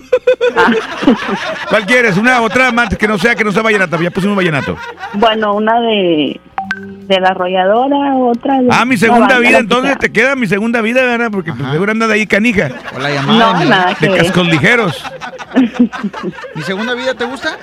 Ah. 0.57 0.71
¿Cuál 1.69 1.86
quieres? 1.86 2.17
¿Una 2.17 2.41
otra 2.41 2.69
amante 2.69 2.97
que 2.97 3.07
no 3.07 3.17
sea 3.17 3.36
que 3.36 3.43
no 3.43 3.51
sea 3.51 3.61
vallenato? 3.61 4.01
Ya 4.01 4.09
pusimos 4.11 4.36
vallenato. 4.36 4.77
Bueno, 5.13 5.53
una 5.53 5.79
de, 5.81 6.39
de 6.77 7.19
la 7.19 7.29
arrolladora, 7.29 8.15
otra 8.15 8.61
de... 8.61 8.67
Ah, 8.71 8.86
mi 8.86 8.95
la 8.95 8.99
segunda 9.01 9.38
vida, 9.39 9.57
entonces 9.59 9.97
te 9.99 10.11
queda 10.11 10.36
mi 10.36 10.47
segunda 10.47 10.81
vida, 10.81 11.03
¿verdad? 11.03 11.29
Porque 11.31 11.53
pues, 11.53 11.69
seguro 11.71 11.91
andas 11.91 12.07
de 12.07 12.13
ahí 12.15 12.25
canija. 12.27 12.69
O 12.95 12.99
la 12.99 13.09
No, 13.09 13.15
llamada 13.15 13.59
de, 13.59 13.65
nada 13.65 13.95
que 13.95 14.05
De 14.07 14.11
ver. 14.13 14.21
cascos 14.23 14.47
ligeros. 14.47 15.03
mi, 15.55 15.71
¿Mi 16.55 16.61
segunda 16.63 16.93
vida 16.95 17.13
te 17.13 17.25
gusta? 17.25 17.57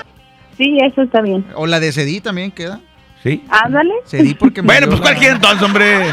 Sí, 0.59 0.79
eso 0.85 1.03
está 1.03 1.23
bien. 1.23 1.45
O 1.55 1.67
la 1.67 1.81
de 1.81 1.91
Cedí 1.93 2.21
también 2.21 2.51
queda. 2.53 2.81
¿Sí? 3.23 3.45
Ándale. 3.51 3.95
Cedí 4.07 4.35
porque 4.35 4.63
me 4.63 4.67
Bueno, 4.67 4.87
pues 4.89 4.99
la- 4.99 5.05
¿cuál 5.05 5.17
quieres 5.17 5.37
entonces, 5.37 5.63
hombre? 5.63 6.11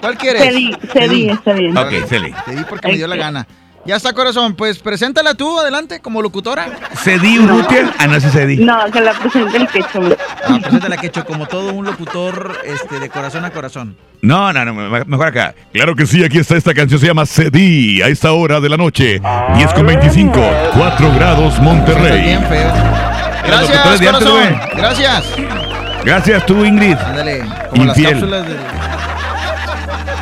¿Cuál 0.00 0.16
quieres? 0.16 0.42
Cedí, 0.42 0.76
cedí, 0.92 1.28
está 1.30 1.52
bien. 1.52 1.76
Ok, 1.76 1.92
Celi. 2.08 2.34
Cedí 2.46 2.64
porque 2.68 2.88
me 2.88 2.96
dio 2.96 3.06
la 3.06 3.16
gana. 3.16 3.46
Ya 3.86 3.96
está, 3.96 4.12
corazón. 4.12 4.54
Pues 4.56 4.78
preséntala 4.78 5.34
tú, 5.34 5.58
adelante, 5.58 6.00
como 6.00 6.20
locutora. 6.20 6.66
¿Cedí 7.02 7.38
Urrutia? 7.38 7.90
Ah, 7.98 8.06
no, 8.06 8.20
sí 8.20 8.28
cedí. 8.30 8.58
No, 8.58 8.78
que 8.92 9.00
la 9.00 9.12
presente 9.14 9.56
el 9.56 9.66
quecho. 9.68 10.00
Ah, 10.46 10.58
preséntala, 10.62 10.96
que 10.98 11.06
hecho 11.06 11.24
como 11.24 11.46
todo 11.46 11.72
un 11.72 11.86
locutor 11.86 12.58
este, 12.64 13.00
de 13.00 13.08
corazón 13.08 13.44
a 13.46 13.50
corazón. 13.50 13.96
No, 14.22 14.52
no, 14.52 14.64
no, 14.66 14.74
me- 14.74 15.04
mejor 15.06 15.28
acá. 15.28 15.54
Claro 15.72 15.96
que 15.96 16.06
sí, 16.06 16.22
aquí 16.22 16.38
está 16.38 16.56
esta 16.56 16.74
canción, 16.74 17.00
se 17.00 17.06
llama 17.06 17.24
Cedí, 17.24 18.02
a 18.02 18.08
esta 18.08 18.32
hora 18.32 18.60
de 18.60 18.68
la 18.68 18.76
noche. 18.76 19.20
10 19.56 19.72
con 19.72 19.86
25, 19.86 20.38
4 20.76 21.12
grados 21.14 21.58
Monterrey. 21.60 22.22
bien 22.22 22.44
feo. 22.46 22.72
Gracias, 23.46 24.00
corazón. 24.02 24.60
Gracias. 24.76 25.24
Gracias 26.04 26.46
tú, 26.46 26.64
Ingrid. 26.64 26.96
Ándale, 26.96 27.40
como 27.70 27.84
las 27.84 27.96
Infiel. 27.98 28.12
cápsulas 28.20 28.46
del... 28.46 28.56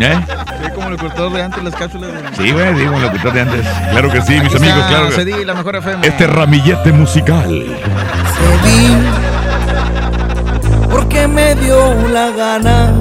¿Eh? 0.00 0.20
Sí, 0.62 0.70
como 0.74 0.88
el 0.88 0.96
locutor 0.96 1.32
de 1.32 1.42
antes, 1.42 1.64
las 1.64 1.74
cápsulas 1.74 2.12
del... 2.12 2.22
Sí, 2.36 2.52
güey, 2.52 2.74
digo, 2.74 2.94
el 2.94 3.02
locutor 3.02 3.32
de 3.32 3.40
antes. 3.40 3.66
Claro 3.90 4.10
que 4.10 4.20
sí, 4.22 4.32
mis 4.34 4.54
Aquí 4.54 4.56
amigos, 4.56 4.84
claro. 4.88 5.06
que- 5.08 5.12
Cedí, 5.14 5.44
la 5.44 5.54
mejor 5.54 5.76
FM. 5.76 6.06
Este 6.06 6.26
ramillete 6.26 6.92
musical. 6.92 7.76
porque 10.90 11.26
me 11.28 11.54
dio 11.56 11.94
la 12.08 12.30
gana, 12.30 12.92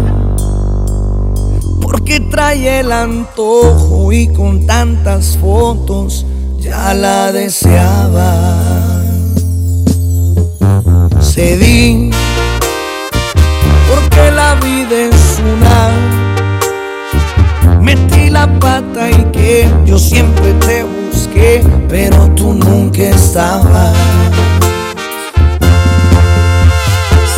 porque 1.82 2.20
trae 2.20 2.80
el 2.80 2.92
antojo 2.92 4.12
y 4.12 4.28
con 4.34 4.66
tantas 4.66 5.38
fotos 5.38 6.26
ya 6.60 6.94
la 6.94 7.32
deseaba. 7.32 8.34
Cedí 11.22 12.12
porque 13.90 14.32
la 14.32 14.56
vida 14.56 14.96
es 15.10 15.40
una. 15.54 15.90
Metí 17.82 18.30
la 18.30 18.48
pata 18.60 19.10
y 19.10 19.24
que 19.32 19.70
yo 19.86 19.98
siempre 19.98 20.54
te 20.66 20.84
busqué, 20.84 21.64
pero 21.88 22.30
tú 22.36 22.54
nunca 22.54 23.04
estabas 23.04 23.96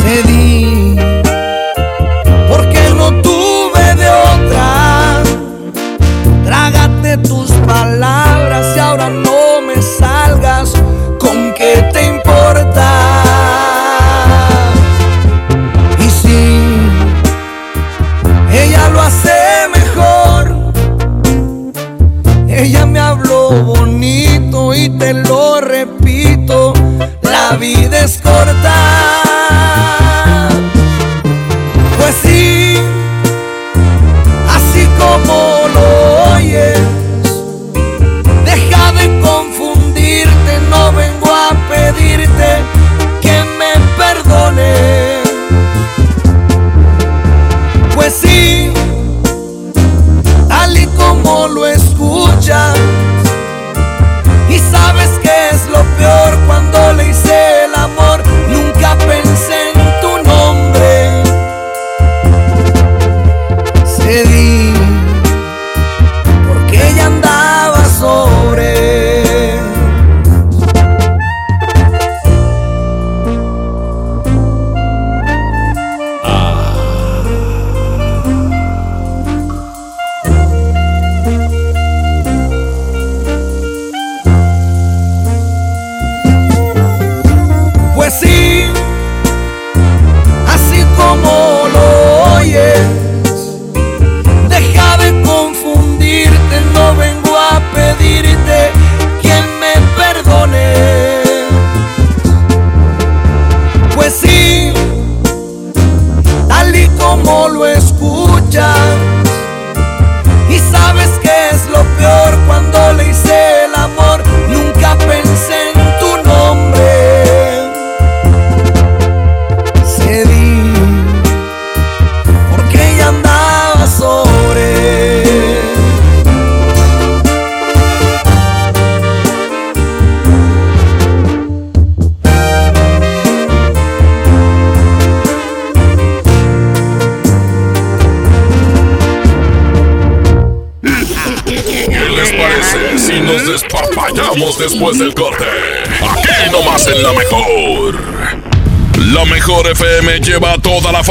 cedí 0.02 0.96
porque 2.48 2.82
no 2.96 3.12
tuve 3.22 3.94
de 3.94 4.08
otra. 4.08 5.22
Trágate 6.44 7.18
tus 7.18 7.50
palabras 7.66 8.76
y 8.76 8.78
ahora 8.78 9.08
no 9.10 9.29
la 27.50 27.56
vida 27.56 28.04
es 28.04 28.18
corta. 28.18 29.29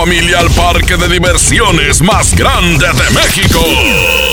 Familia 0.05 0.39
al 0.39 0.49
parque 0.51 0.95
de 0.95 1.09
diversiones 1.09 2.01
más 2.01 2.33
grande 2.33 2.87
de 2.87 3.09
México. 3.11 3.59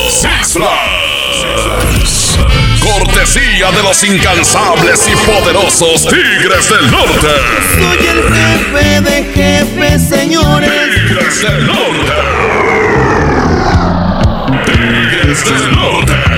Six 0.08 0.52
Flags. 0.52 2.38
Cortesía 2.78 3.72
de 3.72 3.82
los 3.82 4.04
incansables 4.04 5.08
y 5.08 5.16
poderosos 5.28 6.06
Tigres 6.06 6.68
del 6.70 6.88
Norte. 6.88 7.28
Soy 7.74 8.06
el 8.06 8.22
jefe 8.32 9.00
de 9.00 9.24
jefes, 9.34 10.08
señores. 10.08 10.70
Tigres 10.70 11.42
del 11.42 11.66
Norte. 11.66 12.12
Tigres 14.66 15.44
del 15.46 15.72
Norte. 15.74 16.36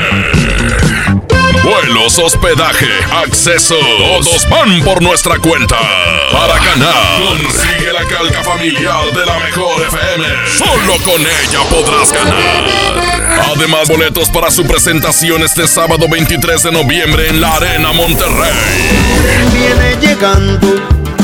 Vuelos, 1.62 2.18
hospedaje, 2.18 2.88
acceso. 3.12 3.76
Todos 3.76 4.48
van 4.48 4.80
por 4.80 5.02
nuestra 5.02 5.36
cuenta. 5.36 5.76
Para 6.32 6.58
ganar, 6.64 7.20
calca 8.08 8.42
familiar 8.42 9.12
de 9.12 9.26
la 9.26 9.38
mejor 9.38 9.82
FM. 9.82 10.24
Solo 10.56 10.94
con 11.04 11.20
ella 11.20 11.60
podrás 11.70 12.12
ganar. 12.12 12.64
Además, 13.54 13.88
boletos 13.88 14.30
para 14.30 14.50
su 14.50 14.64
presentación 14.66 15.42
este 15.42 15.68
sábado 15.68 16.06
23 16.10 16.62
de 16.62 16.72
noviembre 16.72 17.28
en 17.28 17.40
la 17.40 17.54
Arena 17.54 17.92
Monterrey. 17.92 18.52
Viene 19.52 19.96
llegando, 20.00 20.74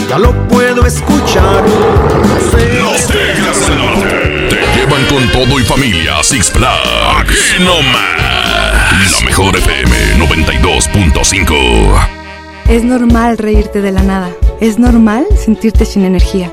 ya 0.08 0.18
lo 0.18 0.32
puedo 0.48 0.86
escuchar. 0.86 1.64
Los 1.64 3.06
Tigres 3.06 3.66
del 3.66 3.78
Norte 3.78 4.48
te 4.50 4.56
llevan 4.76 5.04
con 5.06 5.28
todo 5.32 5.58
y 5.58 5.64
familia 5.64 6.18
a 6.18 6.22
Six 6.22 6.50
Flags. 6.50 6.88
Aquí 7.18 7.34
nomás. 7.60 9.12
La 9.12 9.20
mejor 9.26 9.56
FM 9.56 10.18
92.5. 10.18 12.08
Es 12.68 12.84
normal 12.84 13.38
reírte 13.38 13.80
de 13.80 13.92
la 13.92 14.02
nada. 14.02 14.30
Es 14.60 14.78
normal 14.78 15.26
sentirte 15.36 15.84
sin 15.84 16.04
energía. 16.04 16.52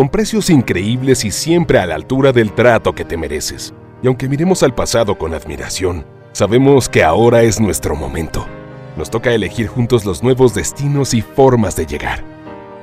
con 0.00 0.08
precios 0.08 0.48
increíbles 0.48 1.26
y 1.26 1.30
siempre 1.30 1.78
a 1.78 1.84
la 1.84 1.94
altura 1.94 2.32
del 2.32 2.54
trato 2.54 2.94
que 2.94 3.04
te 3.04 3.18
mereces. 3.18 3.74
Y 4.02 4.06
aunque 4.06 4.30
miremos 4.30 4.62
al 4.62 4.74
pasado 4.74 5.18
con 5.18 5.34
admiración, 5.34 6.06
sabemos 6.32 6.88
que 6.88 7.04
ahora 7.04 7.42
es 7.42 7.60
nuestro 7.60 7.94
momento. 7.94 8.46
Nos 8.96 9.10
toca 9.10 9.34
elegir 9.34 9.66
juntos 9.66 10.06
los 10.06 10.22
nuevos 10.22 10.54
destinos 10.54 11.12
y 11.12 11.20
formas 11.20 11.76
de 11.76 11.84
llegar. 11.84 12.24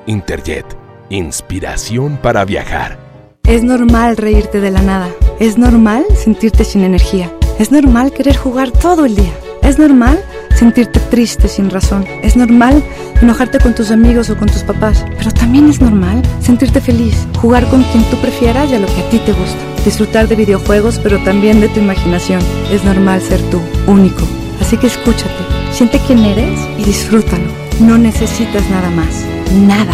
Interjet, 0.05 0.77
inspiración 1.09 2.19
para 2.21 2.45
viajar. 2.45 2.99
Es 3.45 3.63
normal 3.63 4.15
reírte 4.15 4.61
de 4.61 4.69
la 4.69 4.83
nada. 4.83 5.09
Es 5.39 5.57
normal 5.57 6.05
sentirte 6.15 6.63
sin 6.63 6.83
energía. 6.83 7.33
Es 7.57 7.71
normal 7.71 8.11
querer 8.11 8.37
jugar 8.37 8.69
todo 8.69 9.07
el 9.07 9.15
día. 9.15 9.33
Es 9.67 9.77
normal 9.77 10.17
sentirte 10.55 11.01
triste 11.01 11.49
sin 11.49 11.69
razón. 11.69 12.05
Es 12.23 12.37
normal 12.37 12.81
enojarte 13.21 13.59
con 13.59 13.75
tus 13.75 13.91
amigos 13.91 14.29
o 14.29 14.37
con 14.37 14.47
tus 14.47 14.63
papás. 14.63 15.03
Pero 15.17 15.29
también 15.31 15.69
es 15.69 15.81
normal 15.81 16.21
sentirte 16.41 16.79
feliz, 16.79 17.27
jugar 17.41 17.67
con 17.67 17.83
quien 17.83 18.05
tú 18.05 18.15
prefieras 18.21 18.71
y 18.71 18.75
a 18.75 18.79
lo 18.79 18.87
que 18.87 19.01
a 19.01 19.09
ti 19.09 19.19
te 19.19 19.33
gusta. 19.33 19.57
Disfrutar 19.83 20.29
de 20.29 20.37
videojuegos, 20.37 20.99
pero 21.03 21.21
también 21.25 21.59
de 21.59 21.67
tu 21.67 21.81
imaginación. 21.81 22.41
Es 22.71 22.85
normal 22.85 23.21
ser 23.21 23.41
tú, 23.51 23.59
único. 23.87 24.23
Así 24.61 24.77
que 24.77 24.87
escúchate, 24.87 25.43
siente 25.73 25.99
quién 26.07 26.23
eres 26.23 26.57
y 26.77 26.85
disfrútalo. 26.85 27.51
No 27.81 27.97
necesitas 27.97 28.69
nada 28.69 28.89
más. 28.91 29.25
Nada. 29.51 29.93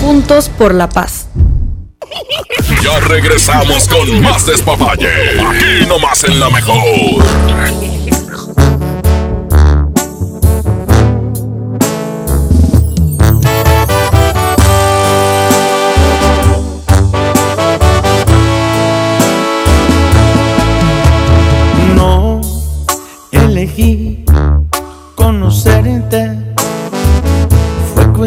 Juntos 0.00 0.48
por 0.48 0.74
la 0.74 0.88
paz. 0.88 1.28
Ya 2.82 2.98
regresamos 2.98 3.86
con 3.86 4.22
más 4.22 4.44
despapalle. 4.44 5.08
Aquí 5.38 5.86
nomás 5.86 6.24
en 6.24 6.40
la 6.40 6.50
mejor. 6.50 7.97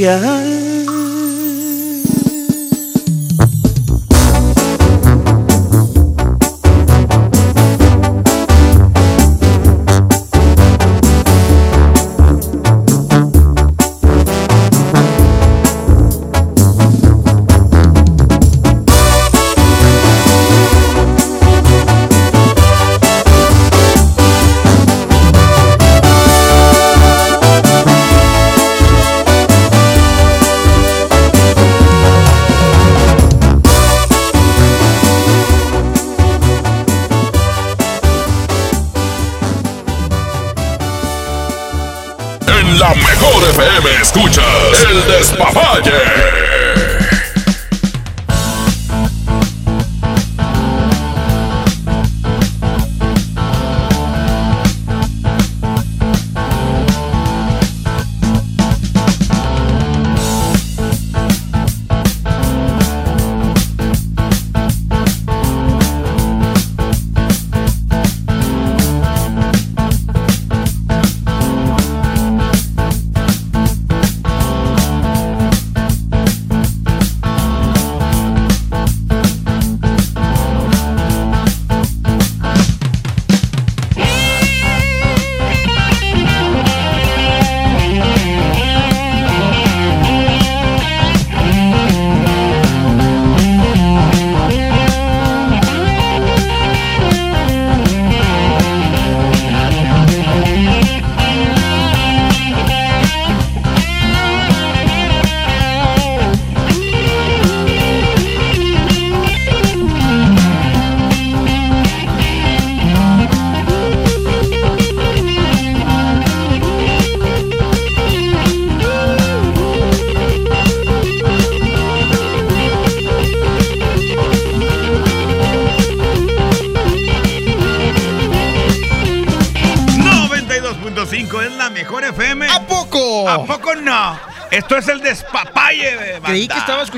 Es 0.00 0.31
escuchas 43.90 44.86
el 44.90 45.06
despapalle. 45.06 46.41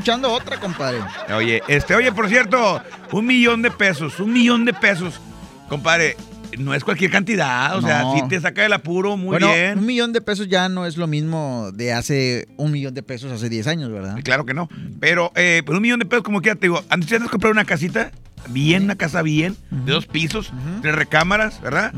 Escuchando 0.05 0.31
otra, 0.31 0.60
compadre. 0.60 0.98
Oye, 1.35 1.62
este, 1.66 1.94
oye, 1.94 2.12
por 2.12 2.28
cierto, 2.28 2.82
un 3.10 3.24
millón 3.24 3.62
de 3.62 3.70
pesos, 3.70 4.20
un 4.20 4.35
millón 4.35 4.66
de 4.66 4.74
pesos. 4.74 5.18
Compadre, 5.66 6.14
no 6.59 6.74
es 6.74 6.85
cualquier 6.85 7.10
cantidad, 7.10 7.74
o 7.74 7.81
sea, 7.81 8.12
si 8.14 8.28
te 8.28 8.39
saca 8.39 8.60
del 8.60 8.74
apuro, 8.74 9.16
muy 9.16 9.28
bueno, 9.28 9.51
bien. 9.51 9.78
un 9.78 9.86
millón 9.86 10.12
de 10.12 10.20
pesos 10.20 10.47
ya 10.47 10.68
no 10.68 10.85
es 10.85 10.98
lo 10.98 11.06
mismo 11.06 11.70
de 11.72 11.94
hace 11.94 12.47
un 12.59 12.70
millón 12.72 12.93
de 12.93 13.02
pesos 13.02 13.32
hace 13.32 13.48
10 13.48 13.66
años, 13.66 13.90
¿verdad? 13.90 14.18
Claro 14.22 14.44
que 14.44 14.52
no. 14.52 14.68
Pero, 15.01 15.32
eh, 15.36 15.62
pero 15.64 15.78
un 15.78 15.82
millón 15.82 16.01
de 16.01 16.05
pesos, 16.05 16.22
como 16.22 16.43
quiera, 16.43 16.56
te 16.60 16.66
digo, 16.66 16.85
antes 16.90 17.09
de 17.09 17.26
comprar 17.26 17.51
una 17.51 17.64
casita, 17.64 18.12
bien, 18.51 18.85
una 18.85 18.97
casa 18.97 19.22
bien, 19.22 19.56
de 19.70 19.90
dos 19.90 20.05
pisos, 20.05 20.52
tres 20.82 20.94
recámaras, 20.94 21.62
¿verdad? 21.62 21.94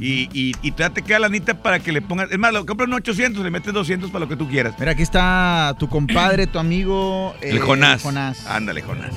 Y, 0.00 0.28
y, 0.32 0.54
y 0.62 0.72
todavía 0.72 0.94
te 0.94 1.02
queda 1.02 1.18
la 1.20 1.28
nita 1.28 1.54
para 1.54 1.78
que 1.78 1.92
le 1.92 2.02
pongas. 2.02 2.30
Es 2.30 2.38
más, 2.38 2.52
lo 2.52 2.66
compras 2.66 2.88
un 2.88 2.94
800, 2.94 3.42
le 3.44 3.50
metes 3.50 3.72
200 3.72 4.10
para 4.10 4.24
lo 4.24 4.28
que 4.28 4.36
tú 4.36 4.48
quieras. 4.48 4.74
Mira, 4.78 4.92
aquí 4.92 5.02
está 5.02 5.74
tu 5.78 5.88
compadre, 5.88 6.46
tu 6.46 6.58
amigo. 6.58 7.34
El 7.40 7.56
eh, 7.58 7.60
Jonás. 7.60 8.02
Jonás. 8.02 8.46
Ándale, 8.46 8.82
Jonás. 8.82 9.12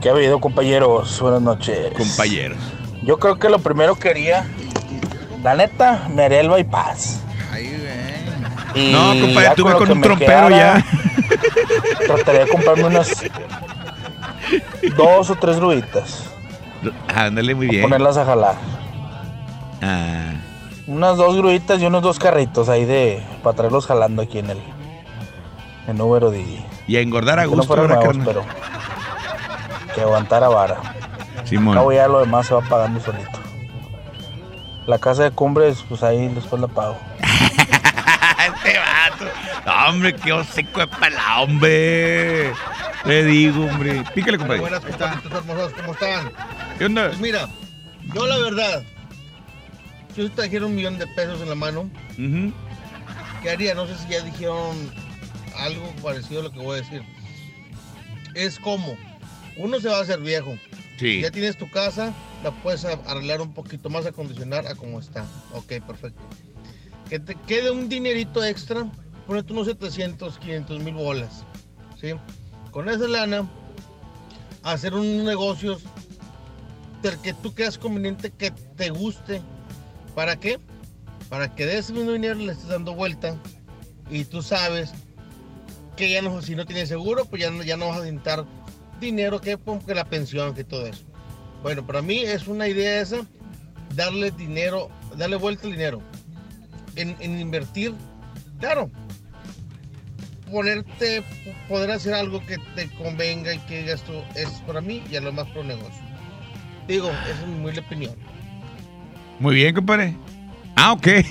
¿Qué 0.00 0.08
ha 0.08 0.12
habido, 0.12 0.40
compañeros? 0.40 1.20
Buenas 1.20 1.42
noches. 1.42 1.92
Compañeros. 1.92 2.58
Yo 3.02 3.18
creo 3.18 3.38
que 3.38 3.48
lo 3.48 3.58
primero 3.58 3.96
que 3.96 4.08
haría, 4.10 4.46
la 5.42 5.54
neta, 5.54 6.08
me 6.14 6.24
haría 6.24 6.40
el 6.40 6.48
bypass. 6.48 7.20
Y 8.74 8.92
No, 8.92 9.08
compadre, 9.20 9.42
ya 9.42 9.54
tú 9.54 9.64
con 9.64 9.72
que 9.72 9.92
un 9.92 10.00
trompero 10.00 10.16
quedara, 10.16 10.84
Trataría 12.06 12.44
de 12.44 12.50
comprarme 12.50 12.84
unas 12.84 13.24
dos 14.96 15.30
o 15.30 15.34
tres 15.34 15.56
gruitas. 15.56 16.24
Ándale, 17.08 17.54
muy 17.54 17.66
bien. 17.66 17.82
Ponerlas 17.82 18.16
a 18.16 18.24
jalar. 18.24 18.54
Ah. 19.82 20.32
Unas 20.86 21.16
dos 21.16 21.36
gruitas 21.36 21.80
y 21.80 21.86
unos 21.86 22.02
dos 22.02 22.18
carritos 22.18 22.68
ahí 22.68 22.84
de. 22.84 23.22
para 23.42 23.56
traerlos 23.56 23.86
jalando 23.86 24.22
aquí 24.22 24.38
en 24.38 24.50
el. 24.50 24.58
En 25.86 26.00
Uber 26.00 26.30
Didi. 26.30 26.64
Y 26.86 26.96
a 26.96 27.00
engordar 27.00 27.38
a 27.38 27.44
no 27.44 27.50
gusto, 27.50 27.74
pero. 28.24 28.44
Que 29.94 30.02
aguantara 30.02 30.48
vara. 30.48 30.80
Simón. 31.44 31.76
Acabo 31.76 31.92
ya 31.92 32.08
lo 32.08 32.20
demás 32.20 32.46
se 32.46 32.54
va 32.54 32.60
pagando 32.62 33.00
solito. 33.00 33.38
La 34.86 34.98
casa 34.98 35.24
de 35.24 35.30
cumbres, 35.30 35.84
pues 35.88 36.02
ahí 36.02 36.28
después 36.28 36.60
la 36.60 36.68
pago. 36.68 36.96
este 37.20 38.78
vato. 38.78 39.24
No, 39.66 39.88
hombre, 39.88 40.14
qué 40.14 40.32
hocico 40.32 40.80
de 40.80 40.86
pala, 40.86 41.40
hombre. 41.40 42.52
Le 43.04 43.24
digo, 43.24 43.64
hombre. 43.64 44.02
Pícale, 44.14 44.38
compadre. 44.38 44.60
Buenas, 44.60 44.80
compadritos 44.80 45.32
hermosos, 45.32 45.72
¿cómo 45.74 45.92
están? 45.92 46.32
¿Qué 46.78 46.86
onda? 46.86 47.08
Pues 47.08 47.20
mira, 47.20 47.48
yo 48.14 48.26
la 48.26 48.38
verdad, 48.38 48.82
si 50.14 50.22
yo 50.22 50.30
trajera 50.30 50.66
un 50.66 50.74
millón 50.74 50.98
de 50.98 51.06
pesos 51.06 51.40
en 51.40 51.48
la 51.48 51.54
mano. 51.54 51.90
¿qué 53.42 53.50
haría? 53.50 53.74
No 53.74 53.86
sé 53.86 53.96
si 53.96 54.08
ya 54.08 54.22
dijeron 54.22 54.76
algo 55.56 55.86
parecido 56.02 56.40
a 56.40 56.44
lo 56.44 56.52
que 56.52 56.58
voy 56.60 56.78
a 56.78 56.82
decir. 56.82 57.02
Es 58.34 58.58
como, 58.58 58.96
uno 59.56 59.80
se 59.80 59.88
va 59.88 59.98
a 59.98 60.02
hacer 60.02 60.20
viejo. 60.20 60.56
Sí. 60.98 61.20
Ya 61.20 61.30
tienes 61.30 61.56
tu 61.56 61.70
casa, 61.70 62.12
la 62.44 62.50
puedes 62.50 62.84
arreglar 62.84 63.40
un 63.40 63.54
poquito 63.54 63.88
más, 63.88 64.06
acondicionar 64.06 64.66
a 64.66 64.74
como 64.74 65.00
está. 65.00 65.24
Ok, 65.52 65.80
perfecto. 65.86 66.22
Que 67.08 67.18
te 67.18 67.34
quede 67.34 67.70
un 67.70 67.88
dinerito 67.88 68.44
extra, 68.44 68.86
ponete 69.26 69.52
unos 69.52 69.66
700, 69.66 70.38
500 70.38 70.80
mil 70.80 70.94
bolas. 70.94 71.44
¿sí? 72.00 72.12
Con 72.70 72.88
esa 72.88 73.08
lana, 73.08 73.48
hacer 74.62 74.94
un 74.94 75.24
negocio 75.24 75.78
del 77.02 77.18
que 77.18 77.32
tú 77.34 77.54
creas 77.54 77.78
conveniente 77.78 78.30
que 78.30 78.50
te 78.50 78.90
guste. 78.90 79.42
¿Para 80.20 80.38
qué? 80.38 80.60
Para 81.30 81.54
que 81.54 81.64
de 81.64 81.78
ese 81.78 81.94
mismo 81.94 82.12
dinero 82.12 82.34
le 82.34 82.52
estés 82.52 82.68
dando 82.68 82.94
vuelta 82.94 83.40
y 84.10 84.26
tú 84.26 84.42
sabes 84.42 84.92
que 85.96 86.10
ya 86.10 86.20
no, 86.20 86.42
si 86.42 86.54
no 86.54 86.66
tienes 86.66 86.90
seguro, 86.90 87.24
pues 87.24 87.40
ya 87.40 87.50
no, 87.50 87.62
ya 87.62 87.78
no 87.78 87.88
vas 87.88 88.00
a 88.00 88.04
necesitar 88.04 88.44
dinero 89.00 89.40
que, 89.40 89.56
pues, 89.56 89.82
que 89.82 89.94
la 89.94 90.04
pensión, 90.04 90.52
que 90.52 90.62
todo 90.62 90.86
eso. 90.86 91.06
Bueno, 91.62 91.86
para 91.86 92.02
mí 92.02 92.18
es 92.18 92.48
una 92.48 92.68
idea 92.68 93.00
esa, 93.00 93.26
darle 93.94 94.30
dinero, 94.30 94.90
darle 95.16 95.36
vuelta 95.36 95.66
al 95.66 95.72
dinero. 95.72 96.02
En, 96.96 97.40
invertir, 97.40 97.94
claro, 98.58 98.90
ponerte, 100.50 101.24
poder 101.66 101.92
hacer 101.92 102.12
algo 102.12 102.44
que 102.44 102.58
te 102.74 102.90
convenga 102.96 103.54
y 103.54 103.58
que 103.60 103.84
digas 103.84 104.02
tú, 104.02 104.12
es 104.34 104.50
para 104.66 104.82
mí 104.82 105.02
y 105.10 105.16
a 105.16 105.22
lo 105.22 105.32
más 105.32 105.48
pro 105.48 105.64
negocio. 105.64 106.04
Digo, 106.86 107.08
esa 107.08 107.40
es 107.40 107.46
mi 107.46 107.78
opinión. 107.78 108.39
Muy 109.40 109.56
bien, 109.56 109.74
compadre. 109.74 110.14
Ah, 110.76 110.92
ok. 110.92 111.06
es 111.06 111.26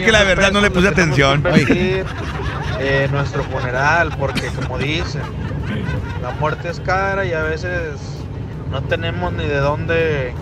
que 0.00 0.12
la 0.12 0.22
verdad 0.24 0.52
no 0.52 0.60
le 0.60 0.70
puse 0.70 0.86
atención. 0.88 1.42
eh, 2.80 3.08
nuestro 3.10 3.42
funeral, 3.44 4.10
porque 4.18 4.46
como 4.48 4.78
dicen, 4.78 5.22
la 6.22 6.30
muerte 6.32 6.68
es 6.70 6.80
cara 6.80 7.24
y 7.26 7.32
a 7.32 7.42
veces 7.42 7.94
no 8.70 8.82
tenemos 8.82 9.32
ni 9.32 9.44
de 9.44 9.58
dónde 9.58 10.34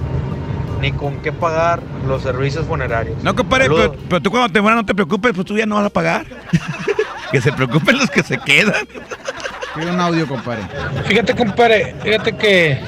ni 0.81 0.93
con 0.93 1.21
qué 1.23 1.33
pagar 1.33 1.81
los 2.07 2.23
servicios 2.23 2.67
funerarios. 2.67 3.23
No, 3.25 3.35
compadre, 3.35 3.69
pero, 3.69 3.97
pero 4.09 4.23
tú 4.23 4.31
cuando 4.31 4.53
te 4.53 4.61
mueras 4.61 4.77
no 4.77 4.87
te 4.87 4.95
preocupes, 4.95 5.33
pues 5.35 5.45
tú 5.47 5.57
ya 5.57 5.67
no 5.67 5.75
vas 5.77 5.87
a 5.87 5.91
pagar. 5.91 6.27
que 7.33 7.41
se 7.41 7.53
preocupen 7.53 7.99
los 7.99 8.11
que 8.11 8.23
se 8.23 8.39
quedan. 8.39 8.87
Quiero 9.75 9.93
un 9.93 10.01
audio, 10.01 10.29
compadre. 10.29 10.63
Fíjate, 11.07 11.35
compadre, 11.35 11.97
fíjate 12.03 12.37
que 12.37 12.79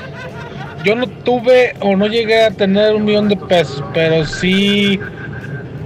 yo 0.85 0.95
no 0.95 1.07
tuve 1.07 1.75
o 1.81 1.97
no 1.97 2.07
llegué 2.07 2.45
a 2.45 2.51
tener 2.51 2.95
un 2.95 3.05
millón 3.05 3.29
de 3.29 3.37
pesos, 3.37 3.83
pero 3.93 4.25
sí 4.25 4.99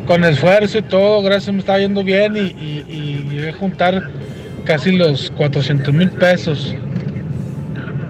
con 0.07 0.23
esfuerzo 0.25 0.79
y 0.79 0.83
todo, 0.83 1.23
gracias, 1.23 1.53
me 1.53 1.61
estaba 1.61 1.79
yendo 1.79 2.05
bien 2.05 2.37
y, 2.37 2.41
y- 2.41 3.27
llegué 3.31 3.49
a 3.51 3.53
juntar 3.55 4.03
casi 4.65 4.93
los 4.93 5.31
400 5.37 5.93
mil 5.95 6.11
pesos. 6.11 6.75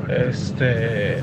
Este. 0.09 1.19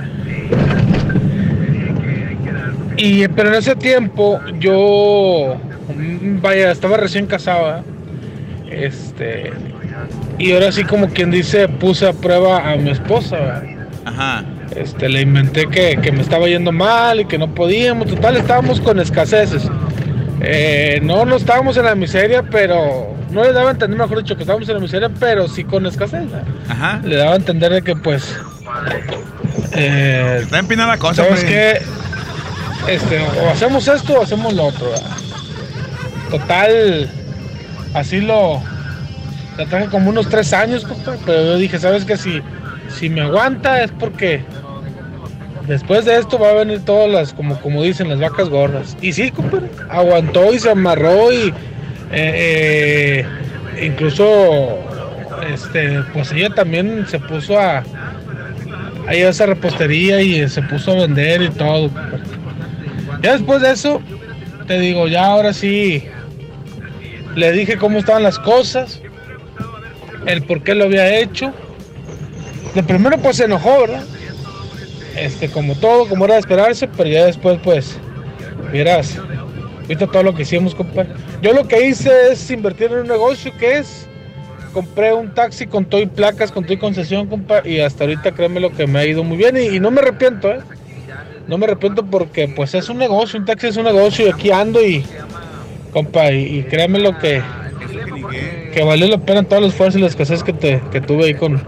Y, 2.97 3.27
pero 3.29 3.49
en 3.49 3.55
ese 3.55 3.75
tiempo 3.75 4.39
yo, 4.59 5.57
mm, 5.95 6.41
vaya, 6.41 6.71
estaba 6.71 6.97
recién 6.97 7.25
casada. 7.25 7.83
Este. 8.69 9.51
Y 10.39 10.53
ahora 10.53 10.71
sí, 10.71 10.83
como 10.83 11.07
quien 11.09 11.31
dice, 11.31 11.67
puse 11.67 12.07
a 12.07 12.13
prueba 12.13 12.71
a 12.71 12.75
mi 12.77 12.89
esposa. 12.91 13.35
¿verdad? 13.37 13.63
Ajá. 14.05 14.43
Este, 14.75 15.09
le 15.09 15.21
inventé 15.21 15.67
que, 15.67 15.97
que 16.01 16.11
me 16.11 16.21
estaba 16.21 16.47
yendo 16.47 16.71
mal 16.71 17.19
y 17.21 17.25
que 17.25 17.37
no 17.37 17.53
podíamos. 17.53 18.07
Total, 18.07 18.37
estábamos 18.37 18.79
con 18.79 18.99
escaseces. 18.99 19.63
Eh, 20.41 20.99
no, 21.03 21.25
no 21.25 21.35
estábamos 21.35 21.77
en 21.77 21.85
la 21.85 21.95
miseria, 21.95 22.43
pero 22.43 23.13
no 23.31 23.43
le 23.43 23.53
daba 23.53 23.69
a 23.69 23.71
entender, 23.71 23.97
mejor 23.97 24.19
dicho, 24.19 24.35
que 24.35 24.43
estábamos 24.43 24.67
en 24.69 24.75
la 24.75 24.81
miseria, 24.81 25.09
pero 25.19 25.47
sí 25.47 25.63
con 25.63 25.85
escasez. 25.85 26.25
Ajá. 26.67 26.99
Le 27.03 27.15
daba 27.15 27.33
a 27.33 27.35
entender 27.35 27.71
de 27.71 27.81
que, 27.81 27.95
pues. 27.95 28.35
Eh, 29.73 30.39
Está 30.43 30.59
empinada 30.59 30.93
la 30.93 30.97
cosa, 30.97 31.23
¿Sabes 31.23 31.43
qué? 31.43 31.81
Este, 32.87 33.19
o 33.19 33.49
hacemos 33.51 33.87
esto 33.87 34.19
o 34.19 34.23
hacemos 34.23 34.53
lo 34.53 34.65
otro. 34.65 34.89
¿verdad? 34.89 35.11
Total, 36.31 37.09
así 37.93 38.21
lo. 38.21 38.61
La 39.57 39.65
traje 39.65 39.87
como 39.87 40.09
unos 40.09 40.29
tres 40.29 40.53
años, 40.53 40.87
pero 41.25 41.43
yo 41.43 41.57
dije, 41.57 41.77
¿sabes 41.77 42.05
qué? 42.05 42.17
Si, 42.17 42.41
si 42.97 43.09
me 43.09 43.21
aguanta 43.21 43.83
es 43.83 43.91
porque 43.91 44.43
después 45.67 46.05
de 46.05 46.17
esto 46.17 46.39
va 46.39 46.49
a 46.49 46.53
venir 46.53 46.83
todas 46.83 47.09
las, 47.09 47.33
como, 47.33 47.59
como 47.61 47.83
dicen, 47.83 48.09
las 48.09 48.19
vacas 48.19 48.49
gordas. 48.49 48.97
Y 49.01 49.13
sí, 49.13 49.31
aguantó 49.89 50.53
y 50.53 50.59
se 50.59 50.69
amarró 50.69 51.31
y 51.31 51.53
eh, 52.11 53.23
eh, 53.23 53.25
incluso, 53.81 54.79
este, 55.51 56.01
pues 56.13 56.31
ella 56.31 56.49
también 56.49 57.05
se 57.07 57.19
puso 57.19 57.57
a, 57.59 57.83
a 59.07 59.15
ir 59.15 59.25
a 59.25 59.29
esa 59.29 59.45
repostería 59.45 60.21
y 60.21 60.47
se 60.49 60.61
puso 60.63 60.91
a 60.91 60.95
vender 60.95 61.41
y 61.41 61.49
todo. 61.49 61.89
Ya 63.21 63.33
después 63.33 63.61
de 63.61 63.71
eso, 63.71 64.01
te 64.67 64.79
digo, 64.79 65.07
ya 65.07 65.25
ahora 65.25 65.53
sí, 65.53 66.03
le 67.35 67.51
dije 67.51 67.77
cómo 67.77 67.99
estaban 67.99 68.23
las 68.23 68.39
cosas, 68.39 69.01
el 70.25 70.43
por 70.43 70.63
qué 70.63 70.75
lo 70.75 70.85
había 70.85 71.19
hecho. 71.19 71.53
De 72.75 72.83
primero 72.83 73.17
pues 73.17 73.37
se 73.37 73.45
enojó, 73.45 73.81
¿verdad? 73.81 74.03
Este, 75.15 75.49
como 75.49 75.75
todo, 75.75 76.07
como 76.07 76.25
era 76.25 76.35
de 76.35 76.39
esperarse, 76.39 76.87
pero 76.87 77.09
ya 77.09 77.25
después 77.25 77.59
pues, 77.63 77.97
vieras, 78.71 79.17
viste 79.87 80.07
todo 80.07 80.23
lo 80.23 80.33
que 80.33 80.43
hicimos, 80.43 80.73
compadre. 80.73 81.09
Yo 81.41 81.53
lo 81.53 81.67
que 81.67 81.87
hice 81.87 82.31
es 82.31 82.49
invertir 82.49 82.91
en 82.91 82.99
un 82.99 83.07
negocio 83.07 83.51
que 83.57 83.79
es, 83.79 84.07
compré 84.73 85.13
un 85.13 85.33
taxi 85.33 85.67
con 85.67 85.85
todo 85.85 86.01
y 86.01 86.05
placas, 86.05 86.51
con 86.51 86.63
todo 86.63 86.73
y 86.73 86.77
concesión, 86.77 87.27
compa, 87.27 87.61
y 87.65 87.79
hasta 87.79 88.05
ahorita 88.05 88.31
créeme 88.31 88.59
lo 88.59 88.71
que 88.71 88.87
me 88.87 88.99
ha 88.99 89.05
ido 89.05 89.23
muy 89.23 89.37
bien 89.37 89.57
y, 89.57 89.79
no 89.79 89.91
me 89.91 90.01
arrepiento, 90.01 90.49
¿eh? 90.49 90.59
No 91.47 91.57
me 91.57 91.65
arrepiento 91.65 92.05
porque 92.05 92.47
pues 92.47 92.73
es 92.75 92.87
un 92.87 92.97
negocio, 92.97 93.37
un 93.37 93.45
taxi 93.45 93.67
es 93.67 93.77
un 93.77 93.83
negocio 93.83 94.27
y 94.27 94.29
aquí 94.29 94.51
ando 94.51 94.81
y, 94.81 95.03
compa, 95.91 96.31
y, 96.31 96.59
y 96.59 96.63
créeme 96.63 96.99
lo 96.99 97.17
que, 97.17 97.41
que 98.71 98.83
valió 98.83 99.07
la 99.07 99.17
pena 99.17 99.43
todo 99.43 99.59
el 99.59 99.65
esfuerzo 99.65 99.97
y 99.97 100.01
la 100.01 100.07
escasez 100.07 100.43
que, 100.43 100.53
te, 100.53 100.81
que 100.91 101.01
tuve 101.01 101.25
ahí 101.25 101.33
con, 101.33 101.61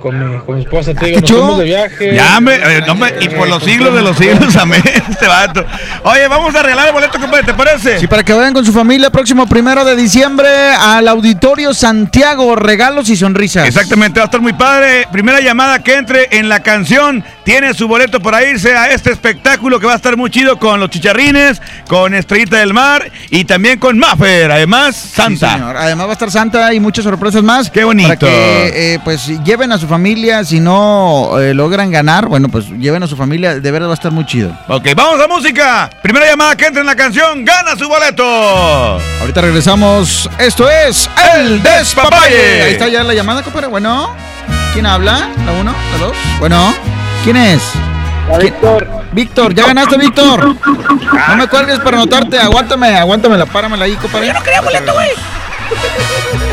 con, 0.00 0.18
mi, 0.18 0.38
con 0.40 0.56
mi 0.56 0.62
esposa. 0.62 0.94
Te 0.94 1.06
digo, 1.06 1.20
nos 1.20 1.30
¿Qué 1.30 1.36
fuimos 1.36 1.50
show? 1.52 1.58
de 1.58 1.64
viaje. 1.64 2.14
Ya, 2.14 2.38
hombre, 2.38 2.56
eh, 2.56 2.82
no, 2.86 2.96
y 3.20 3.28
por 3.28 3.48
los 3.48 3.62
siglos 3.62 3.94
de 3.94 4.02
los 4.02 4.16
siglos, 4.16 4.56
amén, 4.56 4.82
este 5.08 5.26
vato. 5.26 5.64
Oye, 6.04 6.26
vamos 6.28 6.54
a 6.54 6.62
regalar 6.62 6.88
el 6.88 6.92
boleto, 6.92 7.18
compadre, 7.20 7.44
¿te 7.44 7.54
parece? 7.54 8.00
Sí, 8.00 8.06
para 8.06 8.22
que 8.22 8.32
vayan 8.32 8.54
con 8.54 8.64
su 8.64 8.72
familia 8.72 9.10
próximo 9.10 9.46
primero 9.46 9.84
de 9.84 9.96
diciembre 9.96 10.48
al 10.48 11.06
Auditorio 11.08 11.74
Santiago, 11.74 12.56
regalos 12.56 13.08
y 13.08 13.16
sonrisas. 13.16 13.66
Exactamente, 13.66 14.20
va 14.20 14.24
a 14.24 14.26
estar 14.26 14.40
muy 14.40 14.52
padre. 14.54 15.06
Primera 15.12 15.40
llamada 15.40 15.82
que 15.82 15.94
entre 15.94 16.28
en 16.38 16.48
la 16.48 16.60
canción 16.60 17.22
tiene 17.44 17.74
su 17.74 17.86
boleto 17.88 18.20
para 18.20 18.44
irse 18.44 18.74
a 18.74 18.90
este 18.90 19.12
espectáculo 19.12 19.78
que 19.80 19.86
va 19.86 19.92
a 19.92 19.96
estar 19.96 20.16
muy 20.16 20.30
chido 20.30 20.58
con 20.58 20.80
los 20.80 20.90
chicharrines, 20.90 21.60
con 21.88 22.14
Estrellita 22.14 22.56
del 22.56 22.72
Mar 22.72 23.10
y 23.30 23.44
también 23.44 23.78
con 23.78 23.98
Maffer. 23.98 24.50
Además, 24.50 24.96
Santa. 24.96 25.48
Sí, 25.48 25.54
señor. 25.54 25.76
Además 25.76 26.06
va 26.06 26.10
a 26.10 26.12
estar 26.14 26.30
Santa 26.30 26.72
y 26.72 26.80
muchas 26.80 27.04
sorpresas 27.04 27.42
más. 27.42 27.70
Qué 27.70 27.84
bonito. 27.84 28.08
Para 28.08 28.18
que 28.18 28.94
eh, 28.94 28.98
pues 29.04 29.26
lleven 29.44 29.72
a 29.72 29.78
su 29.78 29.86
familia, 29.90 30.42
si 30.44 30.60
no 30.60 31.38
eh, 31.38 31.52
logran 31.52 31.90
ganar, 31.90 32.28
bueno, 32.28 32.48
pues 32.48 32.70
lleven 32.70 33.02
a 33.02 33.06
su 33.06 33.16
familia, 33.16 33.60
de 33.60 33.70
verdad 33.70 33.88
va 33.88 33.92
a 33.92 33.94
estar 33.94 34.10
muy 34.10 34.24
chido. 34.24 34.56
Ok, 34.68 34.88
vamos 34.96 35.22
a 35.22 35.28
música. 35.28 35.90
Primera 36.02 36.26
llamada 36.26 36.56
que 36.56 36.66
entre 36.66 36.80
en 36.80 36.86
la 36.86 36.96
canción, 36.96 37.44
gana 37.44 37.76
su 37.76 37.86
boleto. 37.88 38.24
Ahorita 38.24 39.42
regresamos. 39.42 40.30
Esto 40.38 40.70
es 40.70 41.10
El 41.34 41.62
Despapalle. 41.62 42.62
Ahí 42.62 42.72
está 42.72 42.88
ya 42.88 43.04
la 43.04 43.12
llamada, 43.12 43.42
compadre. 43.42 43.66
Bueno, 43.66 44.14
¿quién 44.72 44.86
habla? 44.86 45.28
¿La 45.44 45.52
uno? 45.52 45.74
¿La 45.92 46.06
dos? 46.06 46.16
Bueno, 46.38 46.74
¿quién 47.22 47.36
es? 47.36 47.60
Víctor. 48.40 48.88
Víctor, 49.12 49.54
ya 49.54 49.66
ganaste, 49.66 49.98
Víctor. 49.98 50.56
No 51.28 51.36
me 51.36 51.48
cuelgues 51.48 51.80
para 51.80 51.98
anotarte. 51.98 52.38
Aguántame, 52.38 52.96
aguántamela, 52.96 53.44
páramela 53.44 53.84
ahí, 53.84 53.96
compadre. 53.96 54.28
Yo 54.28 54.32
no 54.32 54.42
quería 54.42 54.60
boleto, 54.62 54.92
güey. 54.94 55.10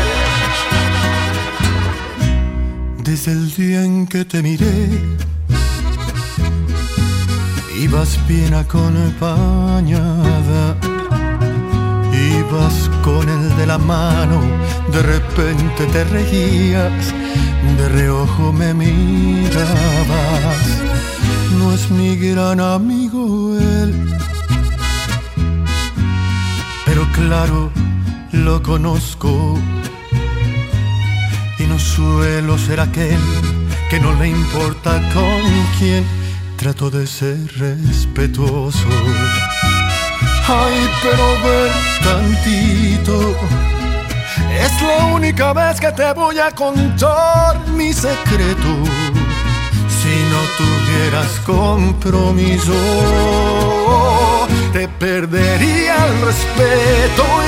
Desde 3.08 3.32
el 3.32 3.54
día 3.54 3.84
en 3.86 4.06
que 4.06 4.26
te 4.26 4.42
miré, 4.42 5.00
ibas 7.80 8.18
bien 8.28 8.52
acompañada, 8.52 9.96
ibas 12.12 12.90
con 13.02 13.26
el 13.26 13.56
de 13.56 13.66
la 13.66 13.78
mano, 13.78 14.42
de 14.92 15.02
repente 15.02 15.86
te 15.90 16.04
reías, 16.04 17.14
de 17.78 17.88
reojo 17.88 18.52
me 18.52 18.74
mirabas. 18.74 18.98
No 21.58 21.72
es 21.72 21.90
mi 21.90 22.14
gran 22.14 22.60
amigo 22.60 23.56
él, 23.58 24.06
pero 26.84 27.10
claro, 27.12 27.70
lo 28.32 28.62
conozco 28.62 29.58
y 31.78 31.80
no 31.80 31.84
suelo 31.84 32.58
ser 32.58 32.80
aquel 32.80 33.18
que 33.90 34.00
no 34.00 34.12
le 34.14 34.28
importa 34.28 35.00
con 35.12 35.42
quién 35.78 36.04
trato 36.56 36.90
de 36.90 37.06
ser 37.06 37.38
respetuoso. 37.58 38.88
Ay, 40.46 40.90
pero 41.02 41.24
ver 41.44 41.70
tantito. 42.02 43.36
Es 44.60 44.82
la 44.82 45.06
única 45.06 45.52
vez 45.52 45.80
que 45.80 45.92
te 45.92 46.12
voy 46.12 46.38
a 46.38 46.50
contar 46.50 47.66
mi 47.68 47.92
secreto. 47.92 48.70
Si 49.98 50.14
no 50.32 50.40
tuvieras 50.58 51.30
compromiso, 51.46 52.74
te 54.72 54.88
perdería 54.88 56.06
el 56.06 56.20
respeto. 56.26 57.47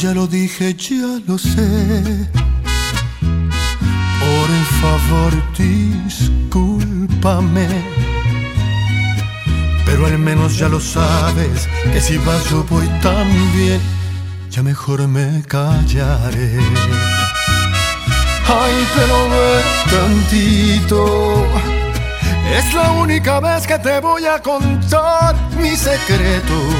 Ya 0.00 0.14
lo 0.14 0.26
dije, 0.26 0.74
ya 0.74 1.20
lo 1.26 1.36
sé. 1.36 2.28
Por 3.20 4.48
favor, 4.80 5.32
discúlpame. 5.58 7.68
Pero 9.84 10.06
al 10.06 10.18
menos 10.18 10.56
ya 10.56 10.70
lo 10.70 10.80
sabes, 10.80 11.68
que 11.92 12.00
si 12.00 12.16
vas 12.16 12.48
yo 12.48 12.64
voy 12.64 12.88
también. 13.02 13.78
Ya 14.48 14.62
mejor 14.62 15.06
me 15.06 15.42
callaré. 15.46 16.58
Ay, 18.48 18.86
pero 18.96 19.28
ve 19.28 19.62
tantito. 19.90 21.46
Es 22.56 22.72
la 22.72 22.92
única 22.92 23.38
vez 23.40 23.66
que 23.66 23.78
te 23.78 24.00
voy 24.00 24.24
a 24.24 24.40
contar 24.40 25.36
mi 25.58 25.76
secreto. 25.76 26.79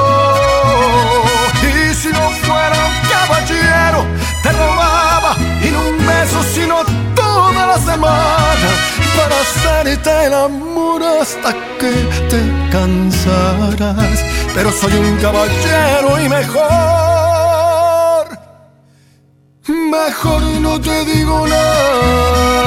El 10.25 10.33
amor 10.33 11.01
hasta 11.03 11.53
que 11.79 11.91
te 12.29 12.41
cansarás. 12.71 14.23
Pero 14.53 14.71
soy 14.71 14.93
un 14.93 15.17
caballero 15.17 16.19
y 16.23 16.29
mejor, 16.29 16.61
mejor 19.67 20.41
no 20.61 20.79
te 20.79 21.05
digo 21.05 21.47
nada. 21.47 22.61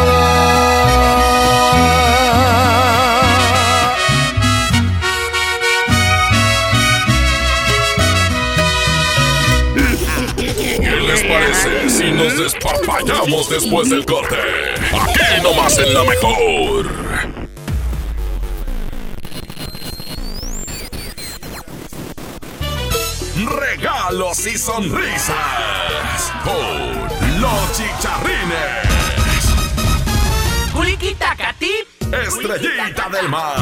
¿Qué 10.37 11.01
les 11.01 11.23
parece 11.25 11.91
si 11.91 12.11
nos 12.11 12.37
despapallamos 12.37 13.49
después 13.51 13.91
del 13.91 14.05
corte? 14.05 14.37
Aquí 14.93 15.43
nomás 15.43 15.79
en 15.79 15.95
la 15.95 16.05
mejor. 16.05 17.44
Regalos 24.15 24.47
y 24.47 24.57
sonrisas 24.57 25.35
con 26.45 27.41
los 27.41 27.73
chicharrines. 27.73 28.55
Estrellita 32.13 33.09
del 33.09 33.29
mar. 33.29 33.57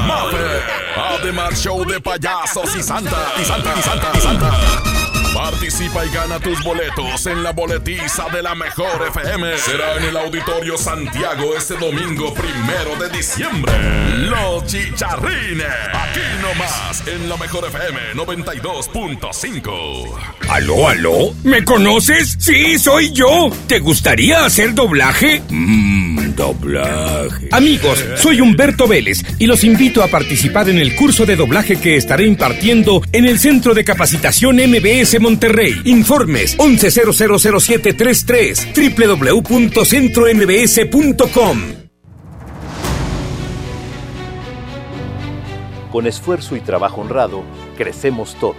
Además, 0.94 1.54
show 1.54 1.82
de 1.86 1.98
payasos 2.00 2.76
y 2.76 2.82
santa. 2.82 3.32
Y 3.40 3.44
santa, 3.46 3.74
y 3.78 3.82
santa, 3.82 4.10
y 4.14 4.20
santa. 4.20 4.91
Participa 5.34 6.04
y 6.04 6.10
gana 6.10 6.38
tus 6.38 6.62
boletos 6.62 7.24
en 7.26 7.42
la 7.42 7.52
boletiza 7.52 8.28
de 8.28 8.42
la 8.42 8.54
mejor 8.54 9.08
FM. 9.08 9.56
Será 9.56 9.96
en 9.96 10.04
el 10.04 10.16
Auditorio 10.16 10.76
Santiago 10.76 11.56
este 11.56 11.74
domingo 11.76 12.34
primero 12.34 12.96
de 13.00 13.08
diciembre. 13.16 13.72
Los 14.28 14.66
chicharrines. 14.66 15.66
Aquí 15.94 16.20
nomás 16.42 17.02
en 17.06 17.28
la 17.30 17.36
mejor 17.38 17.64
FM 17.66 17.98
92.5. 18.14 20.18
¿Aló, 20.50 20.88
aló? 20.88 21.32
¿Me 21.44 21.64
conoces? 21.64 22.36
Sí, 22.38 22.78
soy 22.78 23.10
yo. 23.12 23.48
¿Te 23.66 23.78
gustaría 23.78 24.44
hacer 24.44 24.74
doblaje? 24.74 25.42
Mmm, 25.48 26.31
doblaje. 26.34 27.48
Amigos, 27.52 28.04
soy 28.16 28.40
Humberto 28.40 28.88
Vélez 28.88 29.22
y 29.38 29.46
los 29.46 29.62
invito 29.64 30.02
a 30.02 30.08
participar 30.08 30.68
en 30.68 30.78
el 30.78 30.96
curso 30.96 31.24
de 31.26 31.36
doblaje 31.36 31.76
que 31.76 31.96
estaré 31.96 32.26
impartiendo 32.26 33.02
en 33.12 33.26
el 33.26 33.38
Centro 33.38 33.74
de 33.74 33.84
Capacitación 33.84 34.56
MBS 34.56 35.20
Monterrey. 35.20 35.80
Informes 35.84 36.58
11000733 36.58 39.42
www.centrombs.com. 39.42 41.82
Con 45.92 46.06
esfuerzo 46.06 46.56
y 46.56 46.60
trabajo 46.60 47.02
honrado, 47.02 47.42
crecemos 47.76 48.34
todos. 48.36 48.56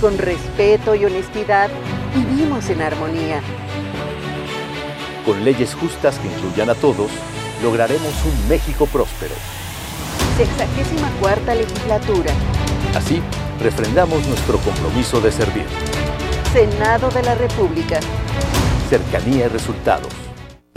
Con 0.00 0.18
respeto 0.18 0.96
y 0.96 1.04
honestidad, 1.04 1.70
vivimos 2.14 2.68
en 2.68 2.82
armonía. 2.82 3.40
Con 5.24 5.44
leyes 5.44 5.74
justas 5.74 6.18
que 6.18 6.28
incluyan 6.28 6.70
a 6.70 6.74
todos, 6.74 7.10
lograremos 7.62 8.14
un 8.24 8.48
México 8.48 8.86
próspero. 8.86 9.34
Sexagésima 10.36 11.10
cuarta 11.20 11.54
legislatura. 11.54 12.32
Así, 12.94 13.20
refrendamos 13.60 14.26
nuestro 14.26 14.58
compromiso 14.58 15.20
de 15.20 15.30
servir. 15.30 15.66
Senado 16.52 17.10
de 17.10 17.22
la 17.22 17.34
República. 17.34 18.00
Cercanía 18.88 19.44
y 19.44 19.48
resultados. 19.48 20.29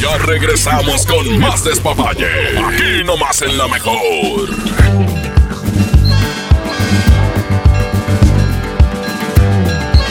Ya 0.00 0.18
regresamos 0.18 1.06
con 1.06 1.38
más 1.38 1.64
despapalle. 1.64 2.26
Aquí 2.58 3.04
nomás 3.04 3.42
en 3.42 3.58
la 3.58 3.68
mejor. 3.68 4.48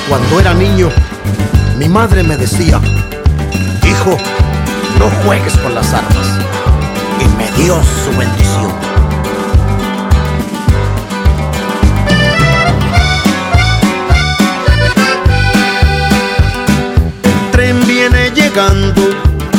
Cuando 0.09 0.39
era 0.39 0.53
niño, 0.53 0.89
mi 1.77 1.89
madre 1.89 2.23
me 2.23 2.37
decía, 2.37 2.79
hijo, 3.83 4.17
no 4.99 5.09
juegues 5.23 5.53
con 5.57 5.75
las 5.75 5.93
armas. 5.93 6.27
Y 7.19 7.27
me 7.37 7.51
dio 7.61 7.75
su 7.83 8.17
bendición. 8.17 8.73
Tren 17.51 17.85
viene 17.85 18.31
llegando, 18.31 18.86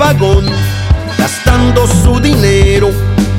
Vagón, 0.00 0.46
gastando 1.18 1.86
su 1.86 2.18
dinero 2.20 2.90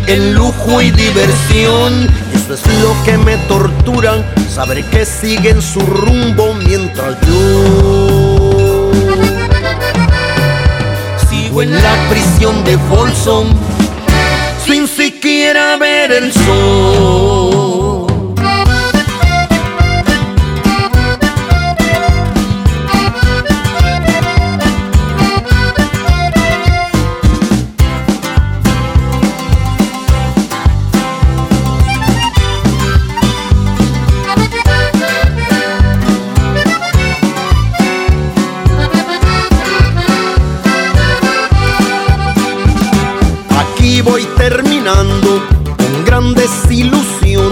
en 0.06 0.36
lujo 0.36 0.80
y 0.80 0.92
diversión. 0.92 2.08
Eso 2.36 2.54
es 2.54 2.62
lo 2.84 2.94
que 3.04 3.18
me 3.18 3.36
tortura, 3.48 4.24
saber 4.48 4.86
que 4.86 5.04
siguen 5.04 5.60
su 5.60 5.80
rumbo 5.80 6.54
mientras 6.54 7.20
yo 7.28 8.92
sigo 11.28 11.64
en 11.64 11.74
la 11.74 12.10
prisión 12.10 12.64
de 12.64 12.78
Folsom 12.78 13.48
sin 14.64 14.88
siquiera 14.88 15.78
ver 15.78 16.12
el 16.12 16.32
sol. 16.32 17.21
Con 44.96 46.06
gran 46.06 46.34
desilusión. 46.34 47.50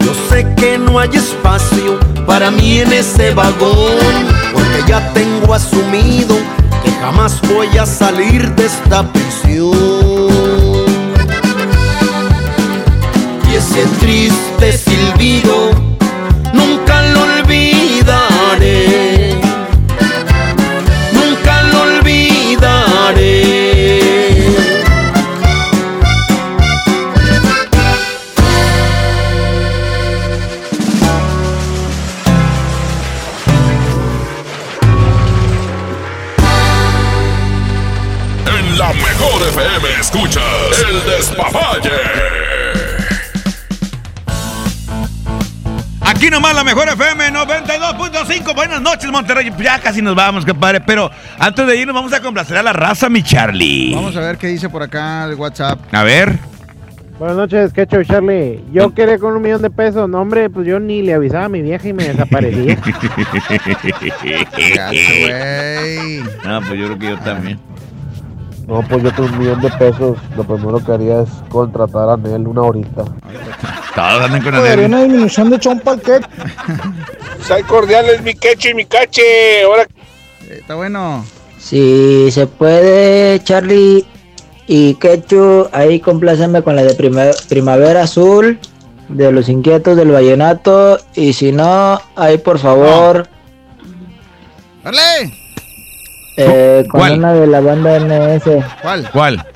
Yo 0.00 0.12
sé 0.28 0.46
que 0.56 0.78
no 0.78 0.98
hay 0.98 1.10
espacio 1.14 1.98
para 2.26 2.50
mí 2.50 2.80
en 2.80 2.92
ese 2.92 3.32
vagón, 3.32 4.26
porque 4.52 4.84
ya 4.86 5.12
tengo 5.12 5.54
asumido 5.54 6.36
que 6.84 6.90
jamás 7.00 7.40
voy 7.42 7.68
a 7.78 7.86
salir 7.86 8.54
de 8.54 8.66
esta 8.66 9.10
prisión. 9.12 9.72
Y 13.50 13.54
ese 13.56 13.86
triste 14.00 14.72
silbido 14.72 15.70
Aquí 46.24 46.30
nomás 46.30 46.54
la 46.54 46.64
mejor 46.64 46.88
FM 46.88 47.34
92.5. 47.34 48.54
Buenas 48.54 48.80
noches, 48.80 49.12
Monterrey. 49.12 49.52
Ya 49.62 49.78
casi 49.78 50.00
nos 50.00 50.14
vamos, 50.14 50.46
compadre. 50.46 50.80
Pero 50.80 51.10
antes 51.38 51.66
de 51.66 51.76
irnos, 51.76 51.94
vamos 51.94 52.14
a 52.14 52.22
complacer 52.22 52.56
a 52.56 52.62
la 52.62 52.72
raza, 52.72 53.10
mi 53.10 53.22
Charlie. 53.22 53.94
Vamos 53.94 54.16
a 54.16 54.20
ver 54.20 54.38
qué 54.38 54.46
dice 54.46 54.70
por 54.70 54.82
acá 54.82 55.26
el 55.26 55.34
WhatsApp. 55.34 55.80
A 55.92 56.02
ver. 56.02 56.38
Buenas 57.18 57.36
noches, 57.36 57.74
¿qué 57.74 57.86
Charlie? 57.86 58.64
Yo 58.72 58.94
quería 58.94 59.18
con 59.18 59.36
un 59.36 59.42
millón 59.42 59.60
de 59.60 59.68
pesos. 59.68 60.08
No, 60.08 60.22
hombre, 60.22 60.48
pues 60.48 60.66
yo 60.66 60.80
ni 60.80 61.02
le 61.02 61.12
avisaba 61.12 61.44
a 61.44 61.48
mi 61.50 61.60
vieja 61.60 61.88
y 61.88 61.92
me 61.92 62.04
desaparecía. 62.04 62.78
No, 66.46 66.60
pues 66.62 66.80
yo 66.80 66.86
creo 66.86 66.98
que 66.98 67.08
yo 67.10 67.18
también. 67.18 67.60
No, 68.66 68.80
pues 68.80 69.02
yo 69.02 69.14
con 69.14 69.26
un 69.26 69.38
millón 69.40 69.60
de 69.60 69.68
pesos, 69.72 70.16
lo 70.38 70.44
primero 70.44 70.82
que 70.82 70.90
haría 70.90 71.20
es 71.20 71.28
contratar 71.50 72.08
a 72.08 72.16
Nel 72.16 72.48
una 72.48 72.62
horita. 72.62 73.04
Todos 73.94 74.24
andan 74.24 74.42
con 74.42 74.54
Podría 74.54 74.86
una 74.86 75.02
disminución 75.02 75.50
de 75.50 75.58
chompa 75.60 75.96
¿qué? 75.98 76.20
Sal 77.42 77.64
cordiales, 77.66 78.22
mi 78.22 78.34
queche 78.34 78.70
y 78.70 78.74
mi 78.74 78.84
cache. 78.86 79.62
Ahora 79.64 79.86
Está 80.50 80.74
bueno. 80.74 81.24
Si 81.58 82.30
se 82.30 82.46
puede, 82.46 83.42
Charlie 83.44 84.04
y 84.66 84.94
Quechu, 84.94 85.68
ahí 85.72 86.00
complácenme 86.00 86.62
con 86.62 86.76
la 86.76 86.82
de 86.82 86.94
prima- 86.94 87.30
Primavera 87.48 88.02
Azul, 88.02 88.58
de 89.08 89.32
los 89.32 89.48
inquietos 89.48 89.96
del 89.96 90.10
vallenato. 90.10 90.98
Y 91.14 91.32
si 91.32 91.52
no, 91.52 92.00
ahí 92.16 92.38
por 92.38 92.58
favor, 92.58 93.28
¡Dale! 94.82 95.32
eh, 96.36 96.84
con 96.90 97.00
¿Cuál? 97.00 97.18
una 97.18 97.32
de 97.32 97.46
la 97.46 97.60
banda 97.60 97.96
MS. 98.00 98.64
¿Cuál? 98.82 99.10
¿Cuál? 99.10 99.46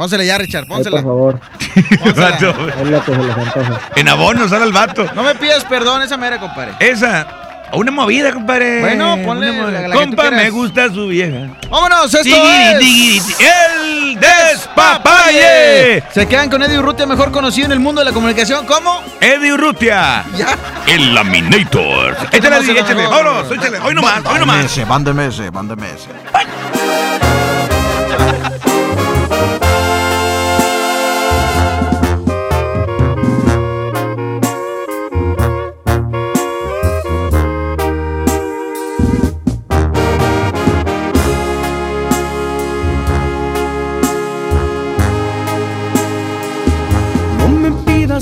Pónsela 0.00 0.24
ya, 0.24 0.38
Richard, 0.38 0.62
Ahí, 0.62 0.68
pónsela. 0.68 1.02
por 1.02 1.10
favor. 1.10 1.40
Vato. 2.16 2.54
Es 2.80 2.88
la 2.88 3.00
que 3.04 3.12
se 3.14 3.18
les 3.22 3.36
antoja. 3.36 3.80
En 3.96 4.08
abono 4.08 4.48
sale 4.48 4.64
el 4.64 4.72
vato. 4.72 5.04
No 5.14 5.22
me 5.22 5.34
pidas 5.34 5.62
perdón, 5.66 6.00
esa 6.00 6.16
mera, 6.16 6.38
compadre. 6.40 6.72
Esa. 6.80 7.26
Una 7.74 7.90
movida, 7.92 8.32
compadre. 8.32 8.80
Bueno, 8.80 9.18
ponle 9.26 9.50
Una 9.50 9.62
movida. 9.62 9.80
la- 9.82 9.88
la 9.88 9.94
que 9.94 10.00
tú 10.06 10.16
Compa, 10.16 10.30
me 10.30 10.48
gusta 10.48 10.88
su 10.88 11.06
vieja. 11.08 11.48
¡Vámonos! 11.70 12.06
¡Esto 12.14 12.22
Tigiri, 12.22 12.48
es... 12.72 12.78
tigiri, 12.78 13.20
ti- 13.20 13.44
¡El 13.44 14.18
Despapalle! 14.20 16.02
Se 16.14 16.26
quedan 16.26 16.48
con 16.48 16.62
Eddie 16.62 16.78
Urrutia, 16.78 17.04
mejor 17.04 17.30
conocido 17.30 17.66
en 17.66 17.72
el 17.72 17.80
mundo 17.80 18.00
de 18.00 18.06
la 18.06 18.12
comunicación 18.12 18.64
como... 18.64 19.02
Eddie 19.20 19.52
Urrutia. 19.52 20.24
Ya. 20.34 20.56
El 20.86 21.14
Laminator. 21.14 22.16
Échale, 22.32 22.72
échale. 22.80 23.06
Vámonos, 23.06 23.52
échale. 23.52 23.78
Hoy 23.80 23.94
nomás, 23.94 24.22
hoy 24.24 24.38
nomás. 24.38 24.88
Van 24.88 25.04
de 25.04 25.12
meses, 25.12 25.52
van 25.52 25.68
de 25.68 25.76
meses. 25.76 26.08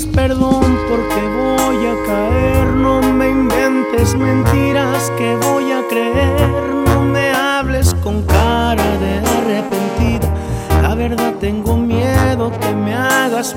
Perdón 0.05 0.77
porque 0.89 1.21
voy 1.41 1.85
a 1.85 1.95
caer, 2.05 2.67
no 2.67 3.01
me 3.01 3.29
inventes 3.29 4.15
mentiras 4.15 5.11
que 5.17 5.35
voy 5.37 5.71
a 5.71 5.81
creer, 5.87 6.49
no 6.85 7.01
me 7.03 7.31
hables 7.31 7.93
con 7.95 8.23
cara 8.23 8.97
de 8.97 9.19
arrepentida, 9.19 10.33
la 10.81 10.95
verdad 10.95 11.33
tengo 11.39 11.77
miedo 11.77 12.51
que 12.59 12.73
me 12.73 12.93
hagas 12.93 13.47